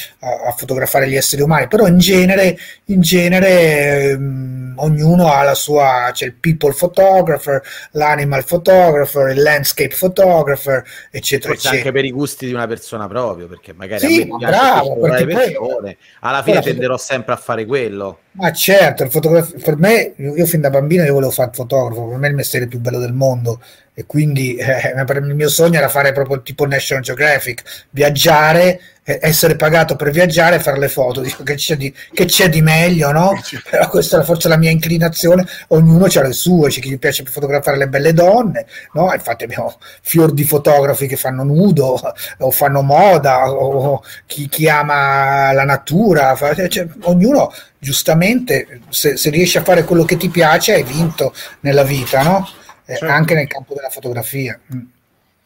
a, 0.46 0.52
fotografare 0.56 1.08
gli 1.08 1.16
esseri 1.16 1.42
umani, 1.42 1.68
però 1.68 1.86
in 1.86 1.98
genere, 1.98 2.56
in 2.86 3.00
genere 3.00 4.16
mh, 4.16 4.74
ognuno 4.76 5.32
ha 5.32 5.42
la 5.42 5.54
sua, 5.54 6.10
c'è 6.12 6.26
il 6.26 6.34
people 6.34 6.72
photography 6.72 6.95
photographer, 6.96 7.62
l'animal 7.92 8.44
photographer, 8.44 9.28
il 9.30 9.42
landscape 9.42 9.94
photographer, 9.94 10.82
eccetera, 11.10 11.52
Forse 11.52 11.68
eccetera. 11.68 11.76
anche 11.76 11.92
per 11.92 12.04
i 12.06 12.10
gusti 12.10 12.46
di 12.46 12.54
una 12.54 12.66
persona 12.66 13.06
proprio, 13.06 13.46
perché 13.46 13.74
magari 13.74 14.06
sì, 14.06 14.22
a 14.22 14.36
me 14.36 14.46
bravo, 14.46 14.98
perché 15.00 15.26
persone, 15.26 15.96
alla 16.20 16.42
fine 16.42 16.60
tenderò 16.62 16.96
sempre 16.96 17.34
a 17.34 17.36
fare 17.36 17.66
quello. 17.66 18.20
Ma 18.32 18.52
certo, 18.52 19.02
il 19.02 19.10
fotografo, 19.10 19.54
per 19.62 19.76
me, 19.76 20.14
io 20.16 20.46
fin 20.46 20.60
da 20.60 20.70
bambino 20.70 21.04
io 21.04 21.12
volevo 21.12 21.30
fare 21.30 21.50
il 21.50 21.54
fotografo, 21.54 22.08
per 22.08 22.18
me 22.18 22.26
è 22.26 22.30
il 22.30 22.36
mestiere 22.36 22.66
più 22.66 22.80
bello 22.80 22.98
del 22.98 23.12
mondo, 23.12 23.60
e 23.98 24.04
quindi 24.04 24.56
eh, 24.56 24.92
il 24.94 25.34
mio 25.34 25.48
sogno 25.48 25.78
era 25.78 25.88
fare 25.88 26.12
proprio 26.12 26.42
tipo 26.42 26.66
National 26.66 27.02
Geographic, 27.02 27.86
viaggiare, 27.88 28.78
eh, 29.02 29.18
essere 29.22 29.56
pagato 29.56 29.96
per 29.96 30.10
viaggiare 30.10 30.56
e 30.56 30.60
fare 30.60 30.78
le 30.78 30.90
foto, 30.90 31.22
dico 31.22 31.42
che 31.42 31.54
c'è 31.54 31.78
di, 31.78 31.90
che 32.12 32.26
c'è 32.26 32.50
di 32.50 32.60
meglio, 32.60 33.10
no? 33.10 33.40
Però 33.70 33.88
questa 33.88 34.20
è 34.20 34.24
forse 34.24 34.48
la 34.48 34.58
mia 34.58 34.68
inclinazione, 34.68 35.46
ognuno 35.68 36.04
ha 36.12 36.22
le 36.22 36.32
sue, 36.34 36.68
c'è 36.68 36.82
chi 36.82 36.90
gli 36.90 36.98
piace 36.98 37.24
fotografare 37.24 37.78
le 37.78 37.88
belle 37.88 38.12
donne, 38.12 38.66
no? 38.92 39.10
Infatti 39.14 39.44
abbiamo 39.44 39.78
fior 40.02 40.30
di 40.34 40.44
fotografi 40.44 41.06
che 41.06 41.16
fanno 41.16 41.42
nudo 41.42 41.98
o 42.40 42.50
fanno 42.50 42.82
moda 42.82 43.50
o 43.50 44.04
chi, 44.26 44.46
chi 44.50 44.68
ama 44.68 45.52
la 45.52 45.64
natura, 45.64 46.36
cioè, 46.68 46.86
ognuno 47.04 47.50
giustamente 47.78 48.80
se, 48.90 49.16
se 49.16 49.30
riesci 49.30 49.56
a 49.56 49.62
fare 49.62 49.84
quello 49.84 50.04
che 50.04 50.18
ti 50.18 50.28
piace 50.28 50.74
hai 50.74 50.82
vinto 50.82 51.32
nella 51.60 51.82
vita, 51.82 52.22
no? 52.22 52.46
Certo. 52.86 53.06
anche 53.06 53.34
nel 53.34 53.46
campo 53.46 53.74
della 53.74 53.88
fotografia. 53.88 54.58
Mm. 54.74 54.80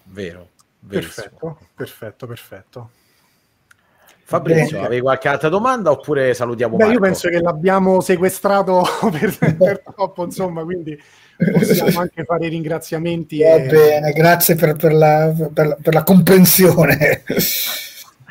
Vero. 0.05 0.49
Perfetto, 0.87 1.59
perfetto, 1.75 2.27
perfetto. 2.27 2.91
Fabrizio, 4.25 4.77
Bene. 4.77 4.87
avevi 4.87 5.01
qualche 5.01 5.29
altra 5.29 5.49
domanda 5.49 5.91
oppure 5.91 6.35
salutiamo 6.35 6.77
Beh, 6.77 6.93
Io 6.93 7.01
penso 7.01 7.29
che 7.29 7.41
l'abbiamo 7.41 8.01
sequestrato 8.01 8.85
per, 9.11 9.57
per 9.57 9.83
troppo, 9.95 10.25
insomma, 10.25 10.63
quindi 10.63 10.97
possiamo 11.37 12.01
anche 12.01 12.25
fare 12.25 12.47
i 12.47 12.49
ringraziamenti. 12.49 13.43
Va 13.43 13.55
e... 13.55 13.67
bene, 13.67 14.13
grazie 14.13 14.55
per, 14.55 14.77
per, 14.77 14.93
la, 14.93 15.35
per, 15.53 15.79
per 15.83 15.95
la 15.95 16.05
comprensione. 16.05 17.25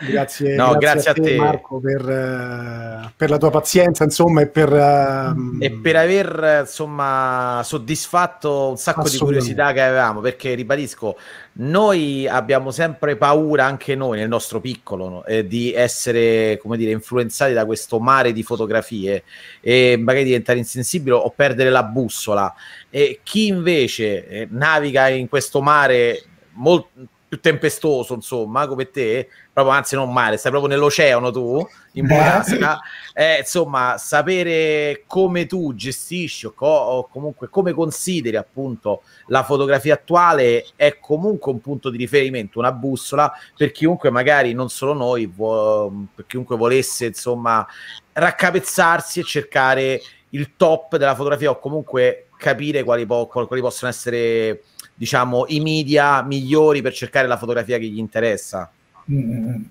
Grazie, 0.02 0.56
no, 0.56 0.76
grazie, 0.78 0.80
grazie 0.80 1.12
a, 1.12 1.14
te, 1.14 1.22
a 1.22 1.24
te, 1.24 1.36
Marco 1.36 1.80
per, 1.80 2.02
uh, 2.02 3.10
per, 3.16 3.30
la 3.30 3.38
tua 3.38 3.50
pazienza 3.50 4.04
insomma 4.06 4.42
e 4.42 4.48
per, 4.48 4.72
uh, 4.72 5.58
e 5.60 5.72
per 5.72 5.96
aver 5.98 6.60
insomma 6.62 7.62
soddisfatto 7.64 8.70
un 8.70 8.78
sacco 8.78 9.10
di 9.10 9.18
curiosità 9.18 9.74
che 9.74 9.82
avevamo 9.82 10.22
perché 10.22 10.54
ribadisco 10.54 11.18
noi 11.54 12.28
abbiamo 12.28 12.72
sempre 12.72 13.18
paura 13.18 13.66
anche 13.66 13.96
noi 13.96 14.20
nel 14.20 14.30
nostro 14.30 14.62
piccolo 14.62 15.10
no? 15.10 15.26
eh, 15.26 15.46
di 15.46 15.74
essere 15.74 16.58
come 16.62 16.78
dire 16.78 16.92
influenzati 16.92 17.52
da 17.52 17.66
questo 17.66 18.00
mare 18.00 18.32
di 18.32 18.44
fotografie 18.44 19.24
e 19.60 19.98
magari 20.00 20.24
diventare 20.24 20.60
insensibile 20.60 21.16
o 21.16 21.30
perdere 21.32 21.70
la 21.70 21.84
bussola 21.84 22.54
e 22.90 23.20
chi 23.24 23.48
invece 23.48 24.28
eh, 24.28 24.48
naviga 24.50 25.10
in 25.10 25.28
questo 25.28 25.62
mare 25.62 26.24
molto 26.54 26.90
più 27.30 27.40
tempestoso, 27.40 28.16
insomma, 28.16 28.66
come 28.66 28.90
te, 28.90 29.30
proprio 29.54 29.76
anzi 29.76 29.94
non 29.94 30.12
male, 30.12 30.38
stai 30.38 30.50
proprio 30.50 30.74
nell'oceano 30.74 31.32
tu, 31.32 31.66
in 31.94 32.08
burrasca, 32.08 32.80
eh, 33.14 33.38
insomma, 33.42 33.98
sapere 34.00 35.04
come 35.06 35.46
tu 35.46 35.76
gestisci 35.76 36.48
o, 36.48 36.54
co- 36.54 36.66
o, 36.66 37.08
comunque 37.08 37.48
come 37.50 37.72
consideri 37.72 38.36
appunto 38.36 39.04
la 39.28 39.44
fotografia 39.44 39.94
attuale 39.94 40.66
è 40.76 40.98
comunque 41.00 41.52
un 41.52 41.62
punto 41.62 41.92
di 41.92 41.98
riferimento, 41.98 42.58
una 42.58 42.72
bussola 42.72 43.32
per 43.56 43.72
chiunque 43.72 44.10
magari, 44.10 44.54
non 44.54 44.70
solo 44.70 44.94
noi, 44.94 45.28
vo- 45.28 46.08
per 46.16 46.26
chiunque 46.26 46.58
volesse, 46.58 47.06
insomma, 47.06 47.66
raccapezzarsi 48.12 49.20
e 49.20 49.24
cercare 49.24 50.02
il 50.30 50.56
top 50.58 50.98
della 50.98 51.14
fotografia 51.14 51.52
o 51.52 51.60
comunque 51.60 52.30
capire 52.38 52.84
quali, 52.84 53.06
po- 53.06 53.28
quali 53.28 53.62
possono 53.62 53.92
essere 53.92 54.64
diciamo, 55.00 55.46
i 55.48 55.62
media 55.62 56.22
migliori 56.24 56.82
per 56.82 56.92
cercare 56.92 57.26
la 57.26 57.38
fotografia 57.38 57.78
che 57.78 57.86
gli 57.86 58.00
interessa. 58.00 58.70
Mm. 59.10 59.62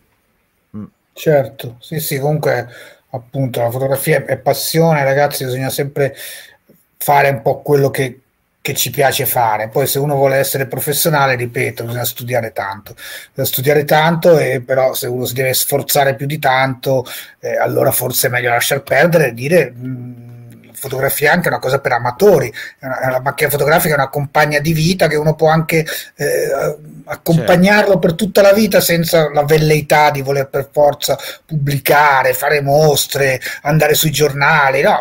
Mm. 0.74 0.84
Certo, 1.12 1.76
sì, 1.80 2.00
sì, 2.00 2.18
comunque 2.18 2.66
appunto 3.10 3.60
la 3.60 3.70
fotografia 3.70 4.24
è 4.24 4.38
passione, 4.38 5.04
ragazzi, 5.04 5.44
bisogna 5.44 5.68
sempre 5.68 6.16
fare 6.96 7.28
un 7.28 7.42
po' 7.42 7.60
quello 7.60 7.90
che, 7.90 8.20
che 8.62 8.72
ci 8.72 8.88
piace 8.88 9.26
fare. 9.26 9.68
Poi 9.68 9.86
se 9.86 9.98
uno 9.98 10.14
vuole 10.14 10.36
essere 10.36 10.66
professionale, 10.66 11.36
ripeto, 11.36 11.84
bisogna 11.84 12.06
studiare 12.06 12.52
tanto. 12.52 12.94
Bisogna 12.94 13.46
studiare 13.46 13.84
tanto, 13.84 14.38
e 14.38 14.62
però 14.62 14.94
se 14.94 15.08
uno 15.08 15.26
si 15.26 15.34
deve 15.34 15.52
sforzare 15.52 16.14
più 16.14 16.24
di 16.24 16.38
tanto, 16.38 17.04
eh, 17.40 17.58
allora 17.58 17.90
forse 17.92 18.28
è 18.28 18.30
meglio 18.30 18.48
lasciar 18.48 18.82
perdere 18.82 19.28
e 19.28 19.34
dire... 19.34 19.72
Mh, 19.76 19.86
mm, 19.86 20.27
fotografia 20.78 21.30
è 21.30 21.34
anche 21.34 21.48
una 21.48 21.58
cosa 21.58 21.78
per 21.80 21.92
amatori, 21.92 22.52
la 22.80 23.20
macchina 23.22 23.50
fotografica 23.50 23.94
è 23.94 23.98
una 23.98 24.08
compagna 24.08 24.58
di 24.60 24.72
vita 24.72 25.06
che 25.06 25.16
uno 25.16 25.34
può 25.34 25.48
anche 25.48 25.84
eh, 26.16 26.76
accompagnarlo 27.04 27.92
certo. 27.92 27.98
per 27.98 28.14
tutta 28.14 28.42
la 28.42 28.52
vita 28.52 28.80
senza 28.80 29.30
la 29.32 29.44
velleità 29.44 30.10
di 30.10 30.22
voler 30.22 30.48
per 30.48 30.68
forza 30.70 31.18
pubblicare, 31.44 32.34
fare 32.34 32.60
mostre, 32.60 33.40
andare 33.62 33.94
sui 33.94 34.10
giornali. 34.10 34.82
No, 34.82 35.00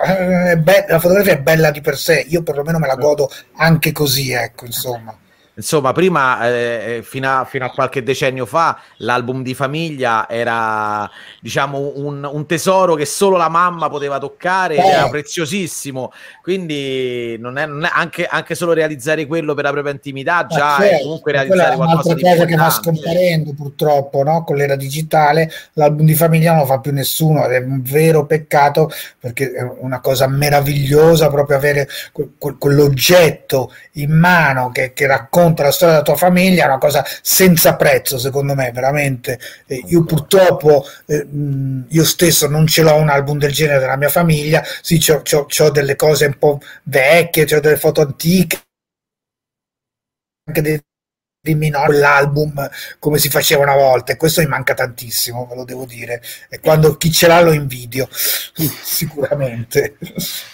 be- 0.58 0.86
la 0.88 1.00
fotografia 1.00 1.34
è 1.34 1.40
bella 1.40 1.72
di 1.72 1.82
per 1.82 1.98
sé, 1.98 2.26
io 2.28 2.44
perlomeno 2.44 2.80
me 2.80 2.88
la 2.88 2.96
godo 2.96 3.30
anche 3.58 3.92
così, 3.92 4.32
ecco, 4.32 4.66
insomma. 4.66 5.16
Insomma, 5.58 5.92
prima, 5.92 6.48
eh, 6.48 6.98
eh, 6.98 7.04
fino, 7.04 7.40
a, 7.40 7.44
fino, 7.44 7.66
a, 7.66 7.72
qualche 7.72 8.04
decennio 8.04 8.46
fa, 8.46 8.80
l'album 8.98 9.42
di 9.42 9.56
famiglia 9.56 10.30
era, 10.30 11.10
diciamo, 11.42 11.94
un, 11.96 12.30
un 12.32 12.46
tesoro 12.46 12.94
che 12.94 13.06
solo 13.06 13.38
la 13.38 13.50
mamma 13.50 13.90
poteva 13.90 14.20
toccare, 14.20 14.76
eh. 14.76 14.88
era 14.88 15.10
preziosissimo. 15.10 16.12
Quindi, 16.44 17.38
non 17.40 17.58
è, 17.58 17.66
non 17.66 17.86
è 17.86 17.90
anche, 17.92 18.28
anche, 18.28 18.54
solo 18.54 18.74
realizzare 18.74 19.26
quello 19.26 19.56
per 19.56 19.64
la 19.64 19.72
propria 19.72 19.94
intimità, 19.94 20.46
già 20.46 20.78
certo, 20.78 20.96
è 20.96 21.02
comunque 21.02 21.32
realizzare 21.32 21.76
qualcosa 21.76 22.14
di 22.14 22.22
cosa 22.22 22.46
che 22.46 22.56
va 22.56 22.70
scomparendo 22.70 23.54
purtroppo, 23.56 24.22
no? 24.22 24.44
Con 24.44 24.58
l'era 24.58 24.76
digitale, 24.76 25.52
l'album 25.74 26.06
di 26.06 26.14
famiglia 26.14 26.52
non 26.52 26.62
lo 26.62 26.68
fa 26.68 26.80
più 26.80 26.94
nessuno 26.94 27.44
ed 27.46 27.52
è 27.54 27.66
un 27.66 27.82
vero 27.82 28.28
peccato 28.28 28.92
perché 29.20 29.52
è 29.54 29.64
una 29.80 30.02
cosa 30.02 30.28
meravigliosa 30.28 31.30
proprio 31.30 31.58
avere 31.58 31.88
quell'oggetto 32.38 33.72
in 33.94 34.12
mano 34.12 34.70
che, 34.70 34.94
che 34.94 35.08
racconta 35.08 35.46
racconta 35.48 35.64
la 35.64 35.72
storia 35.72 35.94
della 35.96 36.06
tua 36.06 36.16
famiglia 36.16 36.64
è 36.64 36.68
una 36.68 36.78
cosa 36.78 37.06
senza 37.22 37.76
prezzo, 37.76 38.18
secondo 38.18 38.54
me, 38.54 38.72
veramente. 38.72 39.40
Eh, 39.66 39.84
io 39.88 40.04
purtroppo, 40.04 40.86
eh, 41.06 41.26
io 41.88 42.04
stesso 42.04 42.48
non 42.48 42.68
ce 42.68 42.84
l'ho 42.84 42.96
un 42.96 43.10
album 43.10 43.38
del 43.38 43.52
genere 43.54 43.80
della 43.80 43.98
mia 43.98 44.10
famiglia, 44.10 44.64
sì, 44.82 45.00
ho 45.12 45.70
delle 45.70 45.96
cose 45.96 46.26
un 46.26 46.38
po' 46.38 46.60
vecchie, 46.84 47.56
ho 47.56 47.60
delle 47.60 47.78
foto 47.78 48.02
antiche, 48.02 48.62
anche 50.46 50.62
dei 50.62 50.82
dimmi 51.48 51.70
no 51.70 51.86
l'album 51.88 52.70
come 53.00 53.18
si 53.18 53.30
faceva 53.30 53.64
una 53.64 53.76
volta 53.76 54.12
e 54.12 54.18
questo 54.18 54.42
mi 54.42 54.48
manca 54.48 54.74
tantissimo 54.74 55.46
ve 55.50 55.56
lo 55.56 55.64
devo 55.64 55.86
dire. 55.86 56.22
E 56.50 56.60
quando 56.60 56.98
chi 56.98 57.12
ce 57.12 57.28
l'ha 57.28 57.42
lo 57.42 57.52
invidio 57.52 58.08
sicuramente. 58.12 59.98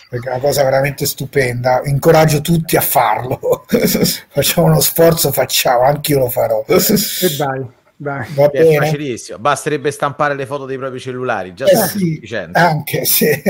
Perché 0.10 0.28
è 0.28 0.32
una 0.32 0.42
cosa 0.42 0.64
veramente 0.64 1.06
stupenda. 1.06 1.82
Incoraggio 1.86 2.42
tutti 2.42 2.78
a 2.78 2.82
farlo. 2.82 3.66
Facciamo 4.30 4.68
uno 4.68 4.80
sforzo 4.80 5.32
facciamo 5.32 5.84
anche 5.84 6.12
io 6.12 6.20
lo 6.20 6.30
farò. 6.30 6.64
E 6.68 7.36
dai 7.38 7.82
dai. 8.04 8.26
Va 8.34 8.52
è 8.52 8.78
facilissimo, 8.78 9.38
basterebbe 9.40 9.90
stampare 9.90 10.36
le 10.36 10.46
foto 10.46 10.66
dei 10.66 10.78
propri 10.78 11.00
cellulari, 11.00 11.54
già 11.54 11.66
eh 11.66 11.76
sì, 11.88 12.22
anche 12.52 13.06
sì. 13.06 13.42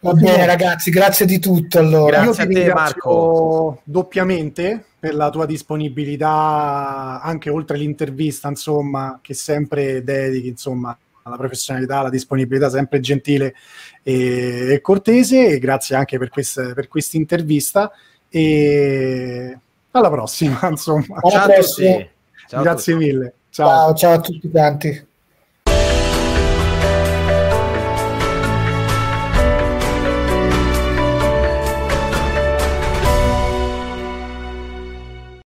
Va 0.00 0.12
bene 0.14 0.46
ragazzi, 0.46 0.90
grazie 0.90 1.26
di 1.26 1.38
tutto 1.38 1.78
allora. 1.78 2.22
Grazie 2.22 2.44
Io 2.44 2.48
a 2.48 2.52
te 2.52 2.72
Marco. 2.72 3.80
Doppiamente 3.84 4.84
per 4.98 5.14
la 5.14 5.30
tua 5.30 5.46
disponibilità 5.46 7.20
anche 7.22 7.50
oltre 7.50 7.76
l'intervista, 7.76 8.48
insomma, 8.48 9.18
che 9.22 9.34
sempre 9.34 10.04
dedichi, 10.04 10.48
insomma, 10.48 10.96
alla 11.22 11.36
professionalità, 11.36 11.98
alla 11.98 12.10
disponibilità 12.10 12.70
sempre 12.70 13.00
gentile 13.00 13.54
e, 14.02 14.72
e 14.72 14.80
cortese 14.80 15.48
e 15.48 15.58
grazie 15.58 15.96
anche 15.96 16.18
per 16.18 16.28
questa 16.28 16.72
per 16.74 16.88
intervista 17.12 17.90
e 18.28 19.58
alla 19.90 20.10
prossima, 20.10 20.60
insomma. 20.68 21.18
Alla 21.20 21.30
ciao, 21.30 21.50
a 21.50 21.62
tutti. 21.62 22.10
ciao 22.46 22.62
grazie 22.62 22.94
mille. 22.94 23.34
Ciao. 23.50 23.68
ciao, 23.68 23.94
ciao 23.94 24.12
a 24.12 24.20
tutti 24.20 24.50
quanti. 24.50 25.08